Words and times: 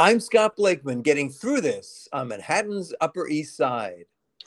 I'm 0.00 0.20
Scott 0.20 0.54
Blakeman 0.54 1.02
getting 1.02 1.28
through 1.28 1.60
this 1.60 2.06
on 2.12 2.28
Manhattan's 2.28 2.94
Upper 3.00 3.26
East 3.26 3.56
Side. 3.56 4.04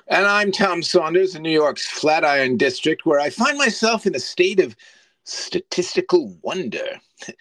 And 0.08 0.26
I'm 0.26 0.50
Tom 0.50 0.82
Saunders 0.82 1.36
in 1.36 1.42
New 1.42 1.52
York's 1.52 1.86
Flatiron 1.86 2.56
District, 2.56 3.06
where 3.06 3.20
I 3.20 3.30
find 3.30 3.58
myself 3.58 4.06
in 4.06 4.16
a 4.16 4.20
state 4.20 4.62
of 4.62 4.78
statistical 5.26 6.40
wonder. 6.42 7.02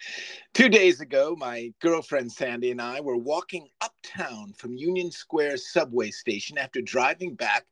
Two 0.53 0.67
days 0.67 0.99
ago, 0.99 1.37
my 1.39 1.73
girlfriend 1.79 2.29
Sandy 2.29 2.71
and 2.71 2.81
I 2.81 2.99
were 2.99 3.15
walking 3.15 3.69
uptown 3.79 4.51
from 4.57 4.75
Union 4.75 5.09
Square 5.09 5.55
subway 5.55 6.11
station 6.11 6.57
after 6.57 6.81
driving 6.81 7.33
back 7.35 7.65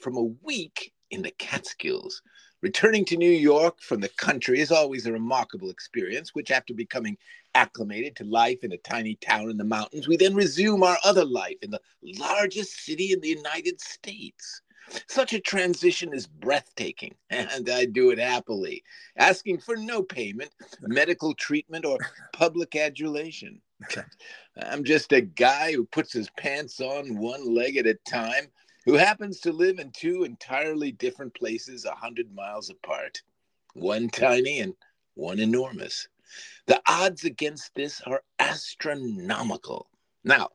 from 0.00 0.16
a 0.16 0.34
week 0.42 0.92
in 1.12 1.22
the 1.22 1.30
Catskills. 1.38 2.20
Returning 2.64 3.04
to 3.04 3.18
New 3.18 3.30
York 3.30 3.78
from 3.82 4.00
the 4.00 4.08
country 4.08 4.58
is 4.58 4.72
always 4.72 5.04
a 5.04 5.12
remarkable 5.12 5.68
experience, 5.68 6.34
which, 6.34 6.50
after 6.50 6.72
becoming 6.72 7.18
acclimated 7.54 8.16
to 8.16 8.24
life 8.24 8.64
in 8.64 8.72
a 8.72 8.78
tiny 8.78 9.16
town 9.16 9.50
in 9.50 9.58
the 9.58 9.64
mountains, 9.64 10.08
we 10.08 10.16
then 10.16 10.34
resume 10.34 10.82
our 10.82 10.96
other 11.04 11.26
life 11.26 11.58
in 11.60 11.70
the 11.70 11.80
largest 12.02 12.82
city 12.86 13.12
in 13.12 13.20
the 13.20 13.28
United 13.28 13.78
States. 13.82 14.62
Such 15.08 15.34
a 15.34 15.40
transition 15.40 16.14
is 16.14 16.26
breathtaking, 16.26 17.14
and 17.28 17.68
I 17.68 17.84
do 17.84 18.08
it 18.12 18.18
happily, 18.18 18.82
asking 19.18 19.58
for 19.58 19.76
no 19.76 20.02
payment, 20.02 20.50
medical 20.80 21.34
treatment, 21.34 21.84
or 21.84 21.98
public 22.32 22.76
adulation. 22.76 23.60
I'm 24.56 24.84
just 24.84 25.12
a 25.12 25.20
guy 25.20 25.72
who 25.72 25.84
puts 25.84 26.14
his 26.14 26.30
pants 26.38 26.80
on 26.80 27.18
one 27.18 27.54
leg 27.54 27.76
at 27.76 27.86
a 27.86 27.98
time 28.08 28.46
who 28.84 28.94
happens 28.94 29.40
to 29.40 29.52
live 29.52 29.78
in 29.78 29.90
two 29.92 30.24
entirely 30.24 30.92
different 30.92 31.34
places 31.34 31.84
a 31.84 31.94
hundred 31.94 32.34
miles 32.34 32.70
apart, 32.70 33.22
one 33.74 34.08
tiny 34.08 34.60
and 34.60 34.74
one 35.14 35.38
enormous. 35.38 36.08
The 36.66 36.80
odds 36.88 37.24
against 37.24 37.74
this 37.74 38.00
are 38.02 38.22
astronomical. 38.38 39.88
Now, 40.22 40.50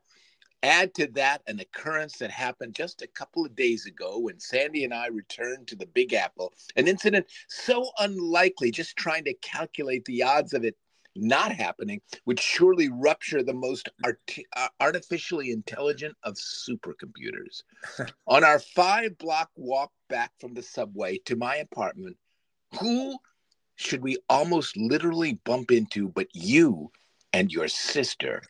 add 0.64 0.94
to 0.96 1.08
that 1.14 1.42
an 1.48 1.60
occurrence 1.60 2.18
that 2.18 2.32
happened 2.32 2.76
just 2.76 3.02
a 3.02 3.08
couple 3.08 3.45
of 3.45 3.56
days 3.56 3.86
ago 3.86 4.20
when 4.20 4.40
Sandy 4.40 4.84
and 4.84 4.94
I 4.94 5.08
returned 5.08 5.68
to 5.68 5.75
the 5.75 5.86
Big 5.88 6.14
Apple, 6.14 6.53
an 6.75 6.88
incident 6.88 7.28
so 7.48 7.90
unlikely, 8.00 8.72
just 8.72 8.98
trying 8.98 9.23
to 9.25 9.34
calculate 9.36 10.06
the 10.06 10.23
odds 10.23 10.53
of 10.53 10.64
it 10.64 10.75
not 11.16 11.52
happening 11.52 12.02
would 12.26 12.40
surely 12.40 12.90
rupture 12.90 13.44
the 13.44 13.54
most 13.54 13.90
art- 14.04 14.38
uh, 14.56 14.68
artificially 14.80 15.52
intelligent 15.52 16.16
of 16.24 16.36
supercomputers. 16.36 17.64
On 18.28 18.44
our 18.44 18.60
five 18.60 19.18
block 19.18 19.50
walk 19.56 19.92
back 20.10 20.32
from 20.40 20.54
the 20.54 20.64
subway 20.64 21.18
to 21.26 21.36
my 21.36 21.56
apartment, 21.58 22.18
who 22.80 23.18
should 23.76 24.02
we 24.02 24.18
almost 24.30 24.76
literally 24.78 25.40
bump 25.46 25.72
into 25.72 26.10
but 26.10 26.28
you 26.34 26.92
and 27.34 27.52
your 27.52 27.68
sister 27.68 28.42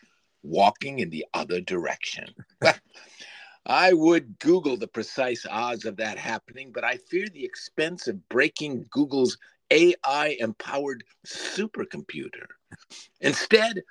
walking 0.44 1.00
in 1.00 1.10
the 1.10 1.26
other 1.34 1.62
direction? 1.62 2.34
I 3.66 3.94
would 3.94 4.40
Google 4.40 4.78
the 4.78 4.88
precise 4.88 5.46
odds 5.48 5.86
of 5.86 5.98
that 5.98 6.18
happening, 6.18 6.72
but 6.74 6.84
I 6.84 6.98
fear 6.98 7.28
the 7.28 7.46
expense 7.46 8.08
of 8.08 8.28
breaking 8.30 8.88
Google's 8.90 9.38
AI 9.72 10.38
empowered 10.40 11.04
supercomputer. 11.26 12.46
Instead, 13.22 13.82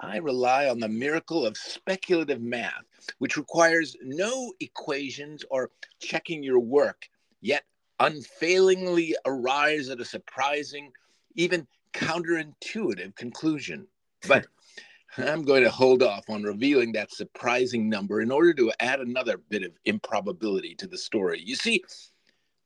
I 0.00 0.18
rely 0.18 0.68
on 0.68 0.80
the 0.80 0.88
miracle 0.88 1.46
of 1.46 1.56
speculative 1.56 2.40
math, 2.40 2.84
which 3.18 3.36
requires 3.36 3.96
no 4.02 4.52
equations 4.60 5.44
or 5.50 5.70
checking 6.00 6.42
your 6.42 6.60
work, 6.60 7.08
yet 7.40 7.64
unfailingly 8.00 9.16
arrives 9.24 9.88
at 9.88 10.00
a 10.00 10.04
surprising, 10.04 10.92
even 11.34 11.66
counterintuitive 11.94 13.14
conclusion. 13.16 13.86
But 14.28 14.46
I'm 15.16 15.42
going 15.42 15.64
to 15.64 15.70
hold 15.70 16.02
off 16.02 16.28
on 16.28 16.42
revealing 16.42 16.92
that 16.92 17.12
surprising 17.12 17.88
number 17.88 18.20
in 18.20 18.30
order 18.30 18.52
to 18.54 18.72
add 18.80 19.00
another 19.00 19.38
bit 19.38 19.62
of 19.62 19.72
improbability 19.86 20.74
to 20.76 20.86
the 20.86 20.98
story. 20.98 21.40
You 21.42 21.56
see, 21.56 21.82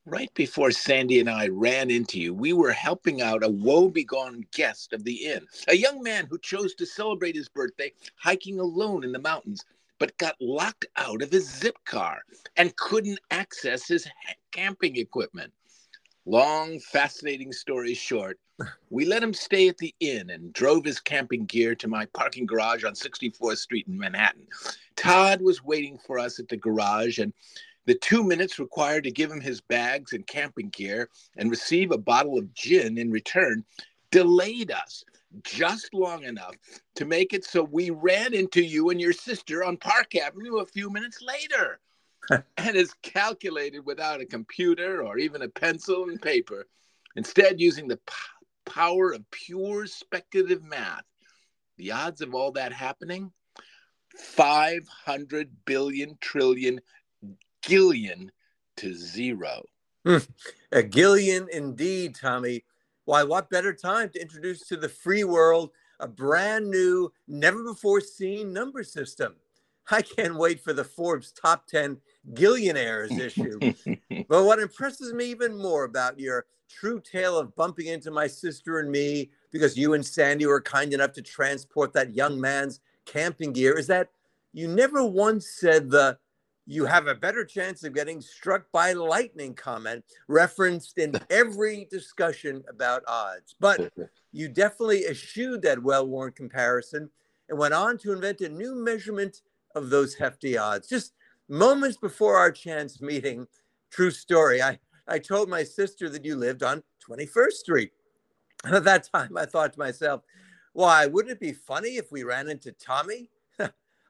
right 0.06 0.32
before 0.34 0.70
Sandy 0.70 1.20
and 1.20 1.28
I 1.28 1.48
ran 1.48 1.90
into 1.90 2.20
you, 2.20 2.34
we 2.34 2.52
were 2.52 2.72
helping 2.72 3.22
out 3.22 3.44
a 3.44 3.48
woebegone 3.48 4.44
guest 4.52 4.92
of 4.92 5.04
the 5.04 5.26
inn, 5.26 5.46
a 5.68 5.76
young 5.76 6.02
man 6.02 6.26
who 6.28 6.38
chose 6.38 6.74
to 6.76 6.86
celebrate 6.86 7.36
his 7.36 7.48
birthday 7.48 7.92
hiking 8.16 8.58
alone 8.58 9.04
in 9.04 9.12
the 9.12 9.18
mountains, 9.18 9.64
but 9.98 10.16
got 10.18 10.36
locked 10.40 10.86
out 10.96 11.22
of 11.22 11.30
his 11.30 11.48
zip 11.48 11.76
car 11.84 12.22
and 12.56 12.76
couldn't 12.76 13.20
access 13.30 13.86
his 13.86 14.08
camping 14.50 14.96
equipment. 14.96 15.52
Long, 16.26 16.78
fascinating 16.80 17.52
story 17.52 17.94
short, 17.94 18.38
we 18.90 19.04
let 19.04 19.22
him 19.22 19.32
stay 19.32 19.68
at 19.68 19.78
the 19.78 19.94
inn 20.00 20.30
and 20.30 20.52
drove 20.52 20.84
his 20.84 21.00
camping 21.00 21.46
gear 21.46 21.74
to 21.76 21.88
my 21.88 22.06
parking 22.06 22.46
garage 22.46 22.84
on 22.84 22.92
64th 22.92 23.58
Street 23.58 23.86
in 23.88 23.98
Manhattan. 23.98 24.46
Todd 24.96 25.40
was 25.40 25.64
waiting 25.64 25.98
for 26.06 26.18
us 26.18 26.38
at 26.38 26.48
the 26.48 26.58
garage, 26.58 27.18
and 27.18 27.32
the 27.86 27.94
two 27.94 28.22
minutes 28.22 28.58
required 28.58 29.04
to 29.04 29.10
give 29.10 29.30
him 29.30 29.40
his 29.40 29.60
bags 29.60 30.12
and 30.12 30.26
camping 30.26 30.68
gear 30.70 31.08
and 31.36 31.50
receive 31.50 31.90
a 31.90 31.98
bottle 31.98 32.38
of 32.38 32.52
gin 32.54 32.98
in 32.98 33.10
return 33.10 33.64
delayed 34.10 34.70
us 34.70 35.04
just 35.44 35.94
long 35.94 36.24
enough 36.24 36.54
to 36.96 37.04
make 37.04 37.32
it 37.32 37.44
so 37.44 37.62
we 37.62 37.90
ran 37.90 38.34
into 38.34 38.62
you 38.62 38.90
and 38.90 39.00
your 39.00 39.12
sister 39.12 39.64
on 39.64 39.76
Park 39.76 40.14
Avenue 40.16 40.58
a 40.58 40.66
few 40.66 40.90
minutes 40.90 41.22
later. 41.22 41.80
and 42.56 42.76
is 42.76 42.94
calculated 43.02 43.84
without 43.84 44.20
a 44.20 44.26
computer 44.26 45.02
or 45.02 45.18
even 45.18 45.42
a 45.42 45.48
pencil 45.48 46.04
and 46.04 46.20
paper, 46.20 46.66
instead, 47.16 47.60
using 47.60 47.88
the 47.88 47.96
p- 47.96 48.12
power 48.66 49.12
of 49.12 49.28
pure 49.30 49.86
speculative 49.86 50.62
math. 50.62 51.04
The 51.76 51.92
odds 51.92 52.20
of 52.20 52.34
all 52.34 52.52
that 52.52 52.72
happening 52.72 53.32
500 54.16 55.50
billion 55.64 56.18
trillion 56.20 56.80
gillion 57.62 58.30
to 58.76 58.94
zero. 58.94 59.62
Hmm. 60.04 60.18
A 60.72 60.82
gillion 60.82 61.48
indeed, 61.52 62.14
Tommy. 62.14 62.64
Why, 63.04 63.24
what 63.24 63.50
better 63.50 63.72
time 63.72 64.08
to 64.10 64.20
introduce 64.20 64.66
to 64.68 64.76
the 64.76 64.88
free 64.88 65.24
world 65.24 65.70
a 65.98 66.08
brand 66.08 66.70
new, 66.70 67.12
never 67.28 67.62
before 67.62 68.00
seen 68.00 68.52
number 68.52 68.82
system? 68.82 69.34
I 69.90 70.02
can't 70.02 70.36
wait 70.36 70.60
for 70.60 70.72
the 70.72 70.84
Forbes 70.84 71.32
top 71.32 71.66
10 71.66 71.98
Gillionaires 72.34 73.10
issue. 73.10 73.58
but 74.28 74.44
what 74.44 74.60
impresses 74.60 75.12
me 75.12 75.26
even 75.26 75.56
more 75.56 75.84
about 75.84 76.18
your 76.18 76.46
true 76.68 77.00
tale 77.00 77.36
of 77.36 77.54
bumping 77.56 77.86
into 77.86 78.10
my 78.10 78.26
sister 78.26 78.78
and 78.78 78.90
me 78.90 79.30
because 79.50 79.76
you 79.76 79.94
and 79.94 80.06
Sandy 80.06 80.46
were 80.46 80.60
kind 80.60 80.92
enough 80.92 81.12
to 81.14 81.22
transport 81.22 81.92
that 81.94 82.14
young 82.14 82.40
man's 82.40 82.80
camping 83.04 83.52
gear 83.52 83.76
is 83.76 83.88
that 83.88 84.08
you 84.52 84.68
never 84.68 85.04
once 85.04 85.48
said 85.48 85.90
the 85.90 86.16
you 86.70 86.86
have 86.86 87.08
a 87.08 87.14
better 87.16 87.44
chance 87.44 87.82
of 87.82 87.92
getting 87.92 88.20
struck 88.20 88.70
by 88.70 88.92
lightning 88.92 89.52
comment 89.52 90.04
referenced 90.28 90.98
in 90.98 91.12
every 91.30 91.88
discussion 91.90 92.62
about 92.68 93.02
odds. 93.08 93.56
But 93.58 93.92
you 94.32 94.48
definitely 94.48 95.04
eschewed 95.06 95.62
that 95.62 95.82
well 95.82 96.06
worn 96.06 96.30
comparison 96.30 97.10
and 97.48 97.58
went 97.58 97.74
on 97.74 97.98
to 97.98 98.12
invent 98.12 98.40
a 98.42 98.48
new 98.48 98.76
measurement 98.76 99.42
of 99.74 99.90
those 99.90 100.14
hefty 100.14 100.56
odds. 100.56 100.86
Just 100.88 101.14
moments 101.48 101.96
before 101.96 102.36
our 102.36 102.52
chance 102.52 103.02
meeting, 103.02 103.48
true 103.90 104.12
story, 104.12 104.62
I, 104.62 104.78
I 105.08 105.18
told 105.18 105.48
my 105.48 105.64
sister 105.64 106.08
that 106.08 106.24
you 106.24 106.36
lived 106.36 106.62
on 106.62 106.84
21st 107.10 107.52
Street. 107.52 107.90
And 108.62 108.74
at 108.76 108.84
that 108.84 109.08
time, 109.12 109.36
I 109.36 109.44
thought 109.44 109.72
to 109.72 109.78
myself, 109.80 110.22
why, 110.72 111.06
wouldn't 111.06 111.32
it 111.32 111.40
be 111.40 111.52
funny 111.52 111.96
if 111.96 112.12
we 112.12 112.22
ran 112.22 112.48
into 112.48 112.70
Tommy? 112.70 113.28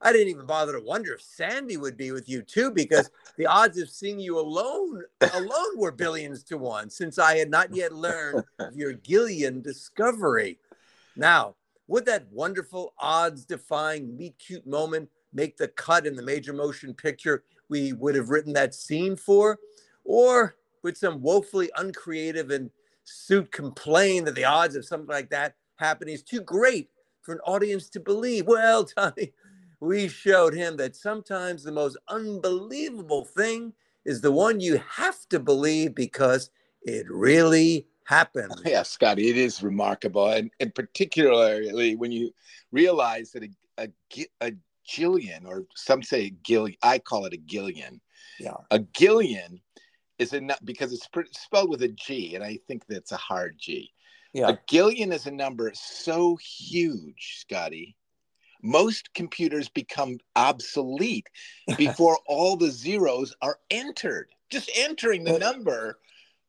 I 0.03 0.13
didn't 0.13 0.29
even 0.29 0.47
bother 0.47 0.73
to 0.73 0.81
wonder 0.81 1.15
if 1.15 1.23
Sandy 1.23 1.77
would 1.77 1.97
be 1.97 2.11
with 2.11 2.29
you 2.29 2.43
too, 2.43 2.71
because 2.71 3.11
the 3.37 3.47
odds 3.47 3.79
of 3.79 3.91
seeing 3.91 4.19
you 4.19 4.39
alone 4.39 5.03
alone 5.35 5.79
were 5.79 5.93
billions 5.93 6.43
to 6.45 6.57
one, 6.57 6.89
since 6.89 7.19
I 7.19 7.37
had 7.37 7.51
not 7.51 7.75
yet 7.75 7.93
learned 7.93 8.45
of 8.59 8.75
your 8.77 8.95
Gillion 8.95 9.63
discovery. 9.63 10.59
Now, 11.17 11.57
would 11.87 12.07
that 12.07 12.31
wonderful 12.31 12.95
odds-defying 12.99 14.17
meet 14.17 14.39
cute 14.39 14.67
moment 14.67 15.11
make 15.33 15.57
the 15.57 15.69
cut 15.69 16.07
in 16.07 16.17
the 16.17 16.23
major 16.23 16.53
motion 16.53 16.95
picture 16.95 17.45
we 17.69 17.93
would 17.93 18.15
have 18.15 18.31
written 18.31 18.53
that 18.55 18.75
scene 18.75 19.17
for? 19.17 19.59
Or 20.05 20.57
would 20.83 20.97
some 20.97 21.21
woefully 21.21 21.71
uncreative 21.77 22.51
and 22.51 22.71
suit 23.05 23.51
complain 23.53 24.25
that 24.25 24.35
the 24.35 24.45
odds 24.45 24.77
of 24.77 24.85
something 24.85 25.09
like 25.09 25.31
that 25.31 25.57
happening 25.77 26.15
is 26.15 26.23
too 26.23 26.41
great 26.41 26.91
for 27.23 27.33
an 27.33 27.41
audience 27.41 27.89
to 27.91 28.01
believe? 28.01 28.47
Well, 28.47 28.85
Tommy, 28.97 29.33
we 29.81 30.09
showed 30.09 30.55
him 30.55 30.77
that 30.77 30.95
sometimes 30.95 31.63
the 31.63 31.73
most 31.73 31.97
unbelievable 32.09 33.25
thing 33.25 33.73
is 34.05 34.21
the 34.21 34.33
one 34.33 34.61
you 34.61 34.81
have 34.89 35.29
to 35.29 35.41
believe 35.41 35.95
because 35.95 36.51
it 36.83 37.07
really 37.11 37.87
happened. 38.05 38.53
Yeah, 38.65 38.83
Scotty, 38.83 39.29
it 39.29 39.37
is 39.37 39.63
remarkable. 39.63 40.29
And, 40.29 40.51
and 40.61 40.75
particularly 40.75 41.97
when 41.97 42.13
you 42.13 42.33
realize 42.73 43.33
that 43.33 43.45
a, 43.45 43.51
a, 43.79 44.27
a 44.41 44.53
Jillian, 44.89 45.47
or 45.47 45.67
some 45.77 46.03
say 46.03 46.33
Gillian, 46.43 46.77
I 46.83 46.99
call 46.99 47.27
it 47.27 47.35
a 47.35 47.39
gillion. 47.39 48.01
Yeah. 48.39 48.55
A 48.71 48.79
gillion 48.79 49.61
is 50.19 50.33
enough 50.33 50.59
because 50.65 50.93
it's 50.93 51.09
spelled 51.41 51.71
with 51.71 51.83
a 51.83 51.89
G, 51.89 52.35
and 52.35 52.45
I 52.45 52.59
think 52.67 52.85
that's 52.87 53.13
a 53.13 53.17
hard 53.17 53.57
G. 53.59 53.93
Yeah. 54.33 54.51
A 54.51 54.59
Gillion 54.69 55.13
is 55.13 55.27
a 55.27 55.31
number 55.31 55.73
so 55.75 56.37
huge, 56.37 57.39
Scotty, 57.41 57.97
most 58.63 59.13
computers 59.15 59.69
become 59.69 60.19
obsolete 60.37 61.29
before 61.77 62.19
all 62.27 62.57
the 62.57 62.71
zeros 62.71 63.35
are 63.43 63.59
entered. 63.71 64.29
Just 64.51 64.71
entering 64.77 65.25
the 65.25 65.39
number 65.39 65.99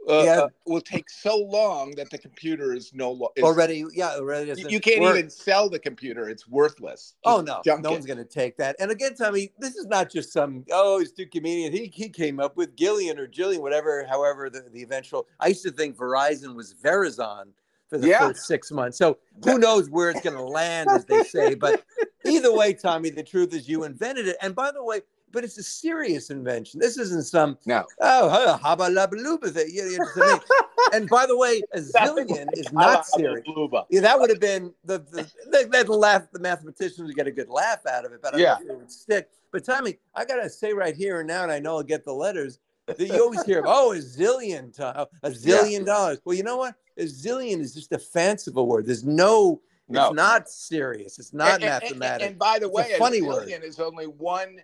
uh, 0.10 0.24
yeah. 0.24 0.40
uh, 0.40 0.48
will 0.66 0.82
take 0.82 1.10
so 1.10 1.38
long 1.38 1.92
that 1.92 2.10
the 2.10 2.18
computer 2.18 2.74
is 2.74 2.92
no 2.94 3.12
longer 3.12 3.42
already. 3.44 3.86
Yeah, 3.94 4.16
already. 4.16 4.60
You, 4.60 4.70
you 4.70 4.80
can't 4.80 5.02
work. 5.02 5.18
even 5.18 5.30
sell 5.30 5.70
the 5.70 5.80
computer; 5.80 6.28
it's 6.28 6.48
worthless. 6.48 7.14
Just 7.24 7.38
oh 7.38 7.42
no, 7.42 7.62
no 7.66 7.76
it. 7.76 7.92
one's 7.92 8.06
going 8.06 8.18
to 8.18 8.26
take 8.26 8.58
that. 8.58 8.76
And 8.80 8.90
again, 8.90 9.16
Tommy, 9.16 9.52
this 9.60 9.76
is 9.76 9.86
not 9.86 10.10
just 10.10 10.34
some 10.34 10.66
oh, 10.72 11.00
he's 11.00 11.12
two 11.12 11.28
comedian. 11.28 11.72
He 11.72 11.86
he 11.94 12.10
came 12.10 12.40
up 12.40 12.58
with 12.58 12.76
Gillion 12.76 13.20
or 13.20 13.28
Jillian, 13.28 13.62
whatever. 13.62 14.06
However, 14.10 14.50
the, 14.50 14.66
the 14.72 14.82
eventual. 14.82 15.28
I 15.40 15.48
used 15.48 15.64
to 15.64 15.72
think 15.72 15.98
Verizon 15.98 16.56
was 16.56 16.74
Verizon 16.74 17.50
for 17.92 17.98
the 17.98 18.08
yeah. 18.08 18.20
first 18.20 18.48
six 18.48 18.72
months. 18.72 18.98
So 18.98 19.18
who 19.44 19.60
knows 19.60 19.90
where 19.90 20.10
it's 20.10 20.22
going 20.22 20.38
to 20.38 20.44
land, 20.44 20.90
as 20.90 21.06
they 21.06 21.24
say. 21.24 21.56
But 21.62 21.84
either 22.26 22.56
way, 22.56 22.74
Tommy, 22.74 23.10
the 23.10 23.22
truth 23.22 23.54
is 23.54 23.68
you 23.68 23.84
invented 23.84 24.28
it. 24.28 24.38
And 24.42 24.56
by 24.56 24.72
the 24.72 24.84
way, 24.84 25.02
but 25.32 25.44
it's 25.44 25.58
a 25.58 25.64
serious 25.64 26.30
invention. 26.30 26.80
This 26.80 26.98
isn't 26.98 27.26
some 27.26 27.58
no. 27.66 27.86
Oh, 28.00 28.60
haba 28.64 28.90
labaluba 28.90 29.52
thing. 29.52 29.68
You 29.72 29.98
know, 29.98 30.40
and 30.94 31.10
by 31.10 31.26
the 31.26 31.38
way, 31.38 31.62
a 31.74 31.80
zillion 31.80 32.48
is 32.54 32.72
not 32.72 33.06
serious. 33.06 33.46
Yeah, 33.90 34.02
that 34.02 34.20
would 34.20 34.30
have 34.30 34.40
been 34.40 34.74
the 34.86 35.00
the 35.00 35.30
that 35.52 35.90
laugh. 35.90 36.24
The 36.32 36.40
mathematicians 36.40 37.02
would 37.02 37.16
get 37.16 37.28
a 37.28 37.32
good 37.32 37.50
laugh 37.50 37.86
out 37.86 38.06
of 38.06 38.14
it, 38.14 38.22
but 38.22 38.36
I 38.36 38.40
yeah, 38.40 38.58
it 38.60 38.78
would 38.78 38.92
stick. 38.92 39.30
But 39.52 39.66
Tommy, 39.66 40.00
I 40.16 40.26
gotta 40.26 40.50
say 40.50 40.74
right 40.74 40.96
here 40.96 41.20
and 41.20 41.28
now, 41.28 41.44
and 41.44 41.52
I 41.52 41.60
know 41.60 41.78
I'll 41.78 41.84
get 41.84 42.06
the 42.06 42.14
letters. 42.14 42.60
That 42.88 43.00
you 43.00 43.22
always 43.22 43.44
hear, 43.44 43.60
of, 43.60 43.66
oh, 43.68 43.94
a 43.94 43.98
zillion, 43.98 44.74
to- 44.76 45.08
a 45.24 45.30
zillion 45.30 45.80
yeah. 45.80 45.86
dollars. 45.86 46.20
Well, 46.26 46.36
you 46.36 46.44
know 46.44 46.58
what? 46.58 46.76
A 47.02 47.06
zillion 47.06 47.60
is 47.60 47.74
just 47.74 47.92
a 47.92 48.00
fanciful 48.00 48.68
word. 48.68 48.86
There's 48.86 49.04
no, 49.04 49.62
no. 49.90 50.08
it's 50.08 50.16
not 50.16 50.50
serious. 50.50 51.20
It's 51.20 51.34
not 51.34 51.56
and, 51.56 51.64
mathematics. 51.64 52.24
And, 52.24 52.32
and, 52.32 52.40
by 52.40 52.60
the 52.60 52.68
it's 52.68 52.76
way, 52.76 52.92
a 52.94 52.98
funny 52.98 53.20
a 53.20 53.26
word. 53.26 53.50
is 53.50 53.80
only 53.80 54.06
one 54.06 54.62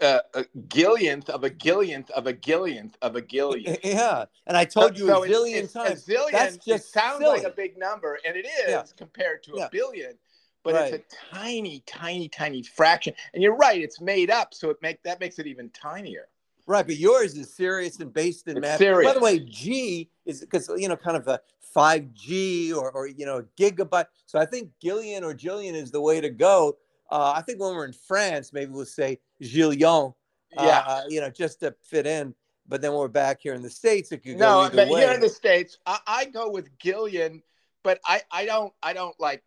uh, 0.00 0.20
a 0.34 0.44
gillionth 0.68 1.28
of 1.28 1.44
a 1.44 1.50
gillionth 1.50 2.10
of 2.10 2.26
a 2.26 2.32
gillionth 2.32 2.94
of 3.02 3.16
a 3.16 3.22
gillion. 3.22 3.76
Yeah, 3.84 4.24
and 4.46 4.56
I 4.56 4.64
told 4.64 4.98
you 4.98 5.06
so 5.06 5.24
a 5.24 5.28
zillion 5.28 5.64
it's, 5.64 5.72
times. 5.72 6.08
A 6.08 6.12
zillion 6.12 6.32
That's 6.32 6.56
just 6.56 6.92
sounds 6.92 7.18
silly. 7.18 7.38
like 7.38 7.46
a 7.46 7.54
big 7.54 7.78
number, 7.78 8.18
and 8.26 8.36
it 8.36 8.46
is 8.46 8.68
yeah. 8.68 8.82
compared 8.96 9.42
to 9.44 9.52
yeah. 9.56 9.66
a 9.66 9.70
billion. 9.70 10.14
But 10.62 10.74
right. 10.74 10.94
it's 10.94 11.04
a 11.04 11.34
tiny, 11.34 11.82
tiny, 11.86 12.28
tiny 12.28 12.62
fraction. 12.62 13.14
And 13.34 13.42
you're 13.42 13.56
right; 13.56 13.80
it's 13.80 14.00
made 14.00 14.30
up, 14.30 14.54
so 14.54 14.70
it 14.70 14.78
make 14.82 15.02
that 15.02 15.20
makes 15.20 15.38
it 15.38 15.46
even 15.46 15.70
tinier. 15.70 16.28
Right, 16.66 16.84
but 16.84 16.96
yours 16.96 17.36
is 17.36 17.54
serious 17.54 18.00
and 18.00 18.12
based 18.12 18.48
in 18.48 18.56
it's 18.56 18.62
math. 18.62 18.78
Serious. 18.78 19.08
By 19.08 19.14
the 19.14 19.24
way, 19.24 19.38
G 19.38 20.10
is 20.24 20.40
because 20.40 20.68
you 20.76 20.88
know, 20.88 20.96
kind 20.96 21.16
of 21.16 21.28
a 21.28 21.40
five 21.76 22.14
G 22.14 22.72
or 22.72 22.90
or 22.90 23.06
you 23.06 23.26
know, 23.26 23.44
gigabyte. 23.58 24.06
So 24.24 24.38
I 24.38 24.46
think 24.46 24.70
Gillian 24.82 25.22
or 25.22 25.34
Jillian 25.34 25.74
is 25.74 25.90
the 25.90 26.00
way 26.00 26.22
to 26.22 26.30
go. 26.30 26.78
Uh, 27.10 27.34
I 27.36 27.42
think 27.42 27.60
when 27.60 27.74
we're 27.74 27.84
in 27.84 27.92
France, 27.92 28.52
maybe 28.52 28.72
we'll 28.72 28.86
say 28.86 29.20
Gillian, 29.42 30.14
yeah. 30.52 30.82
Uh, 30.86 31.02
you 31.08 31.20
know, 31.20 31.28
just 31.28 31.60
to 31.60 31.74
fit 31.82 32.06
in. 32.06 32.34
But 32.66 32.80
then 32.80 32.92
when 32.92 33.00
we're 33.00 33.08
back 33.08 33.40
here 33.40 33.54
in 33.54 33.62
the 33.62 33.70
States, 33.70 34.10
it 34.10 34.24
could 34.24 34.38
go 34.38 34.64
no, 34.64 34.70
but 34.74 34.88
here 34.88 35.12
in 35.12 35.20
the 35.20 35.28
States, 35.28 35.78
I, 35.86 35.98
I 36.06 36.24
go 36.24 36.50
with 36.50 36.76
Gillian 36.78 37.42
but 37.86 38.00
I, 38.04 38.20
I 38.32 38.44
don't 38.46 38.72
I 38.82 38.92
don't 38.92 39.14
like 39.20 39.44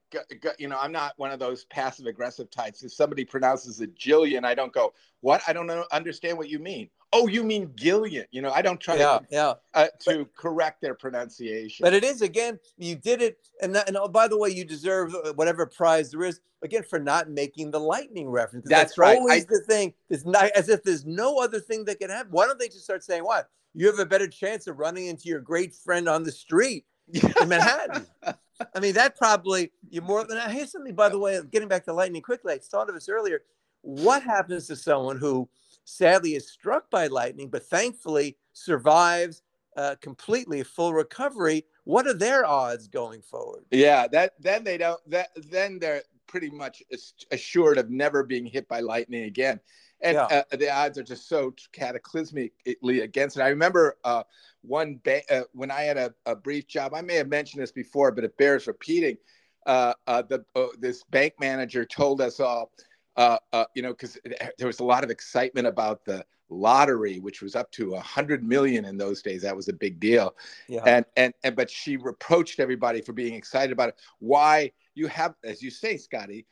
you 0.57 0.69
know 0.69 0.77
I'm 0.79 0.93
not 0.93 1.11
one 1.17 1.29
of 1.29 1.39
those 1.39 1.65
passive 1.65 2.05
aggressive 2.05 2.49
types. 2.49 2.83
If 2.83 2.93
somebody 2.93 3.25
pronounces 3.25 3.81
it 3.81 3.97
Jillian, 3.97 4.45
I 4.45 4.55
don't 4.55 4.71
go 4.71 4.93
what 5.19 5.41
I 5.45 5.51
don't 5.51 5.67
know, 5.67 5.83
understand 5.91 6.37
what 6.37 6.47
you 6.47 6.57
mean. 6.57 6.89
Oh, 7.11 7.27
you 7.27 7.43
mean 7.43 7.71
Gillian? 7.75 8.25
You 8.31 8.41
know 8.41 8.51
I 8.51 8.61
don't 8.61 8.79
try 8.79 8.95
yeah, 8.95 9.19
to 9.19 9.25
yeah. 9.31 9.53
Uh, 9.73 9.87
to 10.01 10.19
but, 10.19 10.35
correct 10.35 10.81
their 10.81 10.93
pronunciation. 10.93 11.83
But 11.83 11.93
it 11.93 12.03
is 12.03 12.21
again 12.21 12.59
you 12.77 12.95
did 12.95 13.21
it, 13.21 13.39
and 13.61 13.75
that, 13.75 13.87
and 13.87 13.97
oh, 13.97 14.07
by 14.07 14.27
the 14.27 14.37
way, 14.37 14.49
you 14.49 14.63
deserve 14.63 15.15
uh, 15.15 15.33
whatever 15.33 15.65
prize 15.65 16.11
there 16.11 16.23
is 16.23 16.39
again 16.61 16.83
for 16.83 16.99
not 16.99 17.29
making 17.29 17.71
the 17.71 17.79
lightning 17.79 18.29
reference. 18.29 18.67
That's, 18.69 18.91
that's 18.91 18.97
right. 18.97 19.17
Always 19.17 19.45
I, 19.45 19.47
the 19.49 19.63
thing. 19.67 19.93
It's 20.09 20.25
not 20.25 20.51
as 20.55 20.69
if 20.69 20.83
there's 20.83 21.05
no 21.05 21.39
other 21.39 21.59
thing 21.59 21.85
that 21.85 21.99
can 21.99 22.09
happen. 22.09 22.31
Why 22.31 22.45
don't 22.45 22.59
they 22.59 22.67
just 22.67 22.83
start 22.83 23.03
saying 23.03 23.23
what? 23.23 23.49
You 23.73 23.87
have 23.87 23.99
a 23.99 24.05
better 24.05 24.27
chance 24.27 24.67
of 24.67 24.77
running 24.77 25.07
into 25.07 25.29
your 25.29 25.41
great 25.41 25.75
friend 25.75 26.09
on 26.09 26.23
the 26.23 26.31
street 26.31 26.85
in 27.13 27.49
Manhattan. 27.49 28.05
I 28.75 28.79
mean, 28.79 28.93
that 28.93 29.15
probably 29.15 29.71
you 29.89 30.01
more 30.01 30.23
than 30.25 30.49
here's 30.51 30.71
something. 30.71 30.93
By 30.93 31.09
the 31.09 31.19
way, 31.19 31.39
getting 31.51 31.69
back 31.69 31.85
to 31.85 31.93
lightning 31.93 32.21
quickly, 32.21 32.53
I 32.53 32.57
thought 32.57 32.89
of 32.89 32.95
this 32.95 33.09
earlier. 33.09 33.41
What 33.81 34.21
happens 34.23 34.67
to 34.67 34.75
someone 34.75 35.17
who 35.17 35.47
sadly 35.89 36.35
is 36.35 36.49
struck 36.49 36.89
by 36.89 37.07
lightning, 37.07 37.49
but 37.49 37.65
thankfully 37.65 38.37
survives 38.53 39.41
uh, 39.77 39.95
completely 40.01 40.63
full 40.63 40.93
recovery? 40.93 41.65
What 41.83 42.07
are 42.07 42.13
their 42.13 42.45
odds 42.45 42.87
going 42.87 43.21
forward? 43.21 43.65
Yeah, 43.71 44.07
that 44.09 44.33
then 44.39 44.63
they 44.63 44.77
don't. 44.77 44.99
That 45.09 45.29
then 45.35 45.79
they're 45.79 46.03
pretty 46.27 46.49
much 46.49 46.83
assured 47.31 47.77
of 47.77 47.89
never 47.89 48.23
being 48.23 48.45
hit 48.45 48.67
by 48.67 48.81
lightning 48.81 49.23
again 49.23 49.59
and 50.01 50.15
yeah. 50.15 50.43
uh, 50.51 50.55
the 50.55 50.71
odds 50.71 50.97
are 50.97 51.03
just 51.03 51.27
so 51.27 51.53
cataclysmically 51.73 53.03
against 53.03 53.37
it. 53.37 53.41
I 53.41 53.49
remember 53.49 53.97
uh, 54.03 54.23
one 54.61 54.99
ba- 55.03 55.29
uh, 55.31 55.43
when 55.53 55.71
I 55.71 55.81
had 55.81 55.97
a, 55.97 56.13
a, 56.25 56.35
brief 56.35 56.67
job. 56.67 56.93
I 56.93 57.01
may 57.01 57.15
have 57.15 57.27
mentioned 57.27 57.61
this 57.61 57.71
before, 57.71 58.11
but 58.11 58.23
it 58.23 58.37
bears 58.37 58.67
repeating. 58.67 59.17
Uh, 59.65 59.93
uh, 60.07 60.21
the 60.21 60.45
uh, 60.55 60.67
this 60.79 61.03
bank 61.05 61.33
manager 61.39 61.85
told 61.85 62.21
us 62.21 62.39
all, 62.39 62.71
Uh, 63.19 63.37
uh, 63.51 63.65
you 63.75 63.81
know, 63.81 63.89
because 63.89 64.17
there 64.57 64.65
was 64.65 64.79
a 64.79 64.83
lot 64.83 65.03
of 65.03 65.09
excitement 65.09 65.67
about 65.67 66.05
the 66.05 66.25
lottery, 66.47 67.19
which 67.19 67.41
was 67.41 67.53
up 67.53 67.69
to 67.69 67.95
a 67.95 67.99
hundred 67.99 68.45
million 68.45 68.85
in 68.85 68.97
those 68.97 69.21
days. 69.21 69.41
That 69.41 69.53
was 69.53 69.67
a 69.67 69.73
big 69.73 69.99
deal. 69.99 70.37
Yeah. 70.69 70.83
And, 70.85 71.05
and 71.17 71.33
and 71.43 71.53
but 71.53 71.69
she 71.69 71.97
reproached 71.97 72.61
everybody 72.61 73.01
for 73.01 73.11
being 73.11 73.33
excited 73.33 73.73
about 73.73 73.89
it. 73.89 73.95
Why 74.19 74.71
you 74.95 75.07
have, 75.07 75.35
as 75.43 75.61
you 75.61 75.69
say, 75.69 75.97
Scotty, 75.97 76.45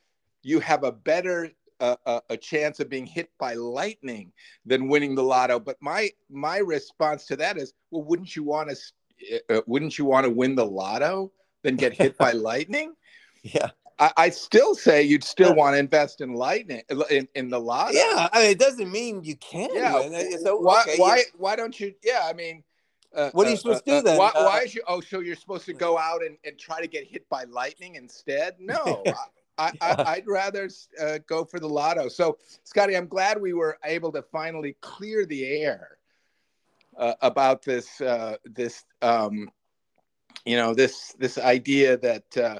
you 0.43 0.59
have 0.59 0.83
a 0.83 0.91
better 0.91 1.51
a, 1.79 2.21
a, 2.29 2.35
chance 2.35 2.81
of 2.81 2.89
being 2.89 3.05
hit 3.05 3.29
by 3.39 3.53
lightning 3.53 4.33
than 4.65 4.89
winning 4.89 5.15
the 5.15 5.23
lotto. 5.23 5.61
But 5.61 5.77
my 5.79 6.09
my 6.29 6.57
response 6.57 7.25
to 7.27 7.37
that 7.37 7.57
is, 7.57 7.73
well, 7.91 8.03
wouldn't 8.03 8.35
you 8.35 8.43
want 8.43 8.71
to 8.71 9.41
uh, 9.49 9.61
wouldn't 9.67 9.97
you 9.97 10.03
want 10.03 10.25
to 10.25 10.29
win 10.29 10.55
the 10.55 10.65
lotto 10.65 11.31
than 11.63 11.77
get 11.77 11.93
hit 11.93 12.17
by 12.17 12.31
lightning? 12.33 12.93
Yeah. 13.41 13.69
I, 13.99 14.11
I, 14.17 14.29
still 14.29 14.75
say 14.75 15.01
you'd 15.01 15.23
still 15.23 15.55
want 15.55 15.73
to 15.73 15.79
invest 15.79 16.21
in 16.21 16.33
lightning 16.33 16.83
in, 17.09 17.27
in 17.33 17.49
the 17.49 17.59
lotto. 17.59 17.93
Yeah, 17.93 18.29
I 18.31 18.41
mean, 18.41 18.51
it 18.51 18.59
doesn't 18.59 18.91
mean 18.91 19.23
you 19.23 19.35
can't. 19.37 19.73
Yeah. 19.73 20.37
So, 20.43 20.57
why 20.57 20.83
okay, 20.83 20.97
why 20.97 21.23
why 21.37 21.55
don't 21.55 21.79
you? 21.79 21.93
Yeah, 22.03 22.21
I 22.23 22.33
mean, 22.33 22.63
uh, 23.15 23.31
what 23.33 23.47
are 23.47 23.49
you 23.49 23.55
uh, 23.55 23.59
supposed 23.59 23.89
uh, 23.89 23.91
to 23.91 23.99
do 23.99 24.01
then? 24.03 24.17
Why, 24.17 24.31
why, 24.35 24.61
is 24.61 24.75
you? 24.75 24.83
Oh, 24.87 25.01
so 25.01 25.19
you're 25.19 25.35
supposed 25.35 25.65
to 25.65 25.73
go 25.73 25.97
out 25.97 26.23
and, 26.23 26.37
and 26.45 26.57
try 26.57 26.79
to 26.81 26.87
get 26.87 27.07
hit 27.07 27.27
by 27.29 27.45
lightning 27.45 27.95
instead? 27.95 28.55
No, 28.59 29.03
I, 29.57 29.71
I, 29.81 30.21
would 30.23 30.31
rather 30.31 30.69
uh, 31.01 31.17
go 31.25 31.43
for 31.43 31.59
the 31.59 31.67
lotto. 31.67 32.09
So, 32.09 32.37
Scotty, 32.63 32.95
I'm 32.95 33.07
glad 33.07 33.41
we 33.41 33.53
were 33.53 33.79
able 33.83 34.11
to 34.11 34.21
finally 34.21 34.75
clear 34.81 35.25
the 35.25 35.45
air 35.47 35.97
uh, 36.97 37.13
about 37.21 37.63
this. 37.63 37.99
Uh, 37.99 38.35
this, 38.45 38.85
um, 39.01 39.49
you 40.45 40.57
know, 40.57 40.73
this 40.73 41.15
this 41.17 41.37
idea 41.37 41.97
that 41.97 42.37
uh, 42.37 42.59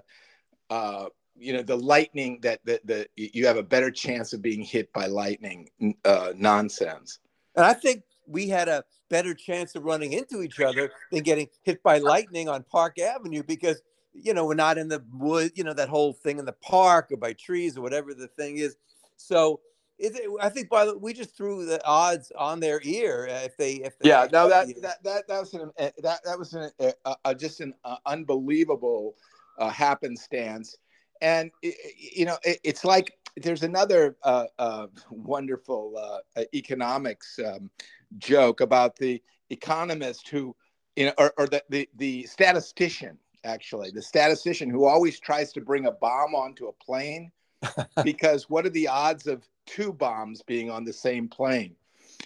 uh, 0.70 1.10
you 1.38 1.54
know 1.54 1.62
the 1.62 1.76
lightning 1.76 2.40
that 2.42 2.60
the, 2.66 2.80
the 2.86 3.08
you 3.16 3.46
have 3.46 3.58
a 3.58 3.64
better 3.64 3.92
chance 3.92 4.34
of 4.34 4.42
being 4.42 4.62
hit 4.62 4.92
by 4.94 5.06
lightning 5.08 5.70
uh, 6.06 6.34
nonsense. 6.36 7.20
And 7.56 7.66
I 7.66 7.74
think 7.74 8.04
we 8.28 8.48
had 8.50 8.68
a 8.68 8.84
better 9.10 9.34
chance 9.34 9.76
of 9.76 9.84
running 9.84 10.14
into 10.14 10.42
each 10.42 10.60
other 10.60 10.92
than 11.12 11.24
getting 11.24 11.48
hit 11.64 11.82
by 11.82 11.98
lightning 12.00 12.50
on 12.50 12.64
Park 12.64 13.00
Avenue 13.00 13.44
because 13.44 13.82
you 14.22 14.34
know, 14.34 14.46
we're 14.46 14.56
not 14.56 14.78
in 14.78 14.88
the 14.88 15.04
wood, 15.14 15.52
you 15.56 15.64
know, 15.64 15.74
that 15.74 15.90
whole 15.90 16.14
thing 16.14 16.40
in 16.40 16.46
the 16.46 16.54
park 16.54 17.12
or 17.12 17.18
by 17.18 17.34
trees 17.34 17.78
or 17.78 17.82
whatever 17.82 18.14
the 18.14 18.28
thing 18.28 18.58
is. 18.58 18.76
So 19.16 19.60
it, 20.00 20.16
I 20.42 20.50
think 20.50 20.70
by 20.70 20.86
the 20.86 20.98
we 20.98 21.14
just 21.14 21.36
threw 21.36 21.66
the 21.66 21.84
odds 21.86 22.32
on 22.38 22.60
their 22.60 22.80
ear 22.84 23.28
uh, 23.30 23.46
if 23.46 23.58
they 23.58 23.74
if 23.74 23.98
they 23.98 24.10
yeah 24.10 24.28
no 24.32 24.48
that, 24.48 24.68
that 24.82 25.04
that 25.04 25.28
that 25.28 25.40
was 25.40 25.54
an 25.56 25.72
uh, 25.80 25.90
that 26.04 26.20
that 26.24 26.38
was 26.38 26.54
an, 26.54 26.70
uh, 26.80 27.16
uh, 27.26 27.34
just 27.34 27.62
an 27.62 27.74
uh, 27.84 27.96
unbelievable 28.06 29.16
uh, 29.58 29.70
happenstance 29.70 30.78
and 31.22 31.52
you 31.62 32.26
know 32.26 32.38
it, 32.44 32.60
it's 32.64 32.86
like 32.86 33.18
there's 33.36 33.64
another 33.64 34.16
wonderful 35.12 36.22
economics 36.54 37.40
um, 37.46 37.70
joke 38.18 38.62
about 38.62 38.96
the 38.96 39.22
economist 39.50 40.28
who 40.30 40.56
you 40.96 41.06
know 41.06 41.14
or, 41.18 41.34
or 41.38 41.48
the, 41.48 41.64
the 41.70 41.90
the 41.96 42.24
statistician 42.24 43.18
actually, 43.48 43.92
the 43.92 44.02
statistician 44.02 44.70
who 44.70 44.86
always 44.86 45.20
tries 45.20 45.52
to 45.54 45.62
bring 45.62 45.86
a 45.86 45.92
bomb 45.92 46.36
onto 46.36 46.68
a 46.68 46.74
plane 46.74 47.32
because 48.04 48.50
what 48.50 48.66
are 48.66 48.72
the 48.72 48.88
odds 48.88 49.26
of 49.26 49.48
two 49.66 49.92
bombs 49.92 50.42
being 50.44 50.70
on 50.70 50.84
the 50.84 50.94
same 50.94 51.28
plane? 51.28 51.76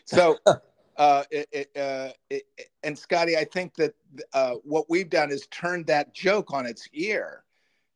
So, 0.06 0.38
uh, 0.98 1.24
it, 1.32 1.48
it, 1.52 1.78
uh, 1.78 2.12
it, 2.30 2.44
and 2.84 2.98
Scotty, 2.98 3.38
I 3.38 3.46
think 3.46 3.76
that 3.76 3.94
uh, 4.34 4.56
what 4.64 4.90
we've 4.90 5.10
done 5.10 5.32
is 5.32 5.48
turned 5.48 5.88
that 5.88 6.14
joke 6.14 6.54
on 6.54 6.66
its 6.66 6.90
ear 6.94 7.44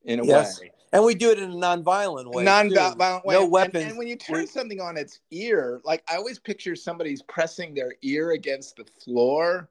in 0.06 0.20
a 0.20 0.26
yes. 0.26 0.62
way. 0.62 0.72
And 0.94 1.04
we 1.04 1.14
do 1.14 1.32
it 1.32 1.40
in 1.40 1.52
a 1.52 1.56
nonviolent 1.56 2.34
way. 2.34 2.46
Nonviolent 2.46 3.26
way. 3.26 3.36
No 3.36 3.46
weapons. 3.46 3.84
And, 3.84 3.92
and, 3.92 3.98
when 3.98 4.08
you 4.08 4.16
turn 4.16 4.48
something 4.48 4.80
on 4.80 4.96
its 4.96 5.20
ear, 5.32 5.82
like 5.84 6.04
I 6.10 6.16
always 6.16 6.40
picture 6.40 6.76
somebody's 6.76 7.22
pressing 7.24 7.74
their 7.74 7.94
ear 8.02 8.32
against 8.32 8.78
the 8.78 8.86
floor 9.04 9.70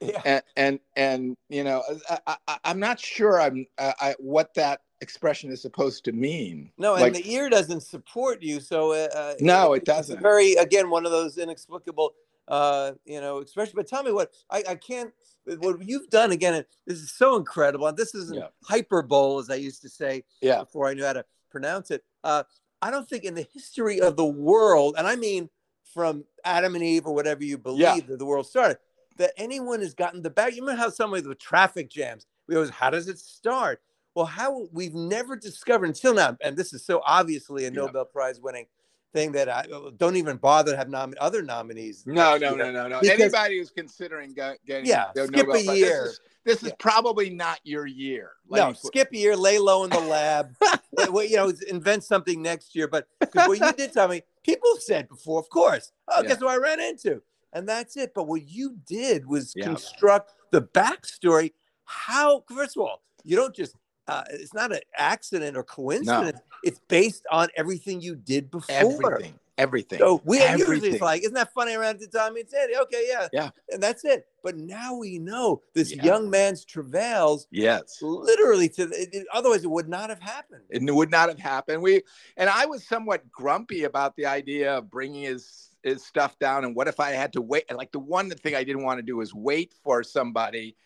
yeah. 0.00 0.22
and, 0.24 0.42
and 0.56 0.80
and 0.96 1.36
you 1.48 1.62
know 1.62 1.82
I, 2.26 2.58
am 2.64 2.80
not 2.80 2.98
sure 2.98 3.40
i'm 3.40 3.66
I, 3.78 4.14
what 4.18 4.54
that 4.54 4.80
expression 5.00 5.50
is 5.50 5.62
supposed 5.62 6.04
to 6.04 6.12
mean. 6.12 6.70
No, 6.78 6.94
and 6.94 7.02
like, 7.02 7.14
the 7.14 7.32
ear 7.32 7.48
doesn't 7.48 7.80
support 7.80 8.42
you, 8.42 8.60
so 8.60 8.92
uh, 8.92 9.08
uh 9.14 9.34
no, 9.40 9.72
it, 9.72 9.78
it 9.78 9.84
doesn't. 9.86 10.16
It's 10.16 10.22
very 10.22 10.54
again 10.54 10.90
one 10.90 11.06
of 11.06 11.12
those 11.12 11.38
inexplicable, 11.38 12.12
uh, 12.48 12.92
you 13.04 13.20
know, 13.20 13.38
expression. 13.38 13.74
But 13.76 13.88
tell 13.88 14.02
me 14.02 14.12
what 14.12 14.32
I, 14.50 14.62
I 14.68 14.74
can't. 14.74 15.12
What 15.46 15.86
you've 15.86 16.10
done 16.10 16.32
again, 16.32 16.64
this 16.86 16.98
is 16.98 17.12
so 17.12 17.36
incredible. 17.36 17.86
And 17.86 17.96
this 17.96 18.14
isn't 18.14 18.38
yeah. 18.38 18.48
hyperbole, 18.62 19.40
as 19.40 19.50
I 19.50 19.54
used 19.56 19.82
to 19.82 19.88
say 19.88 20.24
yeah. 20.40 20.60
before 20.60 20.86
I 20.86 20.94
knew 20.94 21.04
how 21.04 21.14
to 21.14 21.24
pronounce 21.50 21.90
it. 21.90 22.04
Uh, 22.22 22.44
I 22.82 22.90
don't 22.90 23.08
think 23.08 23.24
in 23.24 23.34
the 23.34 23.46
history 23.52 24.00
of 24.00 24.16
the 24.16 24.24
world, 24.24 24.94
and 24.96 25.06
I 25.06 25.16
mean 25.16 25.48
from 25.92 26.24
Adam 26.44 26.74
and 26.74 26.84
Eve 26.84 27.06
or 27.06 27.14
whatever 27.14 27.42
you 27.42 27.58
believe 27.58 27.80
yeah. 27.80 28.00
that 28.06 28.18
the 28.18 28.26
world 28.26 28.46
started, 28.46 28.78
that 29.16 29.32
anyone 29.36 29.80
has 29.80 29.94
gotten 29.94 30.22
the 30.22 30.30
back. 30.30 30.54
You 30.54 30.62
remember 30.62 30.80
how 30.80 30.90
some 30.90 31.10
with 31.10 31.38
traffic 31.38 31.90
jams, 31.90 32.26
we 32.46 32.54
always, 32.54 32.70
how 32.70 32.90
does 32.90 33.08
it 33.08 33.18
start? 33.18 33.80
Well, 34.14 34.26
how 34.26 34.68
we've 34.72 34.94
never 34.94 35.36
discovered 35.36 35.86
until 35.86 36.14
now, 36.14 36.36
and 36.42 36.56
this 36.56 36.72
is 36.72 36.84
so 36.84 37.02
obviously 37.06 37.64
a 37.66 37.70
Nobel. 37.70 38.04
Prize 38.04 38.40
winning 38.40 38.66
thing 39.12 39.32
that 39.32 39.48
I 39.48 39.66
don't 39.96 40.16
even 40.16 40.36
bother 40.36 40.72
to 40.72 40.76
have 40.76 40.88
nom- 40.88 41.14
other 41.20 41.42
nominees. 41.42 42.04
No, 42.06 42.36
no, 42.36 42.54
no, 42.54 42.70
no, 42.70 42.88
no. 42.88 43.00
Because, 43.00 43.20
Anybody 43.20 43.58
who's 43.58 43.70
considering 43.70 44.34
getting 44.34 44.86
yeah, 44.86 45.10
skip 45.12 45.48
a 45.48 45.62
year. 45.62 46.04
This 46.04 46.12
is, 46.12 46.20
this 46.44 46.62
is 46.62 46.68
yeah. 46.68 46.74
probably 46.78 47.30
not 47.30 47.60
your 47.64 47.86
year. 47.86 48.32
no, 48.48 48.72
skip 48.72 49.10
a 49.12 49.16
year, 49.16 49.36
lay 49.36 49.58
low 49.58 49.84
in 49.84 49.90
the 49.90 50.00
lab. 50.00 50.54
you 50.98 51.36
know, 51.36 51.52
invent 51.68 52.04
something 52.04 52.40
next 52.40 52.74
year. 52.74 52.88
But 52.88 53.06
what 53.34 53.58
you 53.58 53.72
did 53.72 53.92
tell 53.92 54.08
me, 54.08 54.22
people 54.44 54.76
said 54.78 55.08
before, 55.08 55.40
of 55.40 55.48
course. 55.50 55.92
Oh, 56.08 56.22
yeah. 56.22 56.28
guess 56.28 56.40
what 56.40 56.50
I 56.50 56.56
ran 56.56 56.80
into? 56.80 57.22
And 57.52 57.68
that's 57.68 57.96
it. 57.96 58.12
But 58.14 58.28
what 58.28 58.48
you 58.48 58.76
did 58.86 59.26
was 59.26 59.52
yeah. 59.56 59.64
construct 59.64 60.32
the 60.50 60.62
backstory. 60.62 61.52
How, 61.84 62.44
first 62.48 62.76
of 62.76 62.82
all, 62.82 63.02
you 63.24 63.36
don't 63.36 63.54
just 63.54 63.74
uh, 64.10 64.24
it's 64.30 64.54
not 64.54 64.72
an 64.72 64.80
accident 64.96 65.56
or 65.56 65.62
coincidence. 65.62 66.38
No. 66.38 66.58
It's 66.62 66.80
based 66.88 67.26
on 67.30 67.48
everything 67.56 68.00
you 68.00 68.16
did 68.16 68.50
before. 68.50 68.74
Everything. 68.76 69.34
Everything. 69.56 69.98
So 69.98 70.22
we 70.24 70.38
everything. 70.38 70.84
usually 70.84 70.98
like, 70.98 71.20
isn't 71.20 71.34
that 71.34 71.52
funny 71.52 71.74
around 71.74 72.00
the 72.00 72.06
time 72.06 72.34
it's 72.36 72.50
Sandy? 72.50 72.76
Okay, 72.76 73.04
yeah. 73.06 73.28
Yeah. 73.30 73.50
And 73.68 73.82
that's 73.82 74.06
it. 74.06 74.26
But 74.42 74.56
now 74.56 74.94
we 74.94 75.18
know 75.18 75.60
this 75.74 75.94
yeah. 75.94 76.02
young 76.02 76.30
man's 76.30 76.64
travails. 76.64 77.46
Yes. 77.50 77.98
Literally 78.00 78.70
to 78.70 78.84
it, 78.84 79.10
it, 79.12 79.26
otherwise 79.34 79.62
it 79.62 79.70
would 79.70 79.88
not 79.88 80.08
have 80.08 80.20
happened. 80.20 80.62
It 80.70 80.82
would 80.94 81.10
not 81.10 81.28
have 81.28 81.38
happened. 81.38 81.82
We 81.82 82.02
and 82.38 82.48
I 82.48 82.64
was 82.64 82.88
somewhat 82.88 83.30
grumpy 83.30 83.84
about 83.84 84.16
the 84.16 84.24
idea 84.24 84.78
of 84.78 84.90
bringing 84.90 85.24
his 85.24 85.68
his 85.82 86.04
stuff 86.04 86.38
down 86.38 86.64
and 86.64 86.74
what 86.74 86.88
if 86.88 86.98
I 86.98 87.10
had 87.10 87.32
to 87.34 87.42
wait 87.42 87.64
and 87.68 87.76
like 87.76 87.92
the 87.92 87.98
one 87.98 88.30
thing 88.30 88.54
I 88.54 88.64
didn't 88.64 88.82
want 88.82 88.98
to 88.98 89.02
do 89.02 89.16
was 89.16 89.34
wait 89.34 89.74
for 89.82 90.02
somebody 90.02 90.76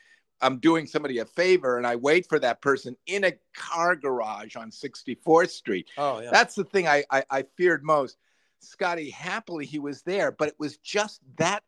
I'm 0.41 0.59
doing 0.59 0.87
somebody 0.87 1.19
a 1.19 1.25
favor 1.25 1.79
and 1.79 1.87
I 1.87 1.97
wait 1.97 2.29
for 2.29 2.39
that 2.39 2.61
person 2.61 2.97
in 3.07 3.25
a 3.25 3.33
car 3.55 3.97
garage 3.97 4.57
on 4.57 4.71
64th 4.71 5.51
Street. 5.51 5.89
Oh, 5.97 6.21
yeah. 6.21 6.31
That's 6.31 6.55
the 6.55 6.65
thing 6.65 6.87
I, 6.87 7.05
I, 7.11 7.25
I 7.31 7.45
feared 7.57 7.83
most. 7.85 8.19
Scotty, 8.61 9.11
happily 9.11 9.67
he 9.67 9.79
was 9.79 10.03
there, 10.03 10.33
but 10.33 10.49
it 10.49 10.55
was 10.59 10.79
just 10.79 11.21
that 11.37 11.63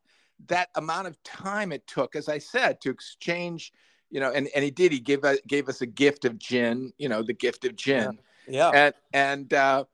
that 0.49 0.69
amount 0.75 1.07
of 1.07 1.23
time 1.23 1.73
it 1.73 1.87
took, 1.87 2.17
as 2.17 2.29
I 2.29 2.39
said, 2.39 2.81
to 2.83 2.91
exchange, 2.91 3.73
you 4.11 4.21
know, 4.21 4.33
and, 4.33 4.49
and 4.55 4.65
he 4.65 4.71
did. 4.71 4.93
He 4.93 5.01
gave 5.01 5.25
us 5.25 5.39
gave 5.47 5.69
us 5.69 5.81
a 5.81 5.87
gift 5.87 6.25
of 6.25 6.39
gin, 6.39 6.93
you 6.99 7.09
know, 7.09 7.23
the 7.23 7.33
gift 7.33 7.65
of 7.65 7.77
gin. 7.77 8.19
Yeah. 8.49 8.71
yeah. 8.71 8.71
And 8.71 8.95
and 9.13 9.55
uh, 9.55 9.85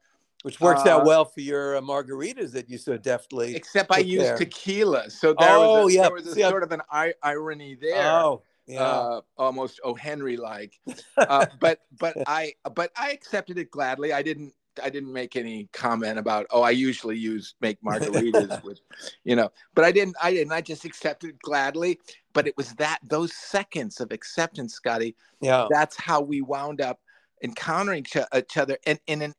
which 0.43 0.61
works 0.61 0.85
uh, 0.87 0.91
out 0.91 1.05
well 1.05 1.25
for 1.25 1.41
your 1.41 1.77
uh, 1.77 1.81
margaritas 1.81 2.53
that 2.53 2.69
you 2.69 2.79
so 2.79 2.97
deftly. 2.97 3.55
Except 3.55 3.91
I 3.93 3.99
used 3.99 4.25
there. 4.25 4.37
tequila, 4.37 5.11
so 5.11 5.35
there 5.39 5.51
oh, 5.51 5.85
was 5.85 5.93
a, 5.93 5.97
yeah. 5.97 6.03
there 6.03 6.13
was 6.13 6.27
a 6.27 6.35
See, 6.35 6.43
sort 6.43 6.63
of 6.63 6.73
an 6.73 6.83
I- 6.91 7.15
irony 7.23 7.75
there. 7.75 8.11
Oh, 8.11 8.43
yeah. 8.73 8.83
uh, 8.83 9.21
almost 9.37 9.81
O. 9.85 9.95
Henry 9.95 10.37
like. 10.37 10.79
Uh, 11.17 11.47
but 11.61 11.81
but 12.01 12.17
I 12.27 12.55
but 12.75 12.91
I 12.97 13.13
accepted 13.13 13.59
it 13.59 13.71
gladly. 13.71 14.13
I 14.13 14.23
didn't 14.23 14.55
I 14.83 14.89
didn't 14.89 15.13
make 15.13 15.37
any 15.37 15.69
comment 15.73 16.19
about 16.19 16.47
oh 16.51 16.63
I 16.63 16.71
usually 16.71 17.17
use 17.17 17.55
make 17.61 17.81
margaritas 17.83 18.63
with 18.65 18.81
you 19.23 19.37
know 19.37 19.51
but 19.75 19.85
I 19.85 19.93
didn't 19.93 20.17
I 20.21 20.33
didn't 20.33 20.53
I 20.53 20.63
just 20.63 20.85
accepted 20.85 21.31
it 21.31 21.39
gladly. 21.41 22.01
But 22.33 22.49
it 22.49 22.57
was 22.57 22.73
that 22.75 22.99
those 23.05 23.35
seconds 23.35 24.01
of 24.01 24.11
acceptance, 24.11 24.75
Scotty. 24.75 25.15
Yeah, 25.41 25.67
that's 25.71 25.97
how 25.97 26.23
we 26.23 26.41
wound 26.41 26.81
up 26.81 26.99
encountering 27.43 28.07
each 28.35 28.57
other 28.57 28.79
and 28.87 28.99
in 29.07 29.23
an 29.23 29.35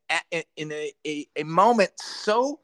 in 0.56 0.72
a, 0.72 0.92
a, 1.06 1.26
a 1.36 1.42
moment 1.42 1.90
so 1.96 2.60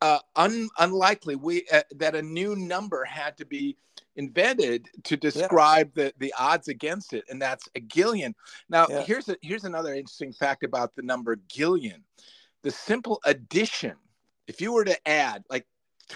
uh, 0.00 0.18
un, 0.36 0.68
unlikely 0.78 1.36
we 1.36 1.64
uh, 1.72 1.82
that 1.96 2.14
a 2.14 2.22
new 2.22 2.56
number 2.56 3.04
had 3.04 3.36
to 3.38 3.44
be 3.44 3.76
invented 4.16 4.88
to 5.04 5.16
describe 5.16 5.90
yeah. 5.94 6.04
the, 6.04 6.14
the 6.18 6.34
odds 6.38 6.68
against 6.68 7.12
it, 7.12 7.24
and 7.28 7.40
that's 7.40 7.68
a 7.74 7.80
gillion. 7.80 8.34
Now, 8.68 8.86
yeah. 8.88 9.02
here's 9.02 9.28
a, 9.28 9.36
here's 9.42 9.64
another 9.64 9.94
interesting 9.94 10.32
fact 10.32 10.62
about 10.64 10.94
the 10.94 11.02
number 11.02 11.36
gillion. 11.48 12.02
The 12.62 12.70
simple 12.70 13.20
addition, 13.24 13.96
if 14.46 14.60
you 14.60 14.72
were 14.72 14.84
to 14.84 15.08
add, 15.08 15.44
like, 15.50 15.66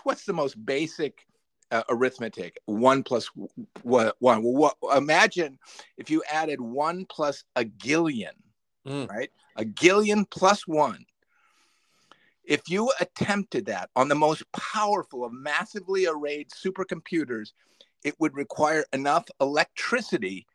what's 0.05 0.25
the 0.25 0.33
most 0.33 0.65
basic 0.65 1.27
uh, 1.71 1.83
arithmetic? 1.89 2.59
One 2.67 3.03
plus 3.03 3.29
one. 3.83 4.13
one. 4.19 4.43
Well, 4.43 4.75
what, 4.81 4.97
imagine 4.97 5.59
if 5.97 6.09
you 6.11 6.23
added 6.31 6.61
one 6.61 7.05
plus 7.07 7.45
a 7.57 7.65
gillion, 7.65 8.35
mm. 8.87 9.09
right? 9.09 9.31
A 9.57 9.65
gillion 9.65 10.25
plus 10.25 10.67
one. 10.67 11.05
If 12.45 12.71
you 12.71 12.91
attempted 12.99 13.67
that 13.67 13.91
on 13.95 14.09
the 14.09 14.15
most 14.15 14.43
powerful 14.53 15.25
of 15.25 15.33
massively 15.35 16.07
arrayed 16.07 16.49
supercomputers, 16.49 17.51
it 18.05 18.15
would 18.19 18.35
require 18.35 18.85
enough 18.93 19.27
electricity 19.41 20.47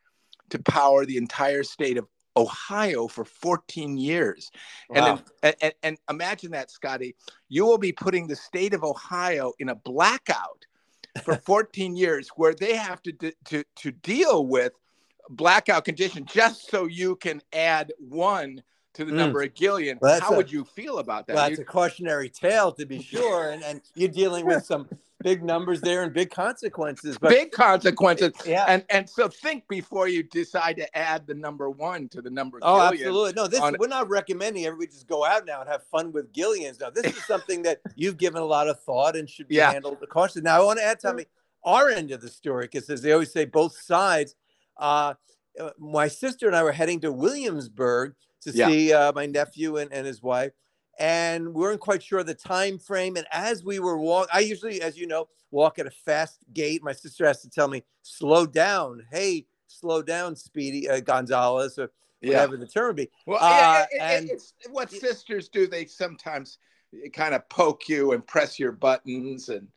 to 0.50 0.58
power 0.58 1.04
the 1.04 1.16
entire 1.16 1.62
state 1.62 1.98
of 1.98 2.06
Ohio 2.36 3.06
for 3.06 3.24
14 3.24 3.96
years. 3.96 4.50
Wow. 4.90 5.20
And, 5.42 5.56
and, 5.60 5.74
and 5.82 5.98
imagine 6.10 6.50
that, 6.52 6.70
Scotty. 6.70 7.14
You 7.48 7.64
will 7.64 7.78
be 7.78 7.92
putting 7.92 8.26
the 8.26 8.36
state 8.36 8.74
of 8.74 8.82
Ohio 8.82 9.52
in 9.58 9.68
a 9.68 9.74
blackout 9.74 10.66
for 11.22 11.36
14 11.46 11.96
years 11.96 12.28
where 12.36 12.54
they 12.54 12.74
have 12.74 13.02
to, 13.02 13.12
to, 13.46 13.64
to 13.76 13.90
deal 13.92 14.46
with 14.46 14.72
blackout 15.30 15.84
conditions 15.84 16.30
just 16.32 16.70
so 16.70 16.86
you 16.86 17.16
can 17.16 17.40
add 17.52 17.92
one 17.98 18.62
to 18.94 19.04
the 19.04 19.12
mm. 19.12 19.16
number 19.16 19.42
of 19.42 19.54
Gillion. 19.54 19.98
Well, 20.00 20.20
How 20.20 20.32
a, 20.32 20.36
would 20.36 20.50
you 20.50 20.64
feel 20.64 20.98
about 20.98 21.26
that? 21.26 21.36
Well, 21.36 21.48
that's 21.48 21.58
you, 21.58 21.64
a 21.64 21.66
cautionary 21.66 22.28
tale 22.28 22.72
to 22.72 22.86
be 22.86 23.02
sure. 23.02 23.50
and, 23.50 23.62
and 23.62 23.80
you're 23.94 24.08
dealing 24.08 24.46
with 24.46 24.64
some 24.64 24.88
big 25.24 25.42
numbers 25.42 25.80
there 25.80 26.02
and 26.02 26.12
big 26.12 26.30
consequences. 26.30 27.18
But 27.18 27.30
big 27.30 27.50
consequences. 27.50 28.32
Yeah. 28.46 28.66
And 28.68 28.84
and 28.90 29.08
so 29.08 29.26
think 29.26 29.66
before 29.66 30.06
you 30.06 30.22
decide 30.22 30.76
to 30.76 30.96
add 30.96 31.26
the 31.26 31.34
number 31.34 31.70
one 31.70 32.08
to 32.10 32.22
the 32.22 32.30
number. 32.30 32.58
Oh, 32.62 32.80
absolutely. 32.80 33.32
No, 33.32 33.48
this 33.48 33.58
on, 33.58 33.74
we're 33.80 33.88
not 33.88 34.08
recommending 34.08 34.66
everybody 34.66 34.92
just 34.92 35.08
go 35.08 35.24
out 35.24 35.46
now 35.46 35.62
and 35.62 35.68
have 35.68 35.82
fun 35.84 36.12
with 36.12 36.32
Gillions. 36.32 36.78
Now, 36.78 36.90
this 36.90 37.06
is 37.06 37.24
something 37.26 37.62
that 37.62 37.80
you've 37.96 38.18
given 38.18 38.42
a 38.42 38.44
lot 38.44 38.68
of 38.68 38.78
thought 38.80 39.16
and 39.16 39.28
should 39.28 39.48
be 39.48 39.56
yeah. 39.56 39.72
handled 39.72 39.98
with 40.00 40.10
caution. 40.10 40.44
Now, 40.44 40.60
I 40.60 40.64
want 40.64 40.78
to 40.78 40.84
add, 40.84 41.00
Tommy, 41.00 41.24
our 41.64 41.88
end 41.88 42.10
of 42.10 42.20
the 42.20 42.28
story, 42.28 42.66
because 42.70 42.88
as 42.90 43.02
they 43.02 43.12
always 43.12 43.32
say, 43.32 43.46
both 43.46 43.76
sides. 43.76 44.36
Uh, 44.76 45.14
my 45.78 46.08
sister 46.08 46.48
and 46.48 46.56
I 46.56 46.64
were 46.64 46.72
heading 46.72 47.00
to 47.02 47.12
Williamsburg 47.12 48.14
to 48.42 48.50
yeah. 48.50 48.66
see 48.66 48.92
uh, 48.92 49.12
my 49.12 49.26
nephew 49.26 49.76
and, 49.76 49.92
and 49.92 50.04
his 50.04 50.20
wife 50.20 50.50
and 50.98 51.48
we 51.48 51.62
weren't 51.62 51.80
quite 51.80 52.02
sure 52.02 52.22
the 52.22 52.34
time 52.34 52.78
frame. 52.78 53.16
And 53.16 53.26
as 53.32 53.64
we 53.64 53.78
were 53.78 53.98
walking, 53.98 54.30
I 54.32 54.40
usually, 54.40 54.82
as 54.82 54.96
you 54.96 55.06
know, 55.06 55.28
walk 55.50 55.78
at 55.78 55.86
a 55.86 55.90
fast 55.90 56.38
gait. 56.52 56.82
My 56.82 56.92
sister 56.92 57.26
has 57.26 57.40
to 57.42 57.50
tell 57.50 57.68
me, 57.68 57.84
slow 58.02 58.46
down. 58.46 59.02
Hey, 59.10 59.46
slow 59.66 60.02
down, 60.02 60.36
Speedy 60.36 60.88
uh, 60.88 61.00
Gonzalez, 61.00 61.78
or 61.78 61.90
whatever 62.22 62.54
yeah. 62.54 62.60
the 62.60 62.66
term 62.66 62.96
be. 62.96 63.10
Well, 63.26 63.38
uh, 63.40 63.84
it, 63.90 63.96
it, 63.96 64.00
and 64.00 64.30
it's 64.30 64.54
what 64.70 64.90
sisters 64.90 65.48
do. 65.48 65.66
They 65.66 65.86
sometimes 65.86 66.58
kind 67.12 67.34
of 67.34 67.48
poke 67.48 67.88
you 67.88 68.12
and 68.12 68.26
press 68.26 68.58
your 68.58 68.72
buttons 68.72 69.48
and. 69.48 69.68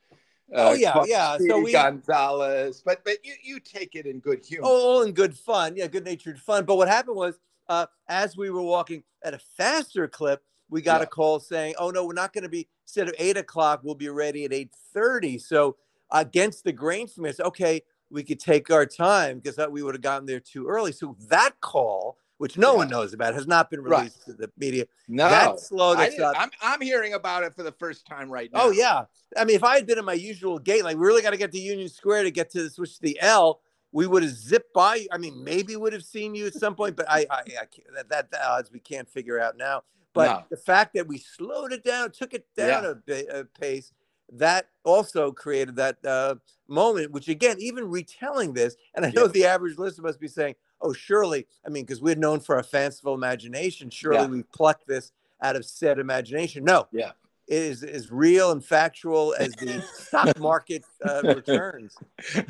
Uh, 0.50 0.70
oh 0.70 0.74
yeah, 0.76 1.04
yeah. 1.06 1.36
Speedy 1.36 1.50
so 1.50 1.60
we 1.60 1.72
Gonzalez, 1.74 2.82
but 2.86 3.04
but 3.04 3.18
you 3.22 3.34
you 3.44 3.60
take 3.60 3.96
it 3.96 4.06
in 4.06 4.20
good 4.20 4.46
humor. 4.46 4.66
Oh, 4.66 5.02
in 5.02 5.12
good 5.12 5.38
fun, 5.38 5.76
yeah, 5.76 5.88
good 5.88 6.06
natured 6.06 6.40
fun. 6.40 6.64
But 6.64 6.78
what 6.78 6.88
happened 6.88 7.18
was, 7.18 7.38
uh, 7.68 7.88
as 8.08 8.38
we 8.38 8.50
were 8.50 8.62
walking 8.62 9.04
at 9.26 9.34
a 9.34 9.40
faster 9.58 10.08
clip, 10.08 10.42
we 10.70 10.82
got 10.82 11.00
yeah. 11.00 11.04
a 11.04 11.08
call 11.08 11.40
saying, 11.40 11.76
"Oh 11.78 11.90
no, 11.90 12.06
we're 12.06 12.14
not 12.14 12.34
going 12.34 12.44
to 12.44 12.50
be 12.50 12.68
instead 12.84 13.08
of 13.08 13.16
eight 13.18 13.38
o'clock. 13.38 13.82
We'll 13.84 13.96
be 13.96 14.10
ready 14.10 14.46
at 14.46 14.54
eight 14.54 14.72
30. 14.94 15.38
So 15.40 15.78
against 16.12 16.64
the 16.64 16.72
grain 16.72 17.08
from 17.08 17.26
us, 17.26 17.40
okay, 17.40 17.82
we 18.10 18.24
could 18.24 18.40
take 18.40 18.72
our 18.72 18.86
time 18.86 19.40
because 19.40 19.60
we 19.70 19.84
would 19.84 19.94
have 19.94 20.02
gotten 20.02 20.26
there 20.26 20.40
too 20.40 20.68
early. 20.68 20.92
So 20.92 21.16
that 21.30 21.60
call, 21.62 22.18
which 22.38 22.58
no 22.58 22.72
yeah. 22.72 22.78
one 22.78 22.90
knows 22.90 23.14
about, 23.14 23.34
has 23.34 23.48
not 23.48 23.70
been 23.70 23.82
released 23.82 24.24
right. 24.28 24.38
to 24.38 24.42
the 24.42 24.52
media. 24.58 24.86
No, 25.08 25.30
that 25.30 25.60
slowed 25.60 26.00
us 26.00 26.18
up. 26.20 26.36
I'm, 26.40 26.50
I'm 26.62 26.82
hearing 26.82 27.14
about 27.14 27.44
it 27.44 27.56
for 27.56 27.64
the 27.64 27.72
first 27.74 28.06
time 28.08 28.30
right 28.30 28.50
oh, 28.54 28.58
now. 28.58 28.66
Oh 28.66 28.72
yeah, 28.72 29.04
I 29.38 29.46
mean, 29.46 29.56
if 29.56 29.64
I 29.64 29.76
had 29.76 29.86
been 29.86 30.00
in 30.00 30.06
my 30.06 30.14
usual 30.14 30.60
gate, 30.60 30.84
like 30.84 30.98
we 30.98 31.06
really 31.06 31.22
got 31.22 31.32
to 31.32 31.38
get 31.38 31.52
to 31.52 31.60
Union 31.60 31.90
Square 31.90 32.24
to 32.24 32.32
get 32.32 32.50
to 32.52 32.64
the 32.64 32.70
switch 32.70 32.96
to 32.96 33.02
the 33.02 33.20
L, 33.22 33.60
we 33.92 34.08
would 34.08 34.24
have 34.24 34.34
zipped 34.34 34.74
by. 34.74 35.06
I 35.12 35.18
mean, 35.18 35.44
maybe 35.44 35.76
would 35.76 35.94
have 35.94 36.04
seen 36.04 36.36
you 36.36 36.46
at 36.48 36.54
some 36.54 36.76
point, 36.76 36.96
but 36.96 37.10
I, 37.10 37.26
I, 37.30 37.40
I 37.40 37.68
that, 37.96 38.10
that 38.10 38.32
the 38.32 38.48
odds 38.48 38.72
we 38.72 38.80
can't 38.80 39.10
figure 39.10 39.40
out 39.40 39.58
now. 39.58 39.84
But 40.14 40.26
no. 40.28 40.44
the 40.50 40.58
fact 40.58 40.94
that 40.96 41.08
we 41.08 41.20
slowed 41.20 41.72
it 41.72 41.84
down, 41.84 42.12
took 42.12 42.34
it 42.34 42.46
down 42.56 42.84
yeah. 42.84 42.90
a, 42.90 42.96
bit, 42.96 43.28
a 43.30 43.46
pace, 43.60 43.92
that 44.34 44.70
also 44.84 45.32
created 45.32 45.76
that 45.78 46.04
uh, 46.06 46.36
moment. 46.68 47.12
Which 47.12 47.28
again, 47.28 47.58
even 47.60 47.90
retelling 47.90 48.54
this, 48.54 48.76
and 48.96 49.06
I 49.06 49.12
know 49.12 49.26
yeah. 49.26 49.32
the 49.32 49.46
average 49.46 49.78
listener 49.78 50.06
must 50.06 50.20
be 50.20 50.28
saying, 50.28 50.56
oh, 50.82 50.94
surely, 50.94 51.48
I 51.66 51.70
mean, 51.70 51.84
because 51.86 52.02
we're 52.02 52.16
known 52.16 52.40
for 52.40 52.56
our 52.56 52.64
fanciful 52.64 53.14
imagination, 53.14 53.90
surely 53.90 54.20
Yeah. 54.20 54.28
we 54.28 54.44
plucked 54.44 54.88
this 54.88 55.12
out 55.42 55.56
of 55.56 55.66
said 55.66 56.00
imagination. 56.00 56.64
No, 56.64 56.88
Yeah. 56.92 57.12
Is 57.48 57.84
as 57.84 58.12
real 58.12 58.52
and 58.52 58.64
factual 58.64 59.34
as 59.40 59.54
the 59.56 59.82
stock 59.82 60.38
market 60.40 60.84
uh, 61.04 61.22
returns. 61.24 61.96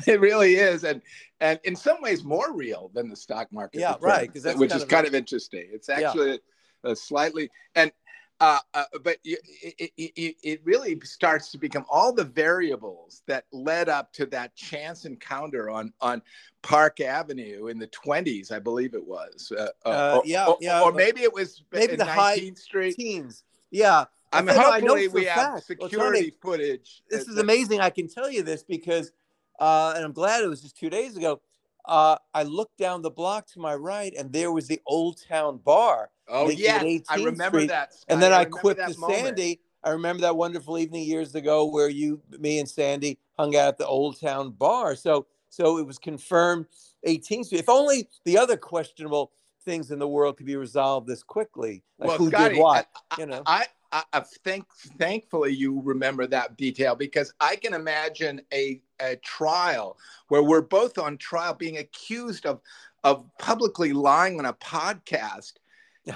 It 0.06 0.20
really 0.20 0.56
is, 0.56 0.84
and 0.84 1.02
and 1.40 1.60
in 1.64 1.76
some 1.76 2.00
ways 2.02 2.24
more 2.24 2.52
real 2.52 2.90
than 2.94 3.08
the 3.08 3.16
stock 3.16 3.52
market. 3.52 3.80
Yeah, 3.80 3.96
right, 4.00 4.32
'cause 4.32 4.42
that's 4.42 4.58
which 4.58 4.70
kind 4.70 4.78
is 4.78 4.82
of 4.84 4.88
kind 4.88 5.06
of 5.06 5.14
interesting. 5.14 5.68
It's 5.72 5.88
Yeah. 5.88 6.08
actually 6.08 6.40
a 6.84 6.96
slightly 6.96 7.50
and. 7.74 7.92
Uh, 8.40 8.60
uh, 8.72 8.84
but 9.02 9.16
you, 9.24 9.36
it, 9.64 9.90
it, 9.96 10.36
it, 10.44 10.60
really 10.62 11.00
starts 11.02 11.50
to 11.50 11.58
become 11.58 11.84
all 11.90 12.12
the 12.12 12.22
variables 12.22 13.22
that 13.26 13.44
led 13.50 13.88
up 13.88 14.12
to 14.12 14.26
that 14.26 14.54
chance 14.54 15.06
encounter 15.06 15.68
on 15.68 15.92
on 16.00 16.22
Park 16.62 17.00
Avenue 17.00 17.66
in 17.66 17.80
the 17.80 17.88
20s, 17.88 18.52
I 18.52 18.60
believe 18.60 18.94
it 18.94 19.04
was. 19.04 19.50
Uh, 19.50 19.70
Uh, 19.84 20.18
or, 20.18 20.22
yeah, 20.24 20.46
or, 20.46 20.56
yeah, 20.60 20.82
or 20.82 20.92
maybe 20.92 21.22
it 21.22 21.32
was 21.32 21.64
maybe 21.72 21.94
in 21.94 21.98
the 21.98 22.04
high 22.04 22.52
Street. 22.54 22.94
Teens, 22.94 23.42
yeah. 23.72 24.04
I 24.32 24.42
mean, 24.42 24.50
I 24.50 24.62
I 24.62 24.80
know 24.80 24.88
hopefully 24.88 25.08
we 25.08 25.24
have 25.24 25.36
fact. 25.36 25.78
Well, 25.80 25.88
security 25.88 26.18
Tony, 26.20 26.32
footage. 26.42 27.02
this 27.08 27.28
is 27.28 27.34
that- 27.34 27.40
amazing. 27.40 27.80
I 27.80 27.90
can 27.90 28.08
tell 28.08 28.30
you 28.30 28.42
this 28.42 28.62
because, 28.62 29.12
uh, 29.58 29.94
and 29.96 30.04
I'm 30.04 30.12
glad 30.12 30.42
it 30.42 30.48
was 30.48 30.62
just 30.62 30.76
two 30.76 30.90
days 30.90 31.16
ago. 31.16 31.40
Uh, 31.84 32.16
I 32.34 32.42
looked 32.42 32.76
down 32.76 33.00
the 33.00 33.10
block 33.10 33.46
to 33.52 33.60
my 33.60 33.74
right, 33.74 34.12
and 34.18 34.30
there 34.30 34.52
was 34.52 34.68
the 34.68 34.80
Old 34.86 35.22
Town 35.26 35.58
Bar. 35.58 36.10
Oh 36.28 36.50
yeah, 36.50 36.82
I 37.08 37.16
remember 37.16 37.60
Street. 37.60 37.68
that. 37.68 37.94
and 38.08 38.20
then. 38.20 38.32
I, 38.32 38.44
quipped 38.44 38.78
that 38.78 38.92
to 38.92 38.98
moment. 39.00 39.38
Sandy. 39.38 39.60
I 39.84 39.90
remember 39.90 40.22
that 40.22 40.36
wonderful 40.36 40.76
evening 40.76 41.04
years 41.04 41.34
ago 41.34 41.64
where 41.64 41.88
you, 41.88 42.20
me, 42.38 42.58
and 42.58 42.68
Sandy 42.68 43.18
hung 43.38 43.56
out 43.56 43.68
at 43.68 43.78
the 43.78 43.86
Old 43.86 44.20
Town 44.20 44.50
Bar. 44.50 44.96
So, 44.96 45.26
so 45.48 45.78
it 45.78 45.86
was 45.86 45.98
confirmed 45.98 46.66
18th 47.06 47.46
Street. 47.46 47.60
If 47.60 47.68
only 47.68 48.08
the 48.24 48.36
other 48.36 48.56
questionable 48.56 49.32
things 49.64 49.90
in 49.90 49.98
the 49.98 50.08
world 50.08 50.36
could 50.36 50.46
be 50.46 50.56
resolved 50.56 51.06
this 51.06 51.22
quickly, 51.22 51.84
like 51.98 52.08
well, 52.08 52.18
who 52.18 52.28
Scotty, 52.28 52.54
did 52.56 52.60
what. 52.60 52.88
I, 53.12 53.20
you 53.20 53.26
know. 53.26 53.42
I, 53.46 53.66
I, 53.92 54.02
I 54.12 54.20
thank, 54.20 54.66
thankfully 54.98 55.52
you 55.52 55.80
remember 55.82 56.26
that 56.26 56.56
detail 56.56 56.94
because 56.94 57.32
I 57.40 57.56
can 57.56 57.74
imagine 57.74 58.40
a, 58.52 58.82
a 59.00 59.16
trial 59.16 59.98
where 60.28 60.42
we're 60.42 60.60
both 60.62 60.98
on 60.98 61.16
trial 61.16 61.54
being 61.54 61.78
accused 61.78 62.46
of 62.46 62.60
of 63.04 63.24
publicly 63.38 63.92
lying 63.92 64.38
on 64.38 64.46
a 64.46 64.52
podcast. 64.54 65.54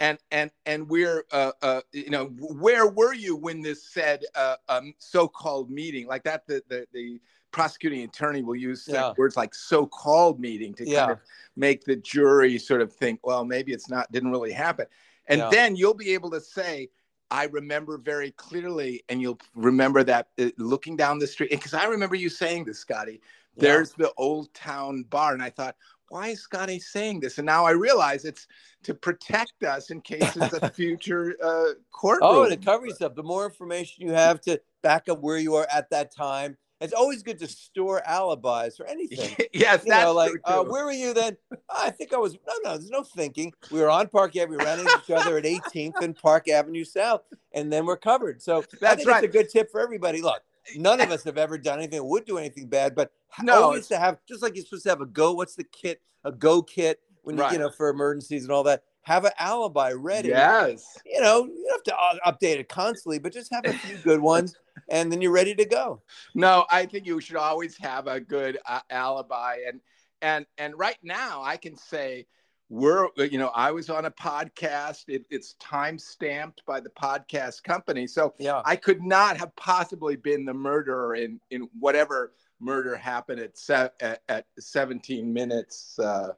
And 0.01 0.19
and 0.31 0.51
and 0.65 0.89
we're 0.89 1.25
uh, 1.33 1.53
uh, 1.61 1.83
you 1.93 2.09
know 2.09 2.29
where 2.39 2.89
were 2.89 3.13
you 3.13 3.37
when 3.37 3.61
this 3.61 3.83
said 3.85 4.23
uh, 4.35 4.57
um, 4.71 4.95
so-called 4.97 5.71
meeting 5.71 6.07
like 6.07 6.25
that 6.25 6.47
the 6.47 6.63
the, 6.69 6.87
the 6.95 7.21
prosecuting 7.51 8.03
attorney 8.03 8.43
will 8.43 8.57
use 8.57 8.89
Yeah. 8.89 9.13
words 9.19 9.37
like 9.37 9.55
so-called 9.55 10.41
meeting 10.41 10.73
to 10.75 10.87
Yeah. 10.87 11.01
kind 11.01 11.11
of 11.13 11.19
make 11.57 11.85
the 11.85 11.97
jury 11.97 12.57
sort 12.59 12.81
of 12.81 12.91
think 12.91 13.21
well 13.23 13.45
maybe 13.45 13.73
it's 13.73 13.91
not 13.91 14.11
didn't 14.11 14.31
really 14.31 14.53
happen 14.53 14.87
and 15.29 15.41
Yeah. 15.41 15.51
then 15.51 15.77
you'll 15.77 15.93
be 15.93 16.15
able 16.15 16.31
to 16.31 16.41
say 16.41 16.89
i 17.33 17.45
remember 17.47 17.99
very 17.99 18.31
clearly 18.33 19.03
and 19.09 19.21
you'll 19.23 19.41
remember 19.55 20.05
that 20.05 20.29
uh, 20.39 20.51
looking 20.59 20.97
down 20.97 21.19
the 21.19 21.27
street 21.27 21.51
because 21.51 21.75
i 21.75 21.87
remember 21.87 22.15
you 22.15 22.29
saying 22.29 22.65
this 22.65 22.79
scotty 22.79 23.21
Yeah. 23.57 23.63
there's 23.63 23.93
the 23.93 24.13
old 24.17 24.53
town 24.55 25.05
bar 25.09 25.33
and 25.33 25.43
i 25.43 25.51
thought 25.51 25.75
why 26.11 26.29
is 26.29 26.41
scotty 26.43 26.79
saying 26.79 27.21
this 27.21 27.39
and 27.39 27.47
now 27.47 27.65
i 27.65 27.71
realize 27.71 28.25
it's 28.27 28.47
to 28.83 28.93
protect 28.95 29.65
us 29.65 29.91
in 29.91 30.01
case 30.03 30.35
there's 30.35 30.53
a 30.63 30.71
future 30.71 31.35
uh, 31.43 31.73
courtroom 31.91 32.21
Oh, 32.31 32.43
and 32.45 32.53
it 32.53 32.65
covers 32.65 32.97
stuff. 32.97 33.15
The 33.15 33.23
more 33.23 33.45
information 33.47 34.07
you 34.07 34.13
have 34.13 34.41
to 34.43 34.61
back 34.83 35.09
up 35.09 35.21
where 35.21 35.39
you 35.39 35.55
are 35.55 35.67
at 35.73 35.89
that 35.91 36.15
time, 36.15 36.57
it's 36.83 36.93
always 36.93 37.23
good 37.23 37.39
to 37.39 37.47
store 37.49 38.03
alibis 38.07 38.77
for 38.77 38.87
anything. 38.89 39.35
yes 39.53 39.83
You 39.85 39.91
that's 39.91 40.05
know, 40.05 40.13
like, 40.13 40.33
uh, 40.45 40.63
where 40.65 40.85
were 40.85 40.93
you 40.93 41.15
then? 41.15 41.37
I 41.71 41.91
think 41.91 42.13
I 42.13 42.17
was. 42.19 42.35
No, 42.35 42.53
no, 42.65 42.71
there's 42.77 42.91
no 42.91 43.03
thinking. 43.03 43.53
We 43.71 43.81
were 43.81 43.91
on 43.91 44.09
Park 44.09 44.37
Avenue. 44.37 44.59
We 44.59 44.65
ran 44.65 44.81
into 44.81 45.01
each 45.03 45.11
other 45.11 45.39
at 45.39 45.45
18th 45.45 46.01
and 46.03 46.17
Park 46.17 46.49
Avenue 46.49 46.85
South, 46.85 47.23
and 47.53 47.73
then 47.73 47.87
we're 47.87 47.97
covered. 47.97 48.43
So 48.43 48.65
That's 48.81 49.07
right. 49.07 49.23
it's 49.25 49.35
a 49.35 49.39
good 49.39 49.49
tip 49.49 49.71
for 49.71 49.81
everybody. 49.81 50.21
Look, 50.23 50.43
none 50.77 51.01
of 51.01 51.11
us 51.11 51.25
have 51.25 51.39
ever 51.39 51.59
done 51.59 51.79
anything 51.79 52.07
would 52.09 52.25
do 52.25 52.39
anything 52.39 52.69
bad, 52.69 52.95
but 52.95 53.13
No, 53.43 53.63
always 53.65 53.87
to 53.89 53.99
have, 53.99 54.19
just 54.29 54.43
like 54.43 54.55
you're 54.57 54.65
supposed 54.65 54.85
to 54.85 54.89
have 54.91 55.01
a 55.01 55.07
go. 55.07 55.33
What's 55.33 55.55
the 55.55 55.65
kit? 55.65 56.01
A 56.25 56.31
go 56.33 56.63
kit 56.63 57.01
when 57.23 57.37
you, 57.37 57.43
Right. 57.43 57.53
you 57.53 57.59
know, 57.59 57.71
for 57.71 57.89
emergencies 57.89 58.43
and 58.45 58.53
all 58.53 58.63
that. 58.65 58.83
Have 59.03 59.25
an 59.25 59.33
alibi 59.39 59.93
ready 59.93 60.29
yes 60.29 60.99
you 61.05 61.21
know, 61.21 61.45
you 61.45 61.67
don't 61.69 61.87
have 61.87 62.39
to 62.39 62.47
update 62.47 62.59
it 62.59 62.69
constantly, 62.69 63.19
but 63.19 63.33
just 63.33 63.53
have 63.53 63.67
a 63.67 63.73
few 63.73 63.97
good 63.99 64.21
ones, 64.23 64.57
and 64.89 65.11
then 65.11 65.21
you're 65.21 65.33
ready 65.33 65.55
to 65.55 65.65
go. 65.65 66.03
No, 66.35 66.67
I 66.71 66.87
think 66.87 67.07
you 67.07 67.21
should 67.21 67.37
always 67.37 67.77
have 67.79 68.07
a 68.07 68.21
good 68.21 68.59
uh, 68.67 68.81
alibi, 68.91 69.59
and 69.67 69.81
and 70.21 70.47
and 70.59 70.79
right 70.79 70.99
now 71.03 71.43
I 71.43 71.57
can 71.57 71.77
say 71.77 72.27
we're 72.69 73.09
you 73.17 73.39
know 73.39 73.49
I 73.49 73.71
was 73.71 73.91
on 73.91 74.07
a 74.07 74.11
podcast. 74.11 75.05
It, 75.09 75.25
it's 75.31 75.55
time 75.55 75.99
stamped 75.99 76.63
by 76.67 76.81
the 76.81 76.91
podcast 76.91 77.63
company, 77.63 78.07
so 78.07 78.35
Yeah, 78.39 78.63
I 78.65 78.77
could 78.77 79.03
not 79.03 79.37
have 79.37 79.55
possibly 79.57 80.17
been 80.17 80.45
the 80.45 80.55
murderer 80.55 81.15
in 81.15 81.41
in 81.51 81.69
whatever 81.79 82.33
murder 82.61 82.95
happened 82.95 83.41
at 83.41 83.59
se- 83.59 83.91
at, 84.01 84.23
at 84.29 84.47
17 84.59 85.33
minutes 85.33 85.99
uh, 85.99 86.29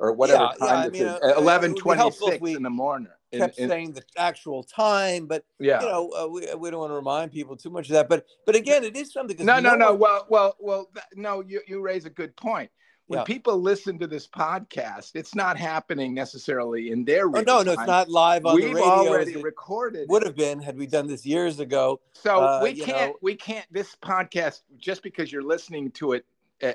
or 0.00 0.12
whatever 0.12 0.42
Yeah, 0.44 0.50
yeah, 0.60 0.66
time 0.66 0.78
I 0.78 0.86
it 0.86 0.92
mean, 0.92 1.02
is, 1.02 1.08
uh, 1.08 1.18
it 1.22 1.26
would 1.26 1.34
be 1.36 1.40
11 1.42 1.74
26 1.76 2.40
we 2.40 2.56
in 2.56 2.62
the 2.64 2.70
morning. 2.70 3.08
Kept 3.32 3.58
in- 3.58 3.68
saying 3.68 3.92
the 3.92 4.02
actual 4.16 4.64
time, 4.64 5.26
but 5.26 5.44
yeah. 5.60 5.80
you 5.80 5.86
know, 5.86 6.10
uh, 6.18 6.26
we, 6.26 6.40
we 6.56 6.68
don't 6.70 6.80
want 6.80 6.90
to 6.90 6.96
remind 6.96 7.30
people 7.30 7.56
too 7.56 7.70
much 7.70 7.86
of 7.88 7.92
that. 7.92 8.08
But 8.08 8.26
but 8.44 8.56
again, 8.56 8.82
it 8.82 8.96
is 8.96 9.12
something. 9.12 9.36
no, 9.46 9.60
no, 9.60 9.76
no. 9.76 9.90
one- 9.92 10.00
Well, 10.00 10.26
well, 10.28 10.56
well. 10.58 10.90
th- 10.92 11.04
No, 11.14 11.40
you 11.40 11.60
you 11.68 11.80
raise 11.80 12.06
a 12.06 12.10
good 12.10 12.34
point. 12.34 12.70
When 13.06 13.18
Yeah. 13.20 13.24
people 13.24 13.60
listen 13.60 13.98
to 14.00 14.06
this 14.06 14.26
podcast, 14.26 15.12
it's 15.14 15.34
not 15.34 15.56
happening 15.56 16.14
necessarily 16.14 16.90
in 16.92 17.04
their. 17.04 17.26
Oh, 17.26 17.40
no, 17.42 17.62
no, 17.62 17.72
it's 17.72 17.86
not 17.86 18.08
live 18.08 18.46
on 18.46 18.54
We've 18.56 18.64
the 18.68 18.74
radio. 18.74 18.88
already 18.88 19.32
as 19.32 19.36
it 19.38 19.42
recorded. 19.44 20.08
would 20.08 20.22
have 20.24 20.36
been 20.36 20.60
had 20.60 20.76
we 20.78 20.86
done 20.86 21.06
this 21.08 21.24
years 21.26 21.60
ago. 21.60 22.00
so 22.12 22.40
uh, 22.40 22.60
we 22.62 22.74
can't. 22.74 23.12
know- 23.12 23.18
we 23.22 23.34
can't. 23.36 23.66
This 23.70 23.96
podcast, 24.02 24.62
just 24.78 25.02
because 25.04 25.30
you're 25.30 25.42
listening 25.44 25.90
to 25.92 26.12
it, 26.14 26.24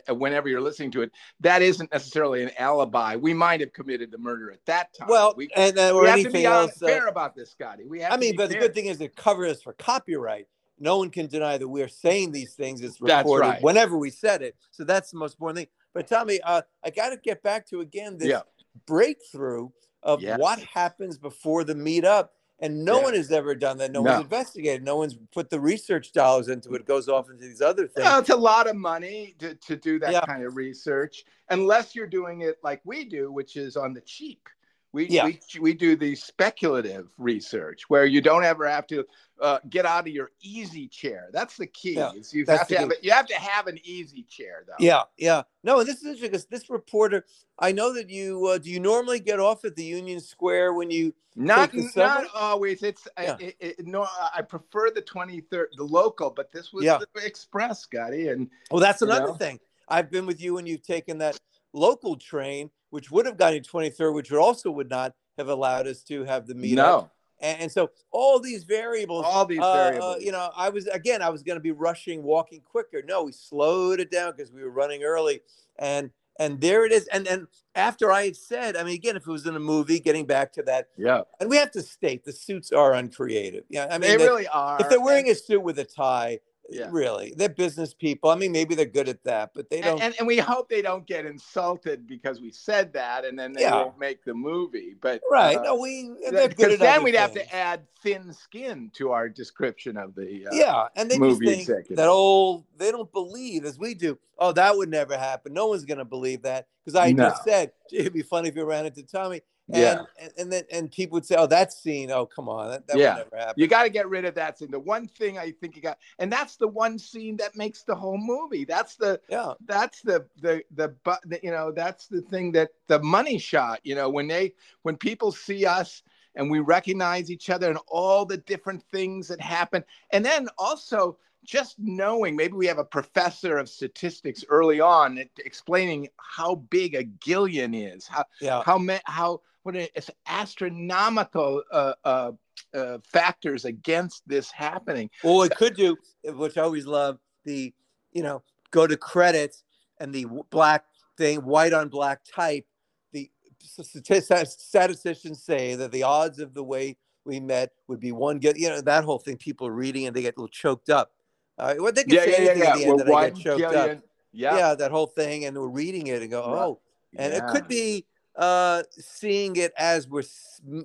whenever 0.10 0.50
you're 0.50 0.62
listening 0.62 0.92
to 0.92 1.02
it, 1.02 1.12
that 1.40 1.62
isn't 1.62 1.92
necessarily 1.92 2.44
an 2.44 2.52
alibi. 2.58 3.16
We 3.16 3.34
might 3.34 3.60
have 3.62 3.74
committed 3.74 4.12
the 4.12 4.18
murder 4.18 4.52
at 4.52 4.66
that 4.66 4.94
time. 4.94 5.08
Well, 5.08 5.34
we, 5.36 5.50
and 5.56 5.78
uh, 5.78 5.94
or 5.94 6.04
we 6.04 6.10
have 6.10 6.22
to 6.24 6.32
be 6.32 6.46
else. 6.46 6.82
uh, 6.82 6.88
fair 6.88 7.08
about 7.08 7.36
this, 7.36 7.52
Scotty. 7.52 7.86
We 7.86 8.02
have. 8.02 8.14
I 8.14 8.18
mean, 8.18 8.36
but 8.36 8.50
the 8.50 8.56
good 8.56 8.74
thing 8.74 8.88
is 8.88 9.00
it 9.02 9.16
covers 9.16 9.54
us 9.54 9.62
for 9.62 9.74
copyright. 9.74 10.48
No 10.78 10.98
one 10.98 11.10
can 11.10 11.28
deny 11.28 11.58
that 11.58 11.68
we're 11.68 11.88
saying 11.88 12.32
these 12.32 12.54
things. 12.54 12.82
It's 12.82 13.00
recorded 13.00 13.48
right. 13.48 13.64
whenever 13.64 13.98
we 13.98 14.10
said 14.10 14.42
it. 14.42 14.56
So 14.72 14.84
that's 14.84 15.12
the 15.12 15.18
most 15.18 15.36
important 15.36 15.58
thing. 15.58 15.68
But 15.94 16.08
Tommy, 16.08 16.42
uh, 16.42 16.64
I 16.84 16.90
got 16.90 17.12
to 17.12 17.18
get 17.18 17.42
back 17.42 17.66
to 17.70 17.80
again 17.80 18.18
this 18.18 18.28
Yeah. 18.28 18.42
breakthrough 18.86 19.70
of 20.04 20.22
Yes. 20.22 20.38
what 20.40 20.60
happens 20.60 21.18
before 21.18 21.64
the 21.64 21.76
meetup. 21.76 22.30
And 22.60 22.86
no 22.86 22.98
Yeah. 23.00 23.04
one 23.04 23.14
has 23.16 23.32
ever 23.32 23.54
done 23.54 23.78
that. 23.80 23.92
No, 23.92 24.02
No. 24.02 24.12
one's 24.14 24.24
investigated. 24.24 24.84
No 24.84 24.96
one's 24.96 25.18
put 25.34 25.50
the 25.50 25.60
research 25.60 26.14
dollars 26.14 26.48
into 26.48 26.74
it. 26.74 26.82
It 26.82 26.88
goes 26.88 27.10
off 27.10 27.30
into 27.30 27.44
these 27.44 27.62
other 27.62 27.88
things. 27.88 28.06
Well, 28.06 28.20
it's 28.20 28.30
a 28.30 28.36
lot 28.36 28.68
of 28.68 28.76
money 28.78 29.36
to, 29.40 29.56
to 29.56 29.76
do 29.76 30.00
that 30.00 30.14
Yeah. 30.14 30.26
kind 30.26 30.44
of 30.46 30.56
research, 30.56 31.26
unless 31.50 31.96
you're 31.96 32.08
doing 32.08 32.42
it 32.42 32.58
like 32.64 32.82
we 32.86 33.04
do, 33.06 33.32
which 33.32 33.58
is 33.58 33.76
on 33.76 33.94
the 33.94 34.02
cheap. 34.02 34.48
We, 34.96 35.08
Yeah. 35.10 35.26
we, 35.26 35.40
we 35.60 35.74
do 35.74 35.98
the 35.98 36.16
speculative 36.16 37.10
research 37.18 37.90
where 37.90 38.06
you 38.06 38.22
don't 38.22 38.46
ever 38.46 38.66
have 38.68 38.88
to 38.88 39.06
uh, 39.42 39.60
get 39.70 39.86
out 39.86 40.08
of 40.08 40.14
your 40.14 40.32
easy 40.42 40.88
chair. 40.88 41.30
That's 41.34 41.58
the 41.58 41.68
key. 41.68 41.96
Yeah, 41.96 42.14
you 42.32 42.46
have 42.48 42.66
to 42.70 42.78
have 42.78 42.92
it. 42.92 43.00
You 43.04 43.12
have 43.12 43.28
to 43.28 43.36
have 43.36 43.68
an 43.68 43.78
easy 43.84 44.24
chair, 44.24 44.64
though. 44.66 44.76
Yeah, 44.80 45.02
yeah. 45.18 45.42
No, 45.64 45.84
this 45.84 45.98
is 45.98 46.04
interesting 46.04 46.32
because 46.32 46.46
this 46.46 46.70
reporter, 46.70 47.26
I 47.60 47.74
know 47.74 47.94
that 47.94 48.10
you 48.10 48.48
uh, 48.48 48.58
do 48.58 48.70
you 48.72 48.80
normally 48.80 49.20
get 49.20 49.42
off 49.42 49.66
at 49.66 49.76
the 49.76 49.84
Union 49.84 50.22
Square 50.22 50.76
when 50.76 50.90
you 50.90 51.14
Not 51.36 51.74
not 51.98 52.28
always. 52.34 52.82
It's 52.82 53.06
Yeah. 53.20 53.36
I, 53.38 53.44
it, 53.44 53.56
it, 53.60 53.86
no. 53.86 54.08
I 54.34 54.42
prefer 54.42 54.92
the 54.92 55.02
twenty 55.02 55.42
third, 55.42 55.68
the 55.76 55.84
local, 55.84 56.30
but 56.30 56.54
this 56.54 56.72
was 56.72 56.86
Yeah. 56.86 57.00
the 57.00 57.26
express, 57.26 57.82
Scotty, 57.82 58.30
and 58.30 58.50
Well, 58.72 58.80
that's 58.80 59.02
another 59.02 59.28
know? 59.28 59.34
thing. 59.34 59.60
I've 59.90 60.10
been 60.10 60.26
with 60.26 60.40
you 60.42 60.54
when 60.54 60.66
you've 60.66 60.84
taken 60.84 61.18
that 61.18 61.38
local 61.74 62.16
train, 62.16 62.72
which 62.96 63.12
would 63.12 63.26
have 63.26 63.36
gotten 63.38 63.56
you 63.58 63.62
23rd, 63.62 64.14
which 64.14 64.32
would 64.32 64.40
also 64.40 64.72
would 64.72 64.90
not 64.90 65.14
have 65.38 65.50
allowed 65.50 65.86
us 65.86 66.02
to 66.04 66.24
have 66.24 66.48
the 66.48 66.54
meetup. 66.56 66.76
no, 66.76 67.12
And, 67.42 67.64
and 67.64 67.72
so 67.72 67.90
all 68.10 68.40
these 68.40 68.64
variables. 68.64 69.26
all 69.28 69.46
these 69.46 69.60
uh, 69.60 69.70
uh, 69.70 69.74
variables. 69.90 70.24
you 70.24 70.32
know, 70.32 70.50
I 70.56 70.70
was 70.70 70.88
again, 70.88 71.22
I 71.22 71.30
was 71.30 71.44
going 71.44 71.58
to 71.58 71.62
be 71.62 71.72
rushing, 71.74 72.24
walking 72.24 72.62
quicker. 72.62 73.02
No, 73.06 73.26
we 73.26 73.34
slowed 73.34 74.00
it 74.00 74.10
down 74.10 74.32
because 74.36 74.54
we 74.54 74.64
were 74.64 74.70
running 74.70 75.04
early, 75.04 75.42
and 75.78 76.10
and 76.40 76.62
there 76.62 76.86
it 76.86 76.94
is. 76.94 77.06
And 77.08 77.28
and 77.28 77.48
after 77.76 78.14
I 78.14 78.24
had 78.28 78.38
said, 78.38 78.78
I 78.78 78.84
mean, 78.86 78.96
again, 78.96 79.18
if 79.18 79.24
it 79.28 79.32
was 79.32 79.46
in 79.46 79.58
a 79.58 79.60
movie, 79.60 80.00
getting 80.00 80.26
back 80.26 80.54
to 80.54 80.64
that, 80.64 80.88
yeah, 80.98 81.22
and 81.42 81.50
we 81.50 81.58
have 81.58 81.72
to 81.72 81.82
state 81.82 82.24
the 82.24 82.32
suits 82.32 82.72
are 82.72 82.94
uncreative. 82.94 83.66
Yeah, 83.70 83.88
I 83.92 83.98
mean, 83.98 84.10
they 84.12 84.16
the- 84.18 84.24
really 84.24 84.48
are. 84.48 84.78
if 84.80 84.88
they're 84.90 85.02
wearing 85.02 85.28
and- 85.28 85.36
a 85.36 85.40
suit 85.40 85.62
with 85.62 85.80
a 85.80 85.84
tie, 85.86 86.40
Yeah. 86.70 86.88
Really, 86.92 87.34
they're 87.38 87.50
business 87.50 87.94
people. 87.94 88.30
I 88.32 88.36
mean, 88.36 88.52
maybe 88.52 88.74
they're 88.74 88.86
good 88.86 89.08
at 89.08 89.24
that, 89.24 89.52
but 89.54 89.70
they 89.70 89.82
don't. 89.82 90.02
And, 90.02 90.16
and, 90.18 90.28
we 90.28 90.38
hope 90.38 90.68
they 90.68 90.82
don't 90.82 91.06
get 91.06 91.26
insulted 91.26 92.08
because 92.08 92.42
we 92.42 92.50
said 92.52 92.92
that, 92.94 93.24
and 93.24 93.38
then 93.38 93.54
they 93.54 93.62
Yeah. 93.62 93.84
won't 93.84 94.00
make 94.00 94.24
the 94.24 94.34
movie. 94.34 94.96
But 95.00 95.22
right? 95.30 95.58
uh, 95.58 95.62
no, 95.62 95.76
we. 95.76 96.12
They're 96.32 96.48
good 96.48 96.56
because 96.58 96.80
then 96.80 97.04
we'd 97.04 97.16
have 97.16 97.34
to 97.34 97.56
add 97.56 97.82
thin 98.02 98.34
skin 98.34 98.92
to 98.96 99.12
our 99.12 99.30
description 99.30 99.96
of 99.96 100.16
the. 100.16 100.48
Uh, 100.48 100.56
yeah, 100.56 100.88
and 100.96 101.10
they 101.10 101.16
just 101.16 101.22
movie 101.22 101.46
think 101.46 101.62
executive. 101.62 101.98
that 101.98 102.08
old. 102.08 102.66
They 102.78 102.92
don't 102.92 103.12
believe 103.12 103.64
as 103.66 103.78
we 103.78 103.94
do. 103.94 104.18
Oh, 104.40 104.52
that 104.54 104.76
would 104.76 104.90
never 104.90 105.18
happen. 105.18 105.54
No 105.54 105.68
one's 105.68 105.86
going 105.86 106.00
to 106.00 106.06
believe 106.06 106.42
that 106.42 106.68
because 106.84 106.96
I 106.96 107.12
No. 107.12 107.30
just 107.30 107.44
said 107.44 107.72
it'd 107.92 108.14
be 108.14 108.24
funny 108.24 108.50
if 108.50 108.56
you 108.56 108.66
ran 108.66 108.86
into 108.86 109.04
Tommy. 109.04 109.42
And, 109.72 109.82
Yeah. 109.82 110.04
and 110.20 110.32
and 110.38 110.54
then 110.54 110.64
and 110.72 110.92
people 110.92 111.16
would 111.16 111.26
say, 111.26 111.36
"Oh, 111.38 111.48
that 111.48 111.74
scene. 111.74 112.12
Oh, 112.12 112.28
come 112.28 112.48
on, 112.48 112.70
that, 112.70 112.88
that 112.88 112.98
Yeah. 112.98 113.16
would 113.16 113.32
never 113.32 113.38
happen." 113.38 113.62
You 113.62 113.68
got 113.68 113.84
to 113.84 113.90
get 113.90 114.08
rid 114.08 114.24
of 114.26 114.36
that 114.36 114.60
scene. 114.60 114.70
The 114.70 114.80
one 114.80 115.08
thing 115.08 115.40
I 115.40 115.52
think 115.52 115.76
you 115.76 115.82
got, 115.82 115.98
and 116.20 116.32
that's 116.32 116.56
the 116.56 116.68
one 116.68 117.00
scene 117.00 117.36
that 117.38 117.56
makes 117.56 117.82
the 117.82 117.96
whole 117.96 118.20
movie. 118.20 118.64
That's 118.66 118.96
the 118.96 119.20
yeah, 119.28 119.54
that's 119.66 120.02
the 120.02 120.28
the 120.40 120.64
the 120.76 120.90
but 121.04 121.20
the, 121.26 121.40
you 121.42 121.50
know 121.50 121.72
that's 121.72 122.06
the 122.08 122.22
thing 122.22 122.52
that 122.52 122.70
the 122.88 123.02
money 123.02 123.40
shot. 123.40 123.80
You 123.84 123.96
know 123.96 124.08
when 124.08 124.28
they 124.28 124.54
when 124.84 124.98
people 124.98 125.32
see 125.32 125.66
us 125.66 126.04
and 126.36 126.52
we 126.52 126.60
recognize 126.60 127.32
each 127.32 127.50
other 127.50 127.68
and 127.70 127.80
all 127.88 128.24
the 128.26 128.38
different 128.38 128.84
things 128.92 129.28
that 129.30 129.42
happen, 129.42 129.84
and 130.12 130.24
then 130.24 130.48
also 130.60 131.18
just 131.46 131.76
knowing 131.80 132.36
maybe 132.36 132.54
we 132.54 132.68
have 132.68 132.80
a 132.80 132.84
professor 132.84 133.58
of 133.58 133.70
statistics 133.70 134.44
early 134.50 134.80
on 134.80 135.24
explaining 135.38 136.08
how 136.18 136.56
big 136.56 136.96
a 136.96 137.04
gillion 137.04 137.74
is, 137.74 138.08
how 138.08 138.26
yeah. 138.42 138.64
how 138.66 138.80
how 139.06 139.42
what 139.64 139.76
it's 139.76 140.12
astronomical 140.28 141.64
uh, 141.72 141.94
uh, 142.04 142.32
uh, 142.74 142.98
factors 143.12 143.66
against 143.66 144.22
this 144.28 144.52
happening. 144.52 145.10
Well, 145.24 145.42
it 145.42 145.56
could 145.56 145.76
do, 145.76 145.98
which 146.24 146.58
I 146.58 146.62
always 146.62 146.86
love, 146.86 147.18
the 147.46 147.74
you 148.12 148.24
know 148.24 148.44
go 148.72 148.86
to 148.86 148.98
credits 148.98 149.64
and 150.00 150.14
the 150.14 150.28
black 150.50 150.86
thing, 151.18 151.40
white 151.40 151.74
on 151.74 151.90
black 151.90 152.22
type. 152.24 152.66
The 153.12 153.32
statisticians 153.60 155.44
say 155.44 155.76
that 155.76 155.92
the 155.92 156.04
odds 156.04 156.40
of 156.40 156.54
the 156.54 156.64
way 156.64 156.98
we 157.26 157.40
met 157.40 157.72
would 157.88 158.00
be 158.00 158.12
one 158.12 158.38
get. 158.38 158.58
You 158.60 158.70
know 158.70 158.82
that 158.82 159.04
whole 159.04 159.20
thing. 159.20 159.38
People 159.38 159.68
are 159.68 159.74
reading 159.74 160.06
and 160.06 160.16
they 160.16 160.22
get 160.22 160.38
a 160.38 160.40
little 160.40 160.48
choked 160.48 160.90
up. 160.90 161.15
Uh, 161.58 161.76
well, 161.80 161.92
they 161.92 162.04
can 162.04 162.18
say 162.18 162.36
anything 162.36 162.62
at 162.64 162.76
the 162.76 162.84
end 162.84 162.88
Well, 162.88 162.98
that 162.98 163.14
I 163.14 163.30
get 163.30 163.40
choked 163.40 163.64
up. 163.64 164.00
Yeah. 164.32 164.58
Yeah. 164.58 164.76
that 164.76 164.92
whole 164.92 165.08
thing, 165.08 165.46
and 165.46 165.58
we're 165.58 165.68
reading 165.68 166.08
it 166.08 166.22
and 166.22 166.30
go, 166.30 166.44
oh, 166.44 166.80
and 167.16 167.34
it 167.34 167.44
could 167.48 167.68
be 167.68 168.06
uh, 168.36 168.84
seeing 168.92 169.56
it 169.56 169.72
as 169.78 170.08
we're 170.10 170.24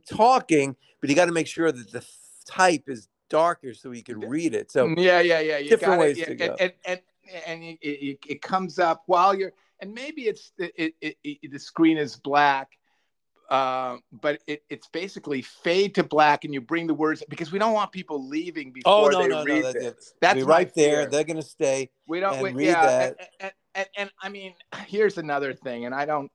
talking, 0.09 0.77
but 1.01 1.11
you 1.11 1.17
got 1.17 1.27
to 1.27 1.33
make 1.33 1.49
sure 1.49 1.73
that 1.73 1.91
the 1.91 2.05
type 2.45 2.85
is 2.89 3.09
darker 3.29 3.75
so 3.75 3.91
you 3.93 4.03
can 4.03 4.21
read 4.21 4.55
it. 4.55 4.71
So 4.71 4.87
yeah, 4.97 5.21
yeah, 5.21 5.41
yeah. 5.41 5.59
You 5.59 5.71
different 5.71 5.93
gotta- 5.93 6.01
ways 6.01 6.19
yeah, 6.19 6.25
to 6.27 6.31
and, 6.31 6.39
go. 6.39 6.57
And 6.61 6.73
and 6.85 7.01
and 7.47 7.63
it, 7.63 7.79
it, 7.81 8.19
it 8.29 8.43
comes 8.43 8.79
up 8.79 9.03
while 9.07 9.35
you're, 9.35 9.53
and 9.81 9.93
maybe 9.93 10.23
it's 10.23 10.53
it, 10.59 10.95
it, 11.01 11.17
it, 11.23 11.51
the 11.51 11.59
screen 11.59 11.97
is 11.97 12.17
black, 12.17 12.71
uh, 13.51 13.97
but 14.13 14.41
it, 14.47 14.63
it's 14.71 14.87
basically 14.89 15.43
fade 15.43 15.97
to 15.97 16.05
black, 16.05 16.45
and 16.45 16.55
you 16.55 16.61
bring 16.61 16.87
the 16.87 16.95
words 16.95 17.23
because 17.29 17.51
we 17.51 17.59
don't 17.59 17.73
want 17.73 17.91
people 17.91 18.27
leaving 18.29 18.73
Oh 18.85 19.09
before 19.09 19.13
no 19.13 19.23
they 19.23 19.29
no 19.29 19.45
no! 19.45 19.45
read 19.45 19.65
That, 19.65 19.75
this. 19.75 19.85
that's 19.85 20.15
That's 20.21 20.35
be 20.37 20.43
my 20.45 20.49
right 20.49 20.75
there. 20.75 21.07
They're 21.07 21.25
gonna 21.25 21.43
stay. 21.43 21.91
We 22.07 22.21
don't 22.21 22.35
and 22.35 22.43
we, 22.43 22.53
read 22.53 22.67
yeah, 22.67 22.87
that. 22.87 23.17
And, 23.19 23.29
and, 23.41 23.53
and, 23.75 23.89
and 23.97 24.11
I 24.23 24.29
mean, 24.29 24.55
here's 24.87 25.19
another 25.19 25.53
thing, 25.53 25.85
and 25.85 25.95
I 25.95 26.07
don't. 26.07 26.31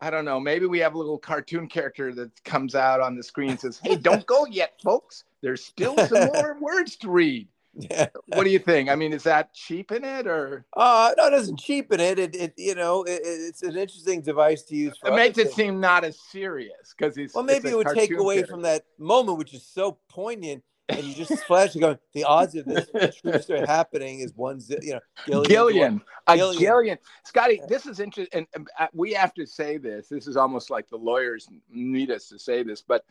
I 0.00 0.10
don't 0.10 0.24
know. 0.24 0.38
Maybe 0.38 0.66
we 0.66 0.80
have 0.80 0.94
a 0.94 0.98
little 0.98 1.18
cartoon 1.18 1.66
character 1.66 2.12
that 2.14 2.44
comes 2.44 2.74
out 2.74 3.00
on 3.00 3.16
the 3.16 3.22
screen 3.22 3.50
and 3.50 3.60
says, 3.60 3.80
"Hey, 3.82 3.96
don't 3.96 4.26
go 4.26 4.44
yet, 4.46 4.74
folks. 4.82 5.24
There's 5.40 5.64
still 5.64 5.96
some 5.96 6.28
more 6.34 6.58
words 6.60 6.96
to 6.96 7.10
read." 7.10 7.48
Yeah. 7.76 8.06
What 8.28 8.44
do 8.44 8.50
you 8.50 8.58
think? 8.60 8.88
I 8.88 8.94
mean, 8.94 9.12
is 9.12 9.24
that 9.24 9.52
cheapen 9.52 10.04
it 10.04 10.26
or 10.26 10.64
Uh, 10.76 11.12
no, 11.16 11.26
it 11.26 11.30
doesn't 11.30 11.58
cheapen 11.58 11.98
it. 12.00 12.18
It, 12.18 12.34
it 12.36 12.54
you 12.56 12.74
know, 12.74 13.02
it, 13.02 13.20
it- 13.22 13.40
it's 13.48 13.62
an 13.62 13.76
interesting 13.76 14.20
device 14.22 14.62
to 14.64 14.76
use. 14.76 14.96
For 14.98 15.08
it 15.10 15.14
makes 15.16 15.38
it 15.38 15.52
seem 15.52 15.80
not 15.80 16.04
as 16.04 16.18
serious 16.30 16.94
because 16.96 17.16
he's. 17.16 17.34
Well, 17.34 17.44
maybe 17.44 17.70
it 17.70 17.76
would 17.76 17.88
take 17.88 18.12
away 18.12 18.42
from 18.44 18.62
that 18.62 18.84
moment, 18.98 19.38
which 19.38 19.54
is 19.54 19.66
so 19.66 19.98
poignant, 20.08 20.62
and 20.88 21.02
you 21.02 21.14
just 21.14 21.42
flash 21.46 21.74
and 21.74 21.82
go, 21.82 21.98
the 22.12 22.24
odds 22.24 22.54
of 22.54 22.64
this 22.66 22.88
true 23.20 23.40
story 23.40 23.66
happening 23.66 24.20
is 24.20 24.32
one, 24.36 24.60
you 24.82 24.92
know, 24.92 25.00
Gillion. 25.26 25.46
Gillion, 25.48 26.00
a 26.28 26.36
Gillion. 26.36 26.58
Gillion. 26.60 26.98
Scotty, 27.24 27.60
this 27.68 27.86
is 27.86 27.98
interesting, 27.98 28.38
and 28.38 28.46
and, 28.54 28.68
uh, 28.78 28.86
we 28.92 29.12
have 29.14 29.34
to 29.34 29.46
say 29.46 29.78
this. 29.78 30.08
This 30.08 30.26
is 30.28 30.36
almost 30.36 30.70
like 30.70 30.88
the 30.88 30.96
lawyers 30.98 31.48
need 31.70 32.10
us 32.12 32.28
to 32.28 32.38
say 32.38 32.62
this, 32.62 32.82
but 32.82 33.04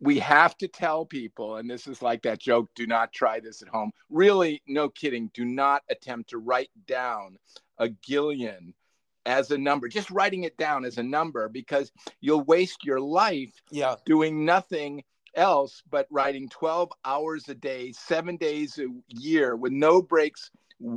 we 0.00 0.18
have 0.18 0.56
to 0.58 0.68
tell 0.68 1.04
people, 1.04 1.56
and 1.56 1.68
this 1.68 1.86
is 1.86 2.02
like 2.02 2.22
that 2.22 2.40
joke: 2.40 2.68
"Do 2.74 2.86
not 2.86 3.12
try 3.12 3.40
this 3.40 3.62
at 3.62 3.68
home." 3.68 3.92
Really, 4.08 4.62
no 4.66 4.88
kidding. 4.88 5.30
Do 5.34 5.44
not 5.44 5.82
attempt 5.88 6.30
to 6.30 6.38
write 6.38 6.70
down 6.86 7.38
a 7.78 7.88
Gillion 7.88 8.74
as 9.26 9.50
a 9.50 9.58
number. 9.58 9.88
Just 9.88 10.10
writing 10.10 10.44
it 10.44 10.56
down 10.56 10.84
as 10.84 10.98
a 10.98 11.02
number 11.02 11.48
because 11.48 11.92
you'll 12.20 12.44
waste 12.44 12.84
your 12.84 13.00
life 13.00 13.52
Yeah, 13.70 13.96
doing 14.06 14.44
nothing 14.44 15.04
else 15.34 15.82
but 15.88 16.06
writing 16.10 16.48
12 16.48 16.90
hours 17.04 17.48
a 17.48 17.54
day, 17.54 17.92
seven 17.92 18.36
days 18.36 18.78
a 18.78 18.86
year 19.08 19.56
with 19.56 19.72
no 19.72 20.02
breaks 20.02 20.50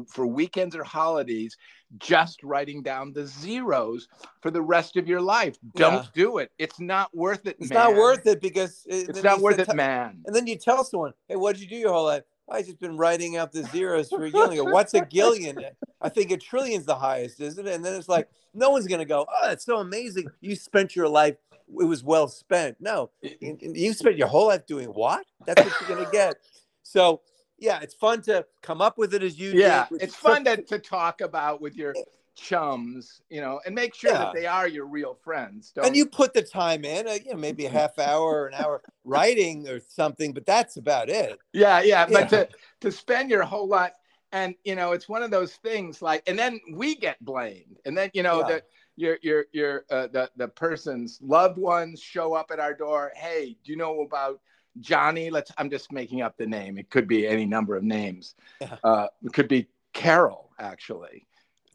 for 0.07 0.25
weekends 0.25 0.75
or 0.75 0.83
holidays, 0.83 1.57
just 1.97 2.41
writing 2.43 2.81
down 2.81 3.13
the 3.13 3.27
zeros 3.27 4.07
for 4.41 4.49
the 4.51 4.61
rest 4.61 4.97
of 4.97 5.07
your 5.07 5.21
life. 5.21 5.55
Don't 5.75 5.93
Yeah. 6.03 6.05
do 6.13 6.37
it. 6.39 6.51
It's 6.57 6.79
not 6.79 7.15
worth 7.15 7.45
it. 7.45 7.57
it's 7.59 7.69
man. 7.69 7.91
not 7.91 7.95
worth 7.95 8.25
it 8.25 8.41
because 8.41 8.83
it, 8.87 9.09
It's 9.09 9.23
not 9.23 9.39
worth 9.41 9.59
it, 9.59 9.73
man. 9.75 10.21
And 10.25 10.35
then 10.35 10.47
you 10.47 10.57
tell 10.57 10.83
someone, 10.83 11.13
"Hey, 11.27 11.35
what'd 11.35 11.61
you 11.61 11.67
do 11.67 11.75
your 11.75 11.93
whole 11.93 12.05
life?" 12.05 12.23
I 12.49 12.61
just 12.61 12.79
been 12.79 12.97
writing 12.97 13.37
out 13.37 13.51
the 13.51 13.63
zeros 13.63 14.09
for 14.09 14.25
a 14.25 14.31
gillion. 14.31 14.71
What's 14.71 14.93
a 14.93 15.01
gillion? 15.05 15.63
I 16.01 16.09
think 16.09 16.29
a 16.31 16.37
trillion's 16.37 16.85
the 16.85 16.95
highest, 16.95 17.39
isn't 17.39 17.65
it? 17.67 17.73
And 17.73 17.85
then 17.85 17.95
it's 17.95 18.09
like 18.09 18.29
no 18.53 18.69
one's 18.69 18.87
gonna 18.87 19.05
go, 19.05 19.25
"Oh, 19.29 19.47
that's 19.47 19.65
so 19.65 19.77
amazing! 19.77 20.27
You 20.41 20.55
spent 20.55 20.95
your 20.95 21.07
life; 21.07 21.35
it 21.51 21.85
was 21.85 22.03
well 22.03 22.27
spent." 22.27 22.77
No, 22.81 23.11
you 23.21 23.57
you 23.61 23.93
spent 23.93 24.17
your 24.17 24.27
whole 24.27 24.47
life 24.47 24.65
doing 24.65 24.89
what? 24.89 25.25
That's 25.45 25.63
what 25.63 25.73
you're 25.79 25.97
gonna 25.97 26.11
get. 26.11 26.35
So 26.83 27.21
yeah, 27.63 27.79
it's 27.81 27.93
fun 27.93 28.21
to 28.23 28.45
come 28.61 28.81
up 28.81 28.97
with 28.97 29.13
it 29.13 29.23
as 29.23 29.39
you 29.39 29.53
Yeah, 29.57 29.85
which 29.89 30.03
it's 30.03 30.15
fun 30.15 30.43
to, 30.45 30.57
to 30.63 30.77
talk 30.77 31.21
about 31.21 31.61
with 31.61 31.75
your 31.75 31.95
chums, 32.35 33.21
you 33.29 33.39
know, 33.39 33.61
and 33.65 33.73
make 33.73 33.95
sure 33.95 34.11
Yeah. 34.11 34.19
that 34.19 34.33
they 34.33 34.45
are 34.45 34.67
your 34.67 34.85
real 34.85 35.17
friends. 35.23 35.71
Don't, 35.71 35.87
and 35.87 35.95
you 35.95 36.05
put 36.05 36.33
the 36.33 36.41
time 36.41 36.83
in, 36.83 37.07
uh, 37.07 37.17
you 37.25 37.31
know, 37.31 37.37
maybe 37.37 37.65
a 37.65 37.69
half 37.79 37.97
hour 37.97 38.43
or 38.43 38.47
an 38.47 38.53
hour 38.53 38.81
writing 39.05 39.67
or 39.69 39.79
something, 39.79 40.33
but 40.33 40.45
that's 40.45 40.75
about 40.77 41.09
it. 41.09 41.39
Yeah, 41.53 41.81
yeah, 41.81 42.05
but 42.05 42.27
to 42.29 42.49
to 42.81 42.91
spend 42.91 43.29
your 43.29 43.43
whole 43.43 43.67
life 43.67 43.93
and 44.33 44.55
you 44.65 44.75
know, 44.75 44.91
it's 44.91 45.07
one 45.07 45.23
of 45.23 45.31
those 45.31 45.53
things 45.55 46.01
like 46.01 46.23
and 46.27 46.37
then 46.37 46.59
we 46.73 46.95
get 46.95 47.23
blamed. 47.23 47.77
And 47.85 47.97
then 47.97 48.09
you 48.13 48.23
know 48.23 48.39
Yeah. 48.39 48.47
that 48.47 48.63
your 48.95 49.17
your 49.21 49.45
your 49.53 49.85
uh, 49.89 50.07
the 50.07 50.29
the 50.35 50.47
person's 50.49 51.19
loved 51.21 51.57
ones 51.57 52.01
show 52.01 52.33
up 52.33 52.51
at 52.51 52.59
our 52.59 52.73
door, 52.73 53.11
"Hey, 53.15 53.55
do 53.63 53.71
you 53.71 53.77
know 53.77 54.01
about 54.01 54.41
Johnny? 54.79 55.29
Let's 55.29 55.51
I'm 55.57 55.69
just 55.69 55.91
making 55.91 56.21
up 56.21 56.37
the 56.37 56.47
name. 56.47 56.77
It 56.77 56.89
could 56.89 57.07
be 57.07 57.27
any 57.27 57.45
number 57.45 57.75
of 57.75 57.83
names. 57.83 58.35
Uh 58.83 59.07
it 59.23 59.33
could 59.33 59.47
be 59.47 59.67
Carol 59.93 60.51
actually. 60.59 61.27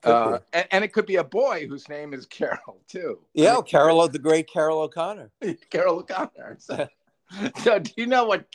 Uh, 0.05 0.39
and, 0.53 0.67
and 0.71 0.85
it 0.85 0.93
could 0.93 1.07
be 1.07 1.17
a 1.17 1.25
boy 1.25 1.67
whose 1.69 1.89
name 1.89 2.15
is 2.15 2.27
Carol 2.27 2.81
too. 2.89 3.19
Yeah, 3.35 3.61
Carol, 3.67 4.07
the 4.09 4.19
great 4.19 4.49
Carroll 4.49 4.81
O'Connor. 4.83 5.31
Carroll 5.71 5.99
O'Connor. 5.99 6.57
So, 6.61 6.89
so 7.63 7.79
do 7.79 7.91
you 7.97 8.07
know 8.07 8.25
what 8.25 8.47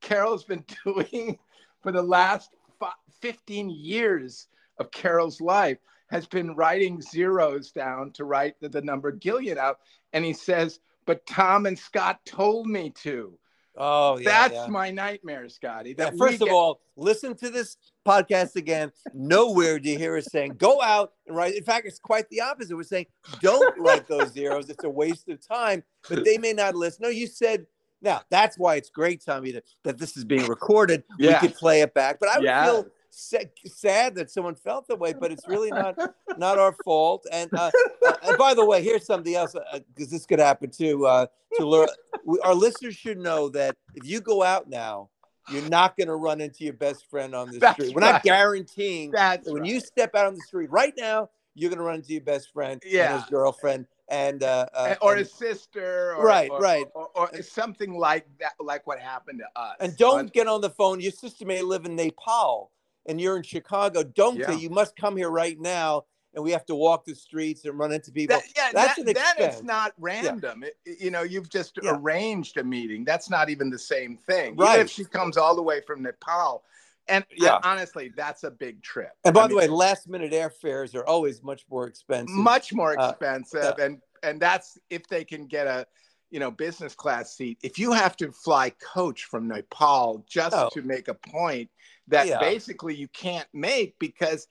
Carol's 0.00 0.44
been 0.44 0.64
doing 0.84 1.38
for 1.82 1.92
the 1.92 2.02
last 2.02 2.54
fi- 2.78 2.92
15 3.20 3.70
years 3.70 4.48
of 4.78 4.90
Carol's 4.90 5.40
life? 5.40 5.78
Has 6.10 6.26
been 6.26 6.54
writing 6.54 7.00
zeros 7.00 7.72
down 7.72 8.10
to 8.12 8.24
write 8.24 8.60
the, 8.60 8.68
the 8.68 8.82
number 8.82 9.10
Gillion 9.12 9.56
out. 9.56 9.78
And 10.12 10.22
he 10.22 10.34
says, 10.34 10.78
but 11.06 11.24
Tom 11.26 11.64
and 11.64 11.78
Scott 11.78 12.20
told 12.26 12.66
me 12.66 12.90
to. 13.02 13.38
Oh, 13.76 14.18
yeah. 14.18 14.24
That's 14.24 14.54
yeah. 14.54 14.66
my 14.66 14.90
nightmare, 14.90 15.48
Scotty. 15.48 15.94
Yeah, 15.98 16.10
first 16.18 16.42
of 16.42 16.48
all, 16.50 16.80
listen 16.96 17.34
to 17.36 17.48
this 17.48 17.76
podcast 18.06 18.56
again. 18.56 18.92
Nowhere 19.14 19.78
do 19.78 19.88
you 19.88 19.98
hear 19.98 20.16
us 20.16 20.26
saying, 20.30 20.56
go 20.58 20.82
out 20.82 21.12
and 21.26 21.34
write. 21.34 21.54
In 21.54 21.64
fact, 21.64 21.86
it's 21.86 21.98
quite 21.98 22.28
the 22.28 22.40
opposite. 22.42 22.76
We're 22.76 22.82
saying, 22.82 23.06
don't 23.40 23.78
write 23.78 24.06
those 24.08 24.32
zeros. 24.32 24.68
It's 24.68 24.84
a 24.84 24.90
waste 24.90 25.28
of 25.28 25.46
time, 25.46 25.82
but 26.08 26.24
they 26.24 26.36
may 26.36 26.52
not 26.52 26.74
listen. 26.74 27.04
No, 27.04 27.08
you 27.08 27.26
said, 27.26 27.66
now 28.02 28.20
that's 28.30 28.58
why 28.58 28.74
it's 28.76 28.90
great, 28.90 29.24
Tommy, 29.24 29.52
that, 29.52 29.64
that 29.84 29.98
this 29.98 30.16
is 30.16 30.24
being 30.24 30.46
recorded. 30.46 31.04
Yeah. 31.18 31.40
We 31.40 31.48
could 31.48 31.56
play 31.56 31.80
it 31.80 31.94
back, 31.94 32.18
but 32.20 32.28
I 32.28 32.38
would 32.38 32.66
feel 32.66 32.92
sad 33.12 34.14
that 34.14 34.30
someone 34.30 34.54
felt 34.54 34.88
that 34.88 34.98
way, 34.98 35.12
but 35.12 35.30
it's 35.30 35.46
really 35.46 35.70
not 35.70 35.96
not 36.38 36.58
our 36.58 36.74
fault. 36.84 37.26
And, 37.30 37.50
uh, 37.52 37.70
uh, 38.06 38.12
and 38.24 38.38
by 38.38 38.54
the 38.54 38.64
way, 38.64 38.82
here's 38.82 39.06
something 39.06 39.34
else 39.34 39.54
because 39.94 40.10
this 40.10 40.26
could 40.26 40.38
happen 40.38 40.70
too. 40.70 41.06
Uh, 41.06 41.26
to 41.58 41.86
we, 42.24 42.38
our 42.42 42.54
listeners 42.54 42.96
should 42.96 43.18
know 43.18 43.48
that 43.50 43.76
if 43.94 44.08
you 44.08 44.20
go 44.20 44.42
out 44.42 44.68
now, 44.68 45.10
you're 45.50 45.68
not 45.68 45.96
going 45.96 46.08
to 46.08 46.16
run 46.16 46.40
into 46.40 46.64
your 46.64 46.72
best 46.72 47.08
friend 47.10 47.34
on 47.34 47.50
the 47.50 47.58
That's 47.58 47.74
street. 47.74 47.94
We're 47.94 48.00
not 48.00 48.22
guaranteeing 48.22 49.10
That's 49.10 49.44
that 49.46 49.52
when 49.52 49.62
right. 49.62 49.70
you 49.72 49.80
step 49.80 50.14
out 50.14 50.26
on 50.26 50.34
the 50.34 50.40
street 50.40 50.70
right 50.70 50.94
now, 50.96 51.28
you're 51.54 51.68
going 51.68 51.78
to 51.78 51.84
run 51.84 51.96
into 51.96 52.12
your 52.14 52.22
best 52.22 52.50
friend, 52.52 52.82
Yeah. 52.86 53.12
and 53.12 53.20
his 53.20 53.28
girlfriend, 53.30 53.86
and 54.08 54.42
uh, 54.42 54.66
uh, 54.72 54.94
or 55.02 55.12
and, 55.12 55.18
his 55.18 55.32
sister, 55.32 56.14
or, 56.14 56.24
Right, 56.24 56.50
or- 56.50 56.60
right. 56.60 56.86
or, 56.94 57.08
or 57.14 57.42
something 57.42 57.92
like 57.92 58.26
that, 58.40 58.52
like 58.58 58.86
what 58.86 58.98
happened 59.00 59.40
to 59.40 59.60
us. 59.60 59.76
and 59.80 59.94
don't 59.98 60.18
On- 60.20 60.26
get 60.28 60.46
on 60.46 60.60
the 60.62 60.70
phone. 60.70 61.00
Your 61.00 61.12
sister 61.12 61.44
may 61.44 61.60
live 61.60 61.84
in 61.84 61.96
Nepal, 61.96 62.70
and 63.06 63.20
you're 63.20 63.36
in 63.36 63.42
Chicago. 63.42 64.02
Don't 64.02 64.38
Yeah. 64.38 64.52
you 64.52 64.70
must 64.70 64.96
come 64.96 65.16
here 65.16 65.30
right 65.30 65.58
now, 65.60 66.04
and 66.34 66.42
we 66.42 66.50
have 66.52 66.64
to 66.66 66.74
walk 66.74 67.04
the 67.04 67.14
streets 67.14 67.64
and 67.64 67.78
run 67.78 67.92
into 67.92 68.10
people. 68.12 68.36
that, 68.36 68.44
yeah, 68.56 68.70
That's 68.72 68.96
that, 68.96 69.06
an 69.08 69.14
then 69.14 69.48
it's 69.50 69.62
not 69.62 69.92
random. 69.98 70.62
It- 70.64 70.78
it- 70.84 71.00
you 71.00 71.10
know, 71.10 71.22
you've 71.22 71.48
just 71.50 71.78
Yeah. 71.82 71.92
arranged 71.96 72.56
a 72.56 72.64
meeting. 72.64 73.04
That's 73.04 73.28
not 73.28 73.50
even 73.50 73.70
the 73.70 73.78
same 73.78 74.16
thing. 74.16 74.56
Right. 74.56 74.74
Even 74.74 74.86
if 74.86 74.90
she 74.90 75.04
comes 75.04 75.36
all 75.36 75.54
the 75.54 75.62
way 75.62 75.80
from 75.82 76.02
Nepal, 76.02 76.64
and 77.08 77.24
Yeah. 77.30 77.56
and 77.56 77.64
honestly, 77.64 78.12
that's 78.16 78.44
a 78.44 78.50
big 78.50 78.82
trip. 78.82 79.12
And 79.24 79.34
by 79.34 79.42
I 79.42 79.44
the 79.44 79.48
mean, 79.50 79.58
way, 79.58 79.66
last 79.68 80.08
minute 80.08 80.32
airfares 80.32 80.94
are 80.94 81.04
always 81.04 81.42
much 81.42 81.66
more 81.68 81.86
expensive. 81.86 82.34
much 82.34 82.72
more 82.72 82.98
Uh, 82.98 83.10
expensive, 83.10 83.78
and 83.78 84.00
and 84.22 84.40
that's 84.40 84.78
if 84.88 85.08
they 85.08 85.24
can 85.24 85.46
get 85.46 85.66
a 85.66 85.86
you 86.30 86.38
know 86.40 86.50
business 86.50 86.94
class 86.94 87.36
seat. 87.36 87.58
If 87.62 87.78
you 87.78 87.92
have 87.92 88.16
to 88.18 88.32
fly 88.32 88.70
coach 88.70 89.24
from 89.24 89.48
Nepal 89.48 90.24
just 90.26 90.56
Oh. 90.56 90.70
to 90.72 90.80
make 90.82 91.08
a 91.08 91.14
point 91.14 91.68
that 92.12 92.26
Yeah. 92.28 92.38
basically 92.38 92.94
you 92.94 93.08
can't 93.08 93.48
make 93.52 93.98
because 93.98 94.46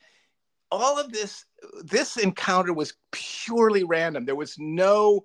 all 0.70 1.00
of 1.00 1.12
this 1.12 1.46
this 1.84 2.18
encounter 2.18 2.74
was 2.74 2.94
purely 3.12 3.84
random. 3.84 4.26
There 4.26 4.36
was 4.36 4.58
no 4.60 5.24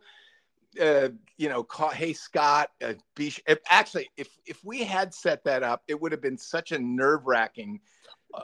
uh, 0.81 1.09
you 1.38 1.49
know, 1.49 1.62
call, 1.64 1.88
hey 1.88 2.12
Scott, 2.12 2.70
uh, 2.85 2.92
be, 3.14 3.33
if, 3.46 3.59
actually, 3.70 4.11
if 4.18 4.29
if 4.44 4.62
we 4.62 4.85
had 4.85 5.14
set 5.14 5.42
that 5.44 5.62
up, 5.62 5.83
it 5.88 5.99
would 5.99 6.12
have 6.12 6.20
been 6.20 6.37
such 6.37 6.72
a 6.72 6.79
nerve 6.79 7.27
wracking 7.27 7.81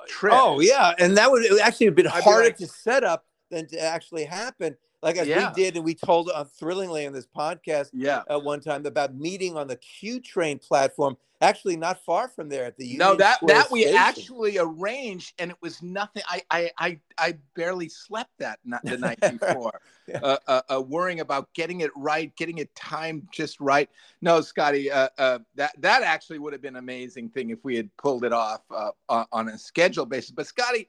trip. 0.08 0.32
Oh 0.34 0.60
yeah, 0.60 0.94
and 0.98 1.14
that 1.18 1.30
would 1.30 1.44
it 1.44 1.60
actually 1.60 1.86
have 1.86 1.94
been 1.94 2.06
I'd 2.06 2.16
be 2.16 2.22
harder 2.22 2.44
like- 2.46 2.56
to 2.56 2.66
set 2.66 3.04
up 3.04 3.26
than 3.50 3.66
to 3.68 3.78
actually 3.78 4.24
happen. 4.24 4.76
Like 5.02 5.16
as 5.16 5.26
Yeah. 5.26 5.48
we 5.48 5.54
did, 5.62 5.76
and 5.76 5.84
we 5.84 5.94
told 5.94 6.30
uh, 6.32 6.44
thrillingly 6.44 7.06
on 7.06 7.12
this 7.12 7.26
podcast 7.26 7.90
yeah. 7.92 8.22
at 8.30 8.42
one 8.42 8.60
time 8.60 8.86
about 8.86 9.14
meeting 9.14 9.56
on 9.56 9.66
the 9.66 9.76
Q 9.76 10.20
Train 10.20 10.58
platform, 10.60 11.16
actually 11.40 11.76
not 11.76 11.98
far 12.04 12.28
from 12.28 12.48
there 12.48 12.64
at 12.64 12.76
the 12.76 12.84
Union 12.84 12.98
No, 13.00 13.14
that 13.16 13.36
Square 13.38 13.54
that 13.56 13.70
we 13.72 13.82
station. 13.82 13.98
actually 13.98 14.58
arranged, 14.58 15.34
and 15.40 15.50
it 15.50 15.56
was 15.60 15.82
nothing. 15.82 16.22
I 16.28 16.42
I 16.50 16.70
I, 16.78 17.00
I 17.18 17.38
barely 17.54 17.88
slept 17.88 18.30
that 18.38 18.60
night, 18.64 18.80
the 18.84 18.96
night 18.96 19.18
before, 19.40 19.80
Yeah. 20.06 20.20
uh, 20.22 20.36
uh, 20.46 20.62
uh, 20.76 20.80
worrying 20.80 21.18
about 21.18 21.52
getting 21.52 21.80
it 21.80 21.90
right, 21.96 22.34
getting 22.36 22.58
it 22.58 22.72
timed 22.76 23.26
just 23.32 23.60
right. 23.60 23.90
No, 24.20 24.40
Scotty, 24.40 24.88
uh, 24.88 25.08
uh, 25.18 25.40
that 25.56 25.72
that 25.80 26.04
actually 26.04 26.38
would 26.38 26.52
have 26.52 26.62
been 26.62 26.76
an 26.76 26.82
amazing 26.84 27.28
thing 27.30 27.50
if 27.50 27.64
we 27.64 27.74
had 27.74 27.94
pulled 27.96 28.24
it 28.24 28.32
off 28.32 28.60
uh, 28.70 28.92
on 29.32 29.48
a 29.48 29.58
schedule 29.58 30.06
basis. 30.06 30.30
But 30.30 30.46
Scotty, 30.46 30.88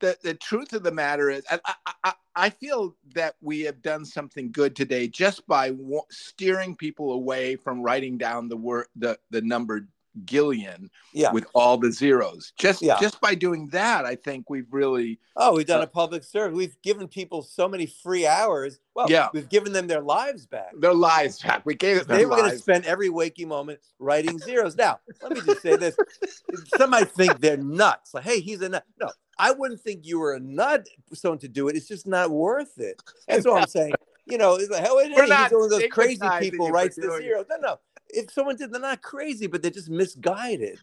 the 0.00 0.16
the 0.22 0.34
truth 0.34 0.72
of 0.72 0.82
the 0.82 0.92
matter 0.92 1.30
is, 1.30 1.44
I, 1.50 1.58
I, 2.04 2.12
I, 2.34 2.50
feel 2.50 2.94
that 3.14 3.36
we 3.40 3.60
have 3.62 3.80
done 3.82 4.04
something 4.04 4.52
good 4.52 4.76
today 4.76 5.08
just 5.08 5.46
by 5.46 5.70
wa- 5.70 6.02
steering 6.10 6.76
people 6.76 7.12
away 7.12 7.56
from 7.56 7.80
writing 7.82 8.18
down 8.18 8.48
the 8.48 8.56
word 8.56 8.86
the 8.96 9.18
the 9.30 9.40
number 9.42 9.86
Gillion 10.24 10.88
yeah. 11.12 11.30
with 11.32 11.46
all 11.54 11.76
the 11.76 11.92
zeros. 11.92 12.52
Just 12.58 12.80
Yeah. 12.80 12.98
just 13.00 13.20
by 13.20 13.34
doing 13.34 13.68
that, 13.68 14.06
I 14.06 14.14
think 14.16 14.48
we've 14.48 14.66
really 14.70 15.18
Oh, 15.36 15.54
we've 15.54 15.66
done 15.66 15.80
Uh, 15.80 15.84
a 15.84 15.86
public 15.86 16.24
service. 16.24 16.56
We've 16.56 16.80
given 16.80 17.06
people 17.06 17.42
so 17.42 17.68
many 17.68 17.84
free 17.84 18.26
hours. 18.26 18.80
Well, 18.94 19.10
Yeah. 19.10 19.28
we've 19.34 19.48
given 19.48 19.74
them 19.74 19.86
their 19.86 20.00
lives 20.00 20.46
back. 20.46 20.72
their 20.78 20.94
lives 20.94 21.42
back. 21.42 21.66
We 21.66 21.74
gave 21.74 21.98
it 21.98 22.08
They 22.08 22.24
were 22.24 22.36
going 22.36 22.50
to 22.50 22.58
spend 22.58 22.86
every 22.86 23.10
waking 23.10 23.48
moment 23.48 23.80
writing 23.98 24.38
zeros. 24.38 24.74
Now, 24.76 25.00
let 25.20 25.32
me 25.32 25.40
just 25.42 25.60
say 25.60 25.76
this: 25.76 25.96
some 26.78 26.90
might 26.90 27.10
think 27.10 27.38
they're 27.40 27.58
nuts. 27.58 28.14
Like, 28.14 28.24
hey, 28.24 28.40
he's 28.40 28.62
a 28.62 28.70
nut. 28.70 28.84
No, 28.98 29.10
I 29.38 29.52
wouldn't 29.52 29.80
think 29.80 30.06
you 30.06 30.18
were 30.18 30.34
a 30.34 30.40
nut 30.40 30.88
someone 31.12 31.38
to 31.40 31.48
do 31.48 31.68
it. 31.68 31.76
It's 31.76 31.88
just 31.88 32.06
not 32.06 32.30
worth 32.30 32.78
it. 32.78 33.02
That's 33.28 33.46
all 33.46 33.56
I'm 33.58 33.66
saying. 33.66 33.94
You 34.24 34.38
know, 34.38 34.54
it's 34.56 34.70
like, 34.70 34.84
oh, 34.88 34.98
hey, 34.98 35.12
We're 35.14 35.22
he's 35.24 35.52
one 35.52 35.64
of 35.64 35.70
those 35.70 35.84
crazy 35.90 36.20
people 36.40 36.70
writes 36.70 36.96
the 36.96 37.12
it. 37.14 37.22
zeros. 37.22 37.44
No, 37.50 37.56
no. 37.60 37.78
If 38.08 38.30
someone 38.32 38.56
did, 38.56 38.72
they're 38.72 38.80
not 38.80 39.02
crazy, 39.02 39.46
but 39.46 39.62
they're 39.62 39.70
just 39.70 39.88
misguided. 39.90 40.78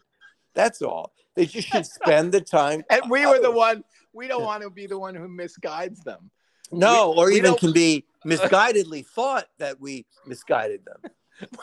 That's 0.54 0.82
all. 0.82 1.12
They 1.34 1.46
just 1.46 1.68
should 1.68 1.84
spend 2.02 2.32
the 2.32 2.40
time. 2.40 2.84
and 2.90 3.02
we 3.10 3.26
were 3.26 3.40
the 3.40 3.50
one. 3.50 3.82
We 4.12 4.28
don't 4.28 4.44
want 4.44 4.62
to 4.62 4.70
be 4.70 4.86
the 4.86 4.98
one 4.98 5.14
who 5.14 5.26
misguides 5.28 6.02
them. 6.04 6.30
No, 6.72 7.10
we- 7.10 7.16
or 7.16 7.26
we 7.26 7.32
even 7.38 7.50
don't- 7.50 7.60
can 7.60 7.72
be 7.72 8.06
misguidedly 8.24 9.04
thought 9.06 9.48
that 9.58 9.80
we 9.80 10.06
misguided 10.26 10.82
them. 10.84 11.10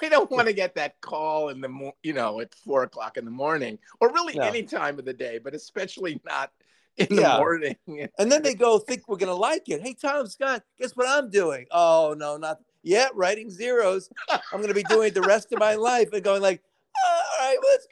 We 0.01 0.09
don't 0.09 0.29
want 0.29 0.47
to 0.47 0.53
get 0.53 0.75
that 0.75 0.99
call 0.99 1.47
in 1.49 1.61
the 1.61 1.69
mo- 1.69 1.95
you 2.03 2.11
know 2.13 2.41
at 2.41 2.53
four 2.53 2.83
o'clock 2.83 3.15
in 3.17 3.23
the 3.23 3.31
morning, 3.31 3.79
or 4.01 4.11
really 4.11 4.33
No. 4.35 4.43
any 4.43 4.63
time 4.63 4.99
of 4.99 5.05
the 5.05 5.13
day, 5.13 5.39
but 5.41 5.55
especially 5.55 6.19
not 6.25 6.51
in 6.97 7.07
the 7.15 7.21
Yeah. 7.21 7.37
morning. 7.37 7.75
And 8.17 8.31
then 8.31 8.43
they 8.43 8.53
go 8.53 8.79
think 8.79 9.07
we're 9.07 9.17
gonna 9.17 9.33
like 9.35 9.63
it. 9.69 9.81
Hey, 9.81 9.93
Tom 9.99 10.27
Scott, 10.27 10.63
guess 10.79 10.95
what 10.95 11.07
I'm 11.07 11.29
doing? 11.29 11.65
Oh 11.71 12.15
no, 12.17 12.37
not 12.37 12.59
yeah, 12.83 13.07
writing 13.13 13.49
zeros. 13.49 14.09
I'm 14.29 14.61
gonna 14.61 14.73
be 14.73 14.83
doing 14.83 15.07
it 15.09 15.13
the 15.13 15.23
rest 15.23 15.51
of 15.51 15.59
my 15.59 15.75
life 15.75 16.09
and 16.13 16.23
going 16.23 16.41
like, 16.41 16.61
"Oh, 17.05 17.21
all 17.39 17.47
right, 17.47 17.57
well, 17.61 17.71
that's 17.73 17.87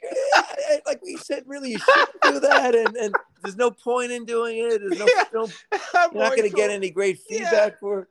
great. 0.66 0.80
Like 0.86 1.02
we 1.02 1.16
said, 1.16 1.44
really, 1.46 1.72
you 1.72 1.78
shouldn't 1.78 2.22
do 2.22 2.40
that, 2.40 2.74
and 2.74 2.96
and 2.96 3.14
there's 3.42 3.56
no 3.56 3.70
point 3.70 4.10
in 4.12 4.24
doing 4.24 4.58
it. 4.58 4.80
There's 4.80 4.98
no, 4.98 5.06
Yeah. 5.16 5.24
no 5.32 5.46
you're 5.72 5.80
not 5.92 6.12
going 6.12 6.36
gonna 6.36 6.48
get 6.50 6.70
any 6.70 6.90
great 6.90 7.20
Yeah. 7.28 7.38
feedback 7.40 7.78
for. 7.80 8.08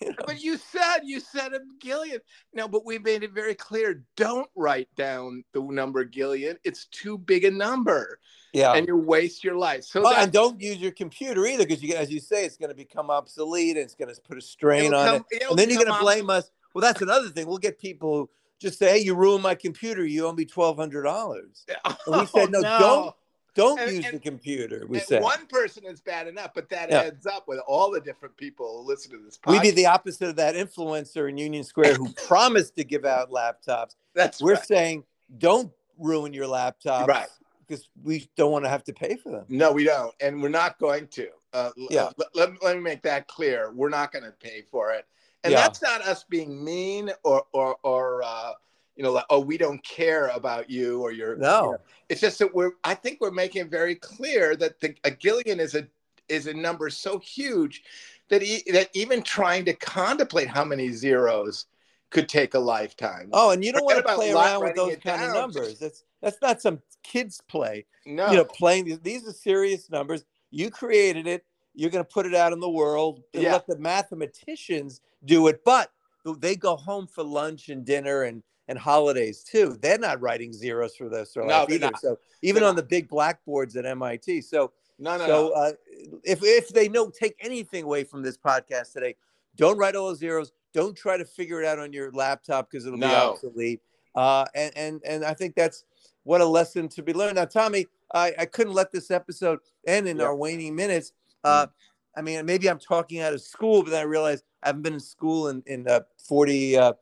You 0.04 0.10
know. 0.10 0.16
But 0.26 0.40
you 0.40 0.56
said 0.56 0.98
you 1.02 1.18
said 1.18 1.54
a 1.54 1.60
Gillion. 1.84 2.20
No, 2.54 2.68
but 2.68 2.86
we 2.86 2.98
made 2.98 3.24
it 3.24 3.32
very 3.32 3.54
clear. 3.56 4.04
Don't 4.16 4.48
write 4.54 4.88
down 4.94 5.42
the 5.52 5.60
number 5.60 6.04
Gillion. 6.04 6.56
It's 6.62 6.84
too 6.86 7.18
big 7.18 7.44
a 7.44 7.50
number, 7.50 8.20
Yeah. 8.52 8.74
and 8.74 8.86
you 8.86 8.96
waste 8.96 9.42
your 9.42 9.56
life. 9.56 9.82
So 9.82 10.02
that 10.02 10.18
and 10.18 10.32
don't 10.32 10.60
use 10.60 10.76
your 10.76 10.92
computer 10.92 11.44
either, 11.46 11.66
because 11.66 11.82
you, 11.82 11.96
as 11.96 12.12
you 12.12 12.20
say, 12.20 12.44
it's 12.44 12.56
going 12.56 12.70
to 12.70 12.76
become 12.76 13.10
obsolete 13.10 13.76
and 13.76 13.84
it's 13.84 13.96
going 13.96 14.14
to 14.14 14.20
put 14.20 14.38
a 14.38 14.40
strain 14.40 14.94
on 14.94 15.06
come- 15.06 15.24
it. 15.30 15.42
And 15.50 15.58
then 15.58 15.68
you're 15.68 15.82
going 15.82 15.92
to 15.92 16.00
blame 16.00 16.30
us. 16.30 16.50
Well, 16.74 16.82
that's 16.82 17.02
another 17.02 17.28
thing. 17.30 17.48
We'll 17.48 17.58
get 17.58 17.80
people 17.80 18.16
who 18.16 18.30
just 18.60 18.78
say, 18.78 18.90
"Hey, 18.90 19.04
you 19.04 19.16
ruined 19.16 19.42
my 19.42 19.56
computer. 19.56 20.06
You 20.06 20.26
owe 20.28 20.32
me 20.32 20.44
twelve 20.44 20.76
hundred 20.76 21.02
dollars." 21.02 21.66
And 22.06 22.20
we 22.20 22.26
said, 22.26 22.54
Oh, 22.54 22.60
no, 22.60 22.62
don't 22.62 23.14
Don't 23.58 23.80
And- 23.80 23.90
use 23.96 24.04
and- 24.06 24.14
the 24.14 24.20
computer. 24.20 24.86
We 24.88 25.00
said 25.00 25.20
one 25.20 25.46
person 25.48 25.84
is 25.84 26.00
bad 26.00 26.28
enough, 26.28 26.52
but 26.54 26.68
that 26.70 26.90
Yeah. 26.90 27.02
adds 27.02 27.26
up 27.26 27.48
with 27.48 27.58
all 27.66 27.90
the 27.90 28.00
different 28.00 28.36
people 28.36 28.80
who 28.82 28.88
listen 28.88 29.10
to 29.10 29.18
this 29.18 29.36
podcast. 29.36 29.50
we'd 29.52 29.62
be 29.62 29.70
the 29.72 29.86
opposite 29.86 30.28
of 30.28 30.36
that 30.36 30.54
influencer 30.54 31.28
in 31.28 31.36
Union 31.36 31.64
Square 31.64 31.94
who 31.94 32.08
promised 32.28 32.76
to 32.76 32.84
give 32.84 33.04
out 33.04 33.30
laptops. 33.30 33.96
That's 34.14 34.40
We're 34.40 34.54
right. 34.54 34.64
saying, 34.64 35.04
don't 35.38 35.72
ruin 35.98 36.32
your 36.32 36.46
laptop, 36.46 37.08
Right. 37.08 37.26
Because 37.66 37.88
we 38.02 38.30
don't 38.36 38.50
want 38.52 38.64
to 38.64 38.68
have 38.70 38.84
to 38.84 38.92
pay 38.94 39.16
for 39.16 39.30
them. 39.30 39.44
No, 39.48 39.72
we 39.72 39.84
don't, 39.84 40.14
and 40.20 40.40
we're 40.42 40.48
not 40.48 40.78
going 40.78 41.08
to. 41.08 41.28
Uh, 41.52 41.70
l- 41.76 41.88
Yeah. 41.90 42.10
Let, 42.16 42.28
let, 42.36 42.62
let 42.62 42.76
me 42.76 42.82
make 42.82 43.02
that 43.02 43.26
clear. 43.26 43.72
We're 43.74 43.88
not 43.90 44.12
going 44.12 44.24
to 44.24 44.30
pay 44.30 44.62
for 44.70 44.92
it, 44.92 45.04
and 45.44 45.52
Yeah. 45.52 45.62
that's 45.62 45.82
not 45.82 46.00
us 46.02 46.22
being 46.24 46.62
mean 46.64 47.10
or 47.24 47.44
or 47.52 47.76
or 47.82 48.22
uh, 48.24 48.52
you 48.98 49.04
know, 49.04 49.12
like, 49.12 49.24
oh, 49.30 49.38
we 49.38 49.56
don't 49.56 49.82
care 49.84 50.26
about 50.26 50.68
you 50.68 51.00
or 51.00 51.12
your. 51.12 51.36
No. 51.36 51.64
you 51.64 51.70
know. 51.70 51.78
It's 52.08 52.20
just 52.20 52.40
that 52.40 52.52
we're. 52.52 52.72
I 52.82 52.94
think 52.94 53.18
we're 53.20 53.30
making 53.30 53.62
it 53.62 53.70
very 53.70 53.94
clear 53.94 54.56
that 54.56 54.80
the 54.80 54.94
a 55.04 55.10
Gillion 55.12 55.60
is 55.60 55.76
a 55.76 55.86
is 56.28 56.48
a 56.48 56.52
number 56.52 56.90
so 56.90 57.18
huge 57.20 57.84
that 58.28 58.42
e 58.42 58.64
that 58.72 58.90
even 58.94 59.22
trying 59.22 59.64
to 59.66 59.72
contemplate 59.72 60.48
how 60.48 60.64
many 60.64 60.90
zeros 60.90 61.66
could 62.10 62.28
take 62.28 62.54
a 62.54 62.58
lifetime. 62.58 63.30
Oh, 63.32 63.52
and 63.52 63.64
you 63.64 63.70
don't 63.70 63.82
Forget 63.88 64.04
want 64.04 64.08
to 64.08 64.14
play 64.16 64.32
around 64.32 64.64
with 64.64 64.74
those 64.74 64.96
kind 64.96 65.22
of 65.22 65.32
numbers. 65.32 65.78
That's 65.78 66.02
that's 66.20 66.42
not 66.42 66.60
some 66.60 66.82
kids 67.04 67.40
play. 67.48 67.86
no, 68.04 68.30
You 68.32 68.38
know, 68.38 68.44
playing 68.44 68.86
these, 68.86 69.00
these 69.00 69.28
are 69.28 69.32
serious 69.32 69.88
numbers. 69.90 70.24
You 70.50 70.70
created 70.70 71.28
it. 71.28 71.44
You're 71.72 71.90
going 71.90 72.04
to 72.04 72.10
put 72.10 72.26
it 72.26 72.34
out 72.34 72.52
in 72.52 72.58
the 72.58 72.68
world 72.68 73.22
and 73.32 73.44
Yeah. 73.44 73.52
let 73.52 73.68
the 73.68 73.78
mathematicians 73.78 75.00
do 75.24 75.46
it. 75.46 75.62
But 75.64 75.92
they 76.38 76.56
go 76.56 76.74
home 76.74 77.06
for 77.06 77.22
lunch 77.22 77.68
and 77.68 77.84
dinner 77.84 78.22
and 78.22 78.42
and 78.68 78.78
holidays 78.78 79.42
too. 79.42 79.78
They're 79.80 79.98
not 79.98 80.20
writing 80.20 80.52
zeros 80.52 80.94
for 80.94 81.08
those 81.08 81.30
throw 81.30 81.46
no, 81.46 81.66
either. 81.68 81.78
Not. 81.90 82.00
So 82.00 82.18
even 82.42 82.62
on 82.62 82.76
the 82.76 82.82
big 82.82 83.08
blackboards 83.08 83.76
at 83.76 83.86
MIT. 83.86 84.42
So 84.42 84.72
no, 84.98 85.16
no. 85.16 85.26
So 85.26 85.26
no. 85.26 85.50
Uh, 85.50 85.72
if 86.24 86.40
if 86.42 86.68
they 86.68 86.88
know 86.88 87.10
take 87.10 87.36
anything 87.40 87.84
away 87.84 88.04
from 88.04 88.22
this 88.22 88.36
podcast 88.36 88.92
today, 88.92 89.16
don't 89.56 89.78
write 89.78 89.96
all 89.96 90.10
the 90.10 90.16
zeros. 90.16 90.52
Don't 90.74 90.96
try 90.96 91.16
to 91.16 91.24
figure 91.24 91.62
it 91.62 91.66
out 91.66 91.78
on 91.78 91.92
your 91.92 92.12
laptop 92.12 92.70
because 92.70 92.86
it'll 92.86 92.98
no. 92.98 93.08
be 93.08 93.14
obsolete. 93.14 93.80
Uh, 94.14 94.44
and 94.54 94.76
and 94.76 95.00
and 95.04 95.24
I 95.24 95.34
think 95.34 95.54
that's 95.54 95.84
what 96.24 96.40
a 96.40 96.44
lesson 96.44 96.88
to 96.88 97.02
be 97.02 97.14
learned. 97.14 97.36
Now, 97.36 97.46
Tommy, 97.46 97.86
I, 98.12 98.34
I 98.38 98.44
couldn't 98.44 98.74
let 98.74 98.92
this 98.92 99.10
episode 99.10 99.60
end 99.86 100.08
in 100.08 100.18
yeah. 100.18 100.24
our 100.24 100.36
waning 100.36 100.76
minutes. 100.76 101.12
Uh, 101.42 101.66
mm. 101.66 101.70
I 102.16 102.22
mean, 102.22 102.44
maybe 102.44 102.68
I'm 102.68 102.78
talking 102.78 103.20
out 103.20 103.32
of 103.32 103.40
school, 103.40 103.82
but 103.82 103.90
then 103.90 104.00
I 104.00 104.04
realize 104.04 104.42
I 104.62 104.68
haven't 104.68 104.82
been 104.82 104.94
in 104.94 105.00
school 105.00 105.48
in 105.48 105.62
in 105.66 105.88
uh, 105.88 106.00
40 106.26 106.76
uh, 106.76 106.92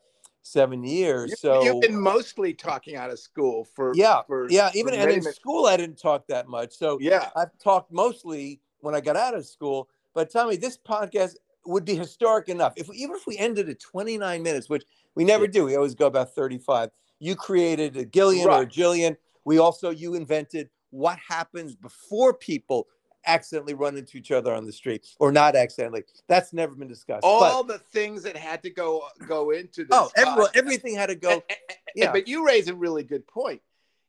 seven 0.46 0.84
years. 0.84 1.40
So 1.40 1.62
you've 1.62 1.80
been 1.80 2.00
mostly 2.00 2.54
talking 2.54 2.96
out 2.96 3.10
of 3.10 3.18
school 3.18 3.64
for 3.64 3.92
yeah, 3.94 4.22
for, 4.26 4.48
yeah. 4.50 4.70
Even 4.74 4.94
and 4.94 5.10
in 5.10 5.22
school, 5.22 5.66
I 5.66 5.76
didn't 5.76 5.98
talk 5.98 6.26
that 6.28 6.48
much. 6.48 6.76
So 6.76 6.98
yeah, 7.00 7.30
I've 7.34 7.56
talked 7.58 7.92
mostly 7.92 8.60
when 8.80 8.94
I 8.94 9.00
got 9.00 9.16
out 9.16 9.34
of 9.34 9.44
school. 9.46 9.88
But 10.14 10.30
Tommy, 10.30 10.56
this 10.56 10.78
podcast 10.78 11.34
would 11.66 11.84
be 11.84 11.96
historic 11.96 12.48
enough 12.48 12.74
if 12.76 12.88
even 12.94 13.16
if 13.16 13.26
we 13.26 13.36
ended 13.38 13.68
at 13.68 13.80
29 13.80 14.42
minutes, 14.42 14.68
which 14.68 14.84
we 15.14 15.24
never 15.24 15.44
yeah. 15.44 15.50
do. 15.50 15.64
We 15.64 15.76
always 15.76 15.94
go 15.94 16.06
about 16.06 16.34
35. 16.34 16.90
You 17.18 17.34
created 17.34 17.96
a 17.96 18.04
Gillion 18.04 18.46
right. 18.46 18.60
or 18.60 18.62
a 18.62 18.66
Jillian. 18.66 19.16
We 19.44 19.58
also 19.58 19.90
you 19.90 20.14
invented 20.14 20.70
what 20.90 21.18
happens 21.18 21.74
before 21.74 22.32
people 22.34 22.86
accidentally 23.26 23.74
run 23.74 23.96
into 23.96 24.16
each 24.18 24.30
other 24.30 24.54
on 24.54 24.64
the 24.64 24.72
street 24.72 25.06
or 25.18 25.32
not 25.32 25.56
accidentally. 25.56 26.04
That's 26.28 26.52
never 26.52 26.74
been 26.74 26.88
discussed. 26.88 27.22
All 27.24 27.62
but, 27.64 27.72
the 27.72 27.78
things 27.78 28.22
that 28.22 28.36
had 28.36 28.62
to 28.62 28.70
go 28.70 29.02
go 29.26 29.50
into 29.50 29.82
this. 29.84 29.88
oh, 29.92 30.10
everyone, 30.16 30.50
everything 30.54 30.94
had 30.94 31.06
to 31.06 31.14
go. 31.14 31.30
And- 31.30 31.42
and- 31.48 31.58
and- 31.68 31.78
yeah. 31.94 32.12
But 32.12 32.28
you 32.28 32.46
raise 32.46 32.68
a 32.68 32.74
really 32.74 33.02
good 33.02 33.26
point. 33.26 33.62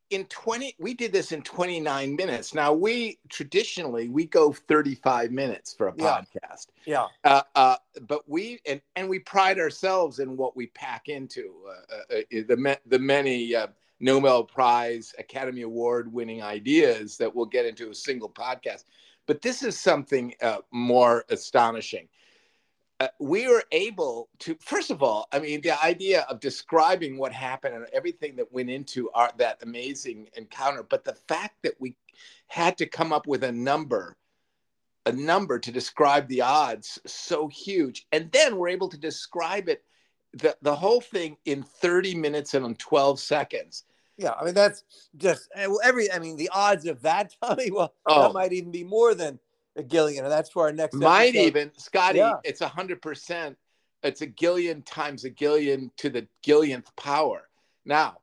In 0.10 0.24
20, 0.26 0.76
we 0.80 0.94
did 0.94 1.12
this 1.12 1.34
in 1.34 1.42
29 1.42 2.16
minutes. 2.16 2.54
Now 2.54 2.72
we 2.72 3.20
traditionally 3.30 4.08
we 4.08 4.26
go 4.26 4.54
35 4.54 5.32
minutes 5.32 5.74
for 5.74 5.90
a 5.90 5.94
Yeah. 5.98 6.22
podcast. 6.22 6.68
Yeah, 6.86 7.08
Uh, 7.26 7.42
uh, 7.56 7.76
but 8.08 8.28
we 8.30 8.60
and, 8.66 8.82
and 8.96 9.10
we 9.10 9.20
pride 9.20 9.60
ourselves 9.60 10.20
in 10.20 10.38
what 10.38 10.56
we 10.56 10.68
pack 10.68 11.10
into 11.10 11.54
uh, 11.68 11.72
uh, 11.72 12.18
uh, 12.20 12.22
the 12.32 12.80
the 12.86 13.00
many 13.00 13.54
uh, 13.54 13.68
Nobel 14.00 14.44
Prize, 14.44 15.14
Academy 15.18 15.62
Award 15.62 16.12
winning 16.12 16.44
ideas 16.44 17.18
that 17.18 17.34
we'll 17.34 17.46
get 17.46 17.66
into 17.66 17.90
a 17.90 17.96
single 17.96 18.30
podcast. 18.30 18.84
But 19.26 19.42
this 19.42 19.64
is 19.64 19.80
something 19.80 20.34
uh, 20.42 20.60
more 20.72 21.26
astonishing. 21.30 22.08
Uh, 23.00 23.10
we 23.20 23.48
were 23.48 23.64
able 23.72 24.30
to, 24.40 24.56
first 24.60 24.90
of 24.90 25.04
all, 25.04 25.28
I 25.32 25.40
mean, 25.40 25.62
the 25.62 25.84
idea 25.84 26.22
of 26.30 26.40
describing 26.40 27.18
what 27.18 27.32
happened 27.32 27.76
and 27.76 27.86
everything 27.94 28.36
that 28.38 28.52
went 28.52 28.70
into 28.70 29.10
our, 29.12 29.32
that 29.38 29.62
amazing 29.62 30.30
encounter, 30.36 30.84
but 30.84 31.04
the 31.04 31.14
fact 31.14 31.62
that 31.64 31.74
we 31.80 31.96
had 32.48 32.78
to 32.78 32.88
come 32.88 33.14
up 33.14 33.28
with 33.28 33.44
a 33.44 33.52
number 33.52 34.18
a 35.06 35.12
number 35.12 35.58
to 35.58 35.72
describe 35.72 36.28
the 36.28 36.42
odds 36.42 37.00
so 37.06 37.48
huge 37.48 38.06
and 38.12 38.30
then 38.34 38.58
we're 38.58 38.68
able 38.68 38.90
to 38.90 38.98
describe 38.98 39.70
it 39.70 39.82
the, 40.34 40.56
the 40.62 40.76
whole 40.76 41.02
thing 41.02 41.38
in 41.46 41.64
30 41.64 42.16
minutes 42.16 42.54
and 42.54 42.66
in 42.66 42.76
12 42.76 43.20
seconds 43.20 43.84
yeah. 44.20 44.32
I 44.32 44.46
mean, 44.46 44.56
that's 44.56 44.84
just 45.16 45.48
eh, 45.56 45.66
and 45.66 45.76
every. 45.84 46.12
I 46.12 46.18
mean, 46.18 46.38
the 46.38 46.50
odds 46.52 46.88
of 46.88 47.04
that, 47.04 47.36
Tommy. 47.44 47.70
Well, 47.70 47.94
Oh. 48.08 48.24
that 48.24 48.34
might 48.34 48.52
even 48.52 48.72
be 48.72 48.84
more 48.84 49.14
than 49.14 49.38
a 49.76 49.84
Gillion, 49.84 50.24
and 50.24 50.32
that's 50.32 50.50
for 50.50 50.64
our 50.66 50.72
next. 50.72 50.96
might 50.96 51.36
episode. 51.36 51.46
even 51.46 51.72
scotty 51.78 52.18
Yeah. 52.18 52.38
it's 52.44 52.62
a 52.62 52.68
hundred 52.68 53.00
percent 53.04 53.56
it's 54.02 54.22
a 54.22 54.26
gillion 54.28 54.82
times 54.88 55.24
a 55.24 55.30
gillion 55.30 55.92
to 55.98 56.10
the 56.10 56.28
gillionth 56.44 56.88
power 56.96 57.48
now 57.86 58.18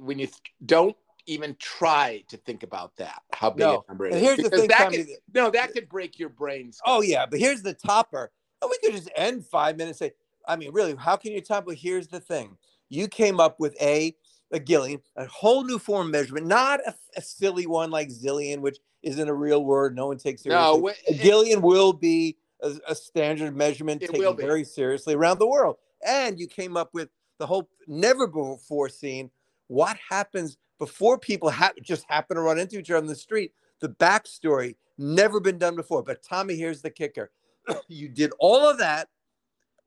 when 0.00 0.18
you 0.20 0.26
th- 0.26 0.38
don't 0.64 0.96
even 1.26 1.56
try 1.58 2.22
to 2.28 2.36
think 2.36 2.62
about 2.62 2.94
that 2.98 3.20
how 3.32 3.50
big 3.50 3.60
No. 3.66 3.84
a 3.86 3.90
number 3.90 4.06
it 4.06 4.12
And 4.12 4.22
is, 4.22 4.26
here's 4.28 4.38
the 4.50 4.56
thing, 4.56 4.68
that 4.68 4.78
Tommy. 4.78 4.96
could, 4.98 5.06
no 5.34 5.50
that 5.50 5.72
could 5.72 5.88
break 5.88 6.20
your 6.20 6.28
brains. 6.28 6.80
Oh 6.86 7.02
yeah, 7.02 7.26
but 7.26 7.40
here's 7.40 7.62
the 7.62 7.74
topper. 7.74 8.30
And 8.62 8.70
we 8.70 8.78
could 8.78 8.94
just 8.96 9.10
end 9.16 9.44
five 9.44 9.76
minutes. 9.76 9.98
Say, 9.98 10.12
I 10.46 10.56
mean, 10.56 10.72
really, 10.72 10.94
how 10.96 11.16
can 11.16 11.32
you 11.32 11.40
top? 11.40 11.66
But 11.66 11.76
here's 11.76 12.08
the 12.08 12.20
thing: 12.20 12.56
you 12.88 13.08
came 13.08 13.40
up 13.40 13.58
with 13.58 13.76
a 13.80 14.14
a 14.52 14.60
Gillion, 14.60 15.00
a 15.16 15.26
whole 15.26 15.64
new 15.64 15.78
form 15.78 16.06
of 16.06 16.12
measurement, 16.12 16.46
not 16.46 16.80
a, 16.86 16.94
a 17.16 17.22
silly 17.22 17.66
one 17.66 17.90
like 17.90 18.08
zillion, 18.08 18.60
which 18.60 18.78
isn't 19.02 19.28
a 19.28 19.34
real 19.34 19.64
word. 19.64 19.94
No 19.94 20.06
one 20.06 20.18
takes 20.18 20.42
seriously. 20.42 20.64
no 20.64 20.76
wait, 20.76 20.96
a 21.08 21.14
Gillion 21.14 21.62
will 21.62 21.92
be 21.92 22.36
a, 22.62 22.72
a 22.88 22.94
standard 22.94 23.56
measurement 23.56 24.00
taken 24.00 24.36
very 24.36 24.64
seriously 24.64 25.14
around 25.14 25.38
the 25.38 25.46
world. 25.46 25.76
And 26.06 26.38
you 26.38 26.46
came 26.46 26.76
up 26.76 26.90
with 26.92 27.08
the 27.38 27.46
whole 27.46 27.68
never 27.86 28.26
before 28.26 28.88
seen 28.88 29.30
what 29.68 29.96
happens 30.08 30.58
before 30.78 31.18
people 31.18 31.50
ha- 31.50 31.72
just 31.82 32.04
happen 32.08 32.36
to 32.36 32.42
run 32.42 32.58
into 32.58 32.78
each 32.78 32.90
other 32.90 32.98
on 32.98 33.06
the 33.06 33.14
street. 33.14 33.52
The 33.80 33.88
backstory 33.88 34.76
never 34.98 35.40
been 35.40 35.58
done 35.58 35.76
before. 35.76 36.02
But 36.02 36.22
Tommy, 36.22 36.56
here's 36.56 36.82
the 36.82 36.90
kicker: 36.90 37.30
you 37.88 38.08
did 38.08 38.32
all 38.38 38.68
of 38.68 38.78
that 38.78 39.08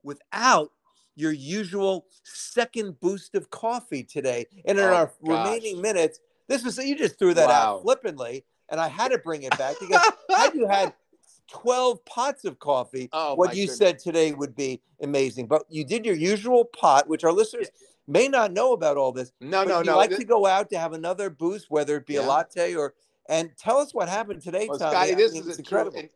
without 0.02 0.72
your 1.16 1.32
usual 1.32 2.06
second 2.22 2.98
boost 3.00 3.34
of 3.34 3.50
coffee 3.50 4.02
today. 4.02 4.46
And 4.64 4.78
in 4.78 4.84
Oh, 4.84 4.88
our 4.94 5.06
gosh. 5.06 5.14
remaining 5.22 5.80
minutes, 5.80 6.20
this 6.48 6.64
was 6.64 6.78
you 6.78 6.96
just 6.96 7.18
threw 7.18 7.34
that 7.34 7.48
Wow. 7.48 7.76
out 7.76 7.82
flippantly, 7.82 8.44
and 8.68 8.80
I 8.80 8.88
had 8.88 9.10
to 9.12 9.18
bring 9.18 9.42
it 9.42 9.56
back 9.58 9.76
because 9.80 10.02
had 10.34 10.54
you 10.54 10.66
had 10.66 10.94
12 11.50 12.04
pots 12.04 12.44
of 12.44 12.58
coffee, 12.58 13.08
Oh, 13.12 13.34
what 13.34 13.54
you 13.56 13.62
goodness. 13.64 13.78
said 13.78 13.98
today 13.98 14.32
would 14.32 14.54
be 14.54 14.80
amazing. 15.02 15.46
But 15.46 15.64
you 15.68 15.84
did 15.84 16.06
your 16.06 16.14
usual 16.14 16.64
pot, 16.64 17.08
which 17.08 17.24
our 17.24 17.32
listeners 17.32 17.68
may 18.06 18.28
not 18.28 18.52
know 18.52 18.72
about 18.72 18.96
all 18.96 19.12
this. 19.12 19.32
no 19.40 19.64
no 19.64 19.78
you 19.80 19.84
no 19.86 19.96
like 19.96 20.10
th- 20.10 20.20
to 20.20 20.24
go 20.26 20.46
out 20.46 20.70
to 20.70 20.78
have 20.78 20.92
another 20.92 21.28
boost, 21.30 21.70
whether 21.70 21.96
it 21.96 22.06
be 22.06 22.16
a 22.16 22.22
latte 22.22 22.74
or 22.74 22.94
and 23.28 23.50
tell 23.56 23.78
us 23.78 23.92
what 23.94 24.08
happened 24.08 24.42
today, 24.42 24.66
Well, 24.68 24.78
Tommy. 24.78 24.96
Scotty, 24.96 25.12
I 25.12 25.14
this 25.14 25.32
mean, 25.32 25.48
is 25.48 25.58
incredible. 25.58 25.98
and 25.98 26.08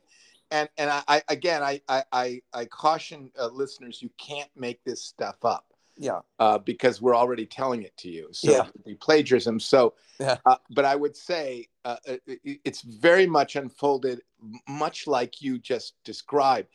and, 0.50 0.68
and 0.78 0.90
I, 0.90 1.02
I 1.08 1.22
again 1.28 1.62
I 1.62 1.80
I 1.88 2.42
I, 2.52 2.64
caution 2.66 3.30
uh, 3.38 3.48
listeners 3.48 4.02
you 4.02 4.10
can't 4.18 4.50
make 4.56 4.82
this 4.84 5.02
stuff 5.02 5.44
up 5.44 5.66
yeah, 5.96 6.20
uh, 6.38 6.58
because 6.58 7.00
we're 7.00 7.14
already 7.16 7.46
telling 7.46 7.82
it 7.82 7.96
to 7.98 8.08
you. 8.08 8.28
So 8.32 8.50
Yeah. 8.50 8.66
it 8.84 9.00
plagiarism. 9.00 9.60
So, 9.60 9.94
Yeah. 10.18 10.38
uh, 10.44 10.56
but 10.70 10.84
I 10.84 10.96
would 10.96 11.16
say 11.16 11.68
uh, 11.84 11.96
it, 12.04 12.22
it- 12.26 12.60
it's 12.64 12.82
very 12.82 13.26
much 13.26 13.56
unfolded, 13.56 14.22
much 14.68 15.06
like 15.06 15.40
you 15.40 15.58
just 15.58 15.94
described. 16.04 16.68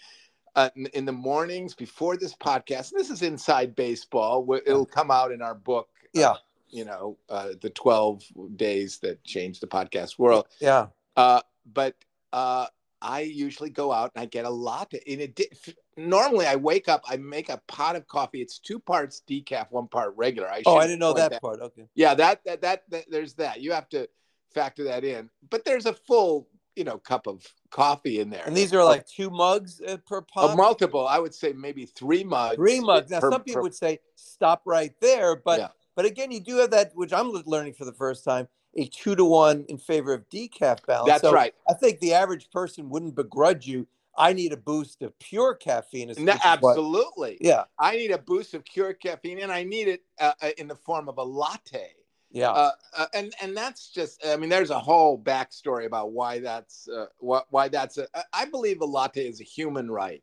Uh, 0.56 0.70
in, 0.76 0.86
in 0.88 1.06
the 1.06 1.12
mornings 1.12 1.76
before 1.76 2.18
this 2.18 2.34
podcast, 2.36 2.92
this 2.92 3.10
is 3.10 3.22
inside 3.22 3.76
baseball. 3.76 4.46
It'll 4.66 4.86
come 4.86 5.12
out 5.12 5.32
in 5.32 5.42
our 5.42 5.56
book. 5.56 5.90
uh, 6.04 6.08
Yeah. 6.14 6.36
you 6.70 6.86
know, 6.86 7.18
uh, 7.30 7.50
the 7.62 7.70
twelve 7.72 8.24
days 8.56 9.00
that 9.00 9.24
changed 9.24 9.62
the 9.62 9.68
podcast 9.68 10.18
world. 10.18 10.48
yeah, 10.60 10.88
Uh, 11.16 11.42
but 11.66 11.96
uh, 12.32 12.68
I 13.02 13.22
usually 13.22 13.70
go 13.70 13.92
out 13.92 14.12
and 14.16 14.22
I 14.22 14.26
get 14.26 14.46
a 14.46 14.50
latte. 14.50 15.02
In 15.06 15.22
a 15.22 15.28
di- 15.28 15.50
normally, 15.96 16.46
I 16.46 16.56
wake 16.56 16.90
up, 16.90 17.04
I 17.08 17.18
make 17.18 17.50
a 17.50 17.62
pot 17.68 17.96
of 17.96 18.08
coffee. 18.08 18.42
It's 18.42 18.60
two 18.60 18.80
parts 18.80 19.22
decaf, 19.28 19.68
one 19.72 19.88
part 19.88 20.14
regular. 20.18 20.50
I 20.50 20.64
oh, 20.66 20.78
I 20.78 20.88
didn't 20.88 21.00
know 21.00 21.14
point 21.14 21.32
that, 21.32 21.42
part. 21.42 21.62
Okay. 21.62 21.88
Yeah, 21.96 22.14
that, 22.16 22.44
that 22.46 22.62
that 22.62 22.84
that 22.90 23.06
there's 23.10 23.34
that. 23.36 23.62
You 23.62 23.72
have 23.72 23.90
to 23.90 24.08
factor 24.54 24.84
that 24.86 25.04
in. 25.04 25.30
But 25.50 25.66
there's 25.66 25.86
a 25.86 25.94
full, 25.94 26.48
you 26.76 26.84
know, 26.84 26.98
cup 26.98 27.28
of 27.28 27.46
coffee 27.70 28.20
in 28.20 28.30
there. 28.30 28.44
And 28.46 28.56
these 28.56 28.74
are 28.74 28.84
like 28.84 29.08
two 29.08 29.30
mugs 29.30 29.82
uh, 29.82 29.98
per 30.06 30.24
a 30.38 30.56
multiple. 30.56 31.08
I 31.08 31.20
would 31.20 31.34
say 31.34 31.54
maybe 31.54 31.86
three 31.86 32.24
mugs. 32.24 32.56
Three 32.56 32.80
mugs. 32.80 33.12
Now, 33.12 33.22
per- 33.22 33.32
some 33.32 33.44
people 33.44 33.60
per- 33.60 33.64
would 33.64 33.76
say 33.76 34.00
stop 34.16 34.64
right 34.66 34.94
there, 35.02 35.36
but 35.36 35.60
Yeah. 35.60 35.68
but 35.96 36.06
again, 36.06 36.32
you 36.32 36.40
do 36.40 36.58
have 36.58 36.72
that, 36.72 36.92
which 36.96 37.14
I'm 37.14 37.32
learning 37.32 37.74
for 37.74 37.86
the 37.86 37.94
first 37.94 38.24
time, 38.24 38.48
a 38.76 38.86
two 38.88 39.16
to 39.16 39.26
one 39.26 39.66
in 39.68 39.78
favor 39.78 40.14
of 40.14 40.28
decaf 40.30 40.86
balance. 40.86 41.08
That's 41.08 41.22
So 41.22 41.32
right. 41.34 41.54
I 41.70 41.74
think 41.74 42.00
the 42.00 42.14
average 42.14 42.50
person 42.52 42.90
wouldn't 42.90 43.16
begrudge 43.16 43.66
you. 43.68 43.88
I 44.18 44.34
need 44.34 44.52
a 44.54 44.58
boost 44.58 45.02
of 45.02 45.18
pure 45.20 45.56
caffeine. 45.56 46.08
No, 46.08 46.14
is 46.14 46.20
what- 46.20 46.46
absolutely. 46.46 47.38
yeah, 47.42 47.64
I 47.78 47.96
need 47.96 48.12
a 48.12 48.18
boost 48.18 48.54
of 48.54 48.66
pure 48.66 48.94
caffeine, 48.94 49.40
and 49.40 49.52
I 49.52 49.64
need 49.64 49.88
it 49.88 50.02
uh, 50.20 50.34
uh, 50.42 50.50
in 50.58 50.68
the 50.68 50.76
form 50.76 51.08
of 51.08 51.18
a 51.18 51.24
latte. 51.24 51.92
yeah. 52.32 52.50
uh, 52.52 52.72
uh, 52.98 53.06
and 53.14 53.34
and 53.42 53.56
that's 53.58 53.90
just 53.90 54.24
i 54.26 54.36
mean 54.36 54.50
there's 54.50 54.70
a 54.70 54.78
whole 54.80 55.18
backstory 55.18 55.86
about 55.88 56.12
why 56.12 56.38
that's 56.40 56.88
uh, 56.88 57.08
why, 57.18 57.42
why 57.50 57.68
that's 57.68 57.98
a 57.98 58.08
i 58.34 58.46
believe 58.46 58.82
a 58.82 58.86
latte 58.86 59.28
is 59.28 59.42
a 59.42 59.44
human 59.44 59.90
right 59.90 60.22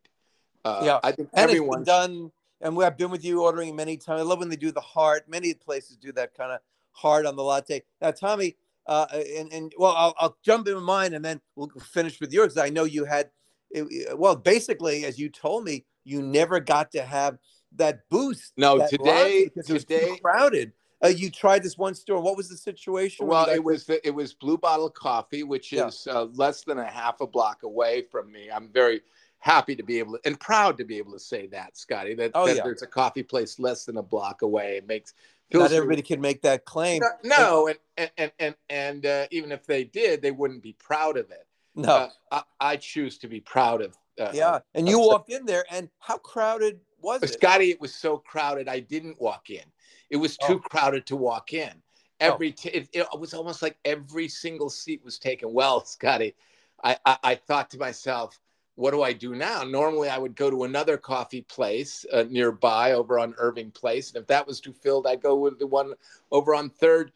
uh, 0.65 0.83
Yeah. 0.85 1.01
i 1.03 1.11
think 1.11 1.31
and 1.33 1.51
everyone 1.51 1.83
done. 1.83 2.31
And 2.61 2.77
we- 2.77 2.85
I've 2.85 2.97
been 2.97 3.11
with 3.11 3.25
you 3.25 3.43
ordering 3.43 3.75
many 3.77 3.97
times. 3.99 4.21
I 4.21 4.25
love 4.25 4.39
when 4.39 4.49
they 4.49 4.57
do 4.57 4.73
the 4.73 4.81
heart. 4.81 5.29
Many 5.29 5.53
places 5.53 5.97
do 5.99 6.11
that 6.13 6.33
kind 6.35 6.53
of 6.53 6.61
heart 6.97 7.27
on 7.27 7.37
the 7.37 7.43
latte. 7.43 7.83
Now, 8.01 8.11
Tommy, 8.11 8.57
uh, 8.87 9.07
and 9.13 9.53
and 9.53 9.73
well, 9.79 9.95
I'll, 9.97 10.15
I'll 10.19 10.37
jump 10.45 10.67
in 10.69 10.83
mine, 10.83 11.15
and 11.15 11.25
then 11.25 11.41
we'll 11.55 11.71
finish 11.93 12.21
with 12.21 12.33
yours. 12.33 12.57
I 12.57 12.69
know 12.71 12.85
you 12.85 13.05
had, 13.05 13.31
it- 13.71 14.19
well, 14.19 14.35
basically, 14.37 15.05
as 15.05 15.19
you 15.19 15.29
told 15.29 15.65
me, 15.65 15.85
you 16.05 16.23
never 16.23 16.61
got 16.61 16.91
to 16.93 17.03
have 17.03 17.39
that 17.77 18.09
boost. 18.11 18.53
No, 18.57 18.79
that 18.79 18.91
today- 18.91 19.05
latte 19.05 19.45
because 19.45 19.71
it 19.71 19.73
was 19.73 19.85
today- 19.85 20.19
crowded. 20.23 20.73
Uh, 21.05 21.09
you 21.09 21.31
tried 21.31 21.63
this 21.63 21.77
one 21.77 21.95
store. 21.95 22.23
What 22.23 22.39
was 22.39 22.49
the 22.49 22.57
situation? 22.57 23.27
well 23.27 23.51
it 23.51 23.63
was 23.63 23.85
the, 23.85 24.05
it 24.07 24.13
was 24.15 24.33
blue 24.33 24.57
bottle 24.57 24.89
coffee 24.89 25.43
which 25.43 25.71
Yeah. 25.71 25.89
is 25.89 26.09
uh, 26.11 26.25
less 26.33 26.63
than 26.65 26.79
a 26.79 26.87
half 26.87 27.21
a 27.21 27.27
block 27.27 27.65
away 27.65 28.05
from 28.11 28.33
me 28.33 28.49
i'm 28.51 28.71
very 28.73 29.03
happy 29.39 29.77
to 29.77 29.83
be 29.83 29.99
able 29.99 30.15
to 30.15 30.21
and 30.25 30.41
proud 30.41 30.79
to 30.79 30.85
be 30.85 30.97
able 30.97 31.13
to 31.13 31.19
say 31.21 31.47
that 31.49 31.77
scotty 31.77 32.15
that, 32.15 32.31
Oh, 32.35 32.47
that 32.47 32.57
yeah. 32.57 32.63
there's 32.65 32.81
a 32.81 32.87
coffee 32.87 33.23
place 33.23 33.59
less 33.59 33.85
than 33.85 33.99
a 33.99 34.03
block 34.03 34.41
away 34.41 34.79
it 34.79 34.87
makes 34.87 35.13
Not 35.53 35.73
everybody 35.73 36.03
can 36.03 36.21
make 36.21 36.43
that 36.43 36.65
claim. 36.65 37.03
no, 37.23 37.69
and 37.69 37.79
and 37.97 38.11
and 38.19 38.33
and, 38.39 38.55
and 38.69 39.07
uh, 39.07 39.27
even 39.31 39.53
if 39.53 39.67
they 39.67 39.85
did 39.85 40.23
they 40.23 40.31
wouldn't 40.31 40.63
be 40.63 40.73
proud 40.75 41.17
of 41.17 41.31
it 41.31 41.47
No. 41.75 41.93
uh, 41.95 42.09
I, 42.33 42.43
I 42.61 42.77
choose 42.77 43.19
to 43.19 43.29
be 43.29 43.41
proud 43.41 43.83
of. 43.83 43.97
Uh, 44.19 44.31
yeah. 44.33 44.61
And 44.75 44.89
you 44.89 44.99
walked 44.99 45.31
in 45.31 45.45
there, 45.47 45.65
and 45.71 45.89
how 45.99 46.19
crowded 46.19 46.81
was 47.01 47.23
it? 47.23 47.35
Scotty, 47.35 47.71
it 47.71 47.81
was 47.81 47.95
so 47.95 48.17
crowded. 48.19 48.69
I 48.69 48.81
didn't 48.81 49.21
walk 49.21 49.51
in. 49.51 49.63
It 50.11 50.17
was 50.17 50.37
too 50.39 50.55
Oh. 50.55 50.59
crowded 50.59 51.07
to 51.07 51.17
walk 51.17 51.53
in. 51.53 51.83
Every 52.19 52.51
t- 52.53 52.71
it, 52.71 52.89
it 52.95 53.07
was 53.19 53.35
almost 53.35 53.61
like 53.61 53.77
every 53.85 54.27
single 54.29 54.71
seat 54.71 55.05
was 55.05 55.19
taken. 55.19 55.53
Well, 55.53 55.85
Scotty, 55.85 56.35
I, 56.83 56.97
I, 57.05 57.19
I 57.23 57.35
thought 57.35 57.69
to 57.71 57.79
myself, 57.79 58.41
what 58.77 58.93
do 58.93 59.03
I 59.03 59.12
do 59.12 59.35
now? 59.35 59.65
Normally, 59.65 60.09
I 60.09 60.19
would 60.19 60.37
go 60.37 60.51
to 60.51 60.65
another 60.65 60.97
coffee 60.97 61.43
place 61.43 62.05
uh, 62.12 62.25
nearby 62.29 62.93
over 62.93 63.19
on 63.19 63.35
Irving 63.39 63.71
Place, 63.71 64.11
and 64.12 64.21
if 64.21 64.27
that 64.29 64.47
was 64.47 64.61
too 64.61 64.73
filled, 64.73 65.07
I'd 65.07 65.21
go 65.23 65.35
with 65.35 65.59
the 65.59 65.67
one 65.67 65.93
over 66.31 66.55
on 66.55 66.71
Third 66.71 67.12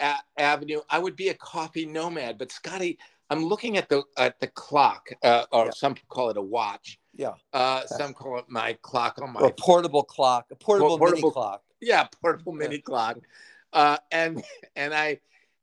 A- 0.00 0.16
Avenue. 0.38 0.80
I 0.90 0.98
would 0.98 1.16
be 1.16 1.28
a 1.28 1.34
coffee 1.34 1.86
nomad. 1.86 2.36
But 2.36 2.50
Scotty, 2.52 2.98
I'm 3.30 3.44
looking 3.44 3.76
at 3.76 3.88
the 3.88 4.02
at 4.18 4.38
the 4.40 4.48
clock, 4.48 5.08
uh, 5.22 5.44
or 5.52 5.66
Yeah. 5.66 5.70
some 5.70 5.94
call 6.08 6.30
it 6.30 6.36
a 6.36 6.42
watch. 6.42 6.98
Yeah. 7.16 7.34
Uh, 7.52 7.86
some 7.86 8.12
call 8.12 8.38
it 8.38 8.46
my 8.48 8.76
clock 8.82 9.20
on 9.22 9.32
my 9.32 9.40
Or 9.40 9.46
a 9.48 9.52
portable 9.52 10.02
clock, 10.02 10.46
a 10.50 10.56
portable, 10.56 10.98
portable- 10.98 11.20
mini 11.22 11.32
clock. 11.32 11.62
yeah 11.80 12.08
portable 12.20 12.52
Yeah. 12.54 12.58
mini 12.58 12.78
clock 12.80 13.18
uh 13.72 13.98
and 14.10 14.42
and 14.76 14.92
i 14.94 15.18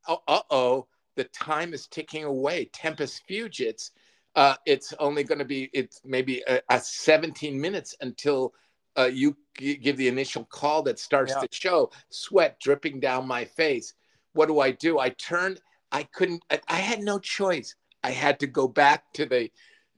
oh 0.07 0.21
uh-oh 0.27 0.85
the 1.15 1.23
time 1.25 1.73
is 1.73 1.87
ticking 1.87 2.23
away 2.25 2.65
tempest 2.65 3.21
fugits 3.27 3.91
Uh, 4.35 4.55
it's 4.65 4.93
only 4.99 5.23
going 5.23 5.39
to 5.39 5.45
be 5.45 5.69
it's 5.73 6.01
maybe 6.05 6.41
a, 6.47 6.61
a 6.69 6.79
17 6.79 7.59
minutes 7.59 7.95
until 8.01 8.53
uh, 8.97 9.05
you 9.11 9.35
g- 9.57 9.75
give 9.75 9.97
the 9.97 10.07
initial 10.07 10.45
call 10.45 10.81
that 10.83 10.99
starts 10.99 11.33
Yeah. 11.35 11.41
the 11.41 11.47
show. 11.51 11.91
Sweat 12.09 12.59
dripping 12.59 12.99
down 12.99 13.27
my 13.27 13.45
face. 13.45 13.93
What 14.33 14.47
do 14.47 14.59
I 14.59 14.71
do? 14.71 14.99
I 14.99 15.09
turned. 15.09 15.61
I 15.91 16.03
couldn't. 16.03 16.43
I, 16.49 16.59
I 16.69 16.75
had 16.77 17.01
no 17.01 17.19
choice. 17.19 17.75
I 18.03 18.11
had 18.11 18.39
to 18.39 18.47
go 18.47 18.67
back 18.67 19.11
to 19.13 19.25
the 19.25 19.51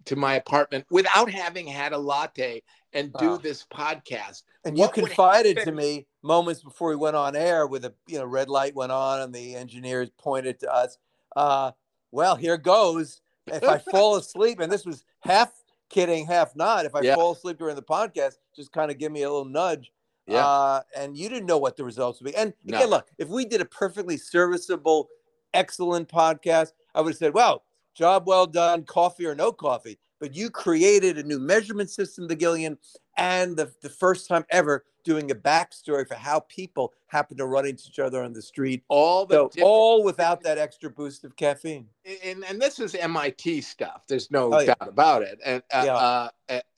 to 0.06 0.16
my 0.18 0.36
apartment 0.36 0.86
without 0.90 1.30
having 1.32 1.66
had 1.66 1.94
a 1.94 1.98
latte 1.98 2.62
and 2.92 3.14
do 3.14 3.30
Wow. 3.32 3.38
this 3.38 3.66
podcast. 3.72 4.44
And 4.66 4.78
you 4.78 4.82
What 4.82 4.96
would 4.98 5.06
confided 5.06 5.58
to 5.60 5.72
me 5.72 6.08
moments 6.24 6.62
before 6.62 6.90
we 6.90 6.96
went 6.96 7.16
on 7.16 7.36
air 7.36 7.68
with 7.68 7.86
a 7.86 7.94
you 8.08 8.18
know 8.18 8.26
red 8.26 8.50
light 8.50 8.76
went 8.76 8.92
on 8.92 9.22
and 9.22 9.34
the 9.34 9.56
engineers 9.56 10.10
pointed 10.18 10.60
to 10.62 10.74
us. 10.74 10.98
Uh, 11.36 11.72
well, 12.12 12.36
here 12.36 12.58
goes. 12.58 13.22
If 13.48 13.64
I 13.64 13.78
fall 13.78 14.16
asleep, 14.16 14.60
and 14.60 14.72
this 14.72 14.86
was 14.86 15.04
half 15.22 15.52
kidding, 15.90 16.26
half 16.26 16.56
not. 16.56 16.86
If 16.86 16.96
I 16.96 17.02
Yeah. 17.02 17.16
fall 17.16 17.34
asleep 17.34 17.58
during 17.58 17.76
the 17.76 17.84
podcast, 17.84 18.36
just 18.56 18.72
kind 18.72 18.90
of 18.90 18.98
give 18.98 19.12
me 19.12 19.24
a 19.24 19.30
little 19.30 19.46
nudge. 19.46 19.92
Yeah. 20.28 20.46
Uh, 20.48 20.82
and 20.96 21.18
you 21.18 21.28
didn't 21.30 21.46
know 21.46 21.58
what 21.58 21.76
the 21.76 21.84
results 21.84 22.22
would 22.22 22.32
be. 22.32 22.38
And 22.38 22.54
No. 22.64 22.78
again, 22.78 22.90
look, 22.90 23.10
if 23.18 23.28
we 23.28 23.46
did 23.46 23.60
a 23.62 23.66
perfectly 23.66 24.18
serviceable, 24.18 25.10
excellent 25.54 26.08
podcast, 26.08 26.72
I 26.96 27.02
would 27.02 27.12
have 27.12 27.18
said, 27.18 27.34
well, 27.34 27.64
job 27.94 28.26
well 28.26 28.48
done, 28.48 28.84
coffee 28.86 29.26
or 29.26 29.36
no 29.36 29.52
coffee. 29.52 30.00
But 30.20 30.34
you 30.34 30.50
created 30.50 31.18
a 31.18 31.24
new 31.24 31.40
measurement 31.40 31.90
system, 31.90 32.28
the 32.28 32.36
Gillion, 32.38 32.78
and 33.18 33.58
the, 33.58 33.74
the 33.82 33.90
first 33.90 34.28
time 34.30 34.46
ever 34.50 34.86
doing 35.04 35.32
a 35.32 35.36
backstory 35.36 36.08
for 36.08 36.16
how 36.16 36.40
people 36.42 36.94
happen 37.08 37.38
to 37.38 37.46
run 37.46 37.66
into 37.66 37.84
each 37.88 38.00
other 38.00 38.24
on 38.24 38.34
the 38.34 38.42
street. 38.42 38.84
all 38.88 39.26
the 39.26 39.36
So 39.36 39.64
all 39.64 40.04
without 40.04 40.42
that 40.44 40.58
extra 40.58 40.90
boost 40.90 41.24
of 41.24 41.36
caffeine. 41.36 41.88
and 42.26 42.44
and 42.46 42.62
this 42.62 42.80
is 42.80 42.96
MIT 42.96 43.62
stuff. 43.62 44.04
There's 44.08 44.32
no 44.32 44.54
Oh, 44.54 44.60
yeah. 44.60 44.74
doubt 44.80 44.88
about 44.88 45.22
it. 45.24 45.40
And 45.46 45.62
uh, 45.72 45.84
Yeah. 45.86 45.96
uh, 45.96 46.30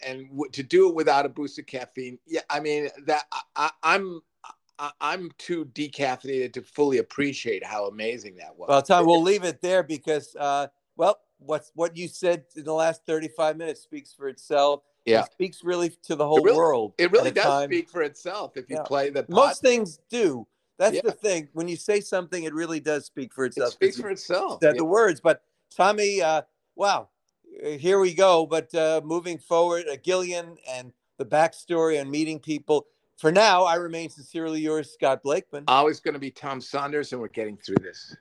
and 0.05 0.29
to 0.53 0.63
do 0.63 0.89
it 0.89 0.95
without 0.95 1.25
a 1.25 1.29
boost 1.29 1.59
of 1.59 1.65
caffeine, 1.65 2.19
yeah, 2.25 2.41
I 2.49 2.59
mean 2.59 2.89
that 3.05 3.23
I, 3.55 3.71
I'm 3.83 4.21
I'm 4.99 5.31
too 5.37 5.65
decaffeinated 5.65 6.53
to 6.53 6.61
fully 6.61 6.97
appreciate 6.97 7.63
how 7.63 7.85
amazing 7.87 8.35
that 8.37 8.55
was. 8.57 8.67
Well, 8.67 8.81
Tom, 8.81 9.05
we'll 9.05 9.21
leave 9.31 9.43
it 9.45 9.61
there 9.61 9.83
because, 9.83 10.35
uh, 10.37 10.67
well, 10.97 11.19
what's 11.37 11.71
what 11.75 11.95
you 11.95 12.07
said 12.09 12.43
in 12.57 12.65
the 12.65 12.73
last 12.73 13.05
35 13.05 13.55
minutes 13.57 13.81
speaks 13.81 14.13
for 14.13 14.27
itself. 14.27 14.81
Yeah. 15.05 15.21
It 15.23 15.31
speaks 15.31 15.63
really 15.63 15.89
to 16.03 16.15
the 16.15 16.25
whole 16.27 16.41
really- 16.43 16.57
world. 16.57 16.93
it 16.97 17.11
really 17.11 17.31
does 17.31 17.43
time- 17.45 17.69
speak 17.69 17.89
for 17.89 18.01
itself 18.01 18.57
if 18.57 18.69
you 18.69 18.77
Yeah. 18.77 18.83
play 18.83 19.09
the 19.09 19.23
pod, 19.23 19.29
Most 19.29 19.61
things 19.61 19.99
do. 20.09 20.47
That's 20.77 20.95
Yeah. 20.95 21.01
the 21.05 21.11
thing. 21.13 21.47
When 21.53 21.67
you 21.67 21.77
say 21.77 22.01
something, 22.01 22.43
it 22.43 22.53
really 22.53 22.79
does 22.79 23.05
speak 23.05 23.33
for 23.33 23.45
itself. 23.45 23.69
it 23.69 23.73
speaks 23.73 23.99
for 23.99 24.09
itself. 24.09 24.59
said 24.61 24.75
Yeah. 24.75 24.79
the 24.79 24.85
words. 24.85 25.21
But 25.21 25.41
Tommy, 25.69 26.21
uh, 26.21 26.41
wow, 26.75 27.09
here 27.63 27.99
we 27.99 28.13
go. 28.13 28.45
But 28.45 28.73
uh, 28.75 29.01
moving 29.03 29.37
forward, 29.37 29.87
uh, 29.87 29.95
Gillion 29.97 30.57
and 30.67 30.91
the 31.17 31.25
backstory 31.25 32.01
and 32.01 32.11
meeting 32.11 32.39
people. 32.39 32.87
For 33.17 33.31
now, 33.31 33.63
I 33.63 33.75
remain 33.75 34.09
sincerely 34.09 34.59
yours, 34.59 34.91
Scott 34.91 35.23
Blakeman. 35.23 35.63
Always 35.69 36.01
going 36.01 36.15
to 36.15 36.19
be 36.19 36.31
Tom 36.31 36.59
Saunders, 36.59 37.13
and 37.13 37.21
we're 37.21 37.29
getting 37.29 37.55
through 37.55 37.77
this. 37.81 38.13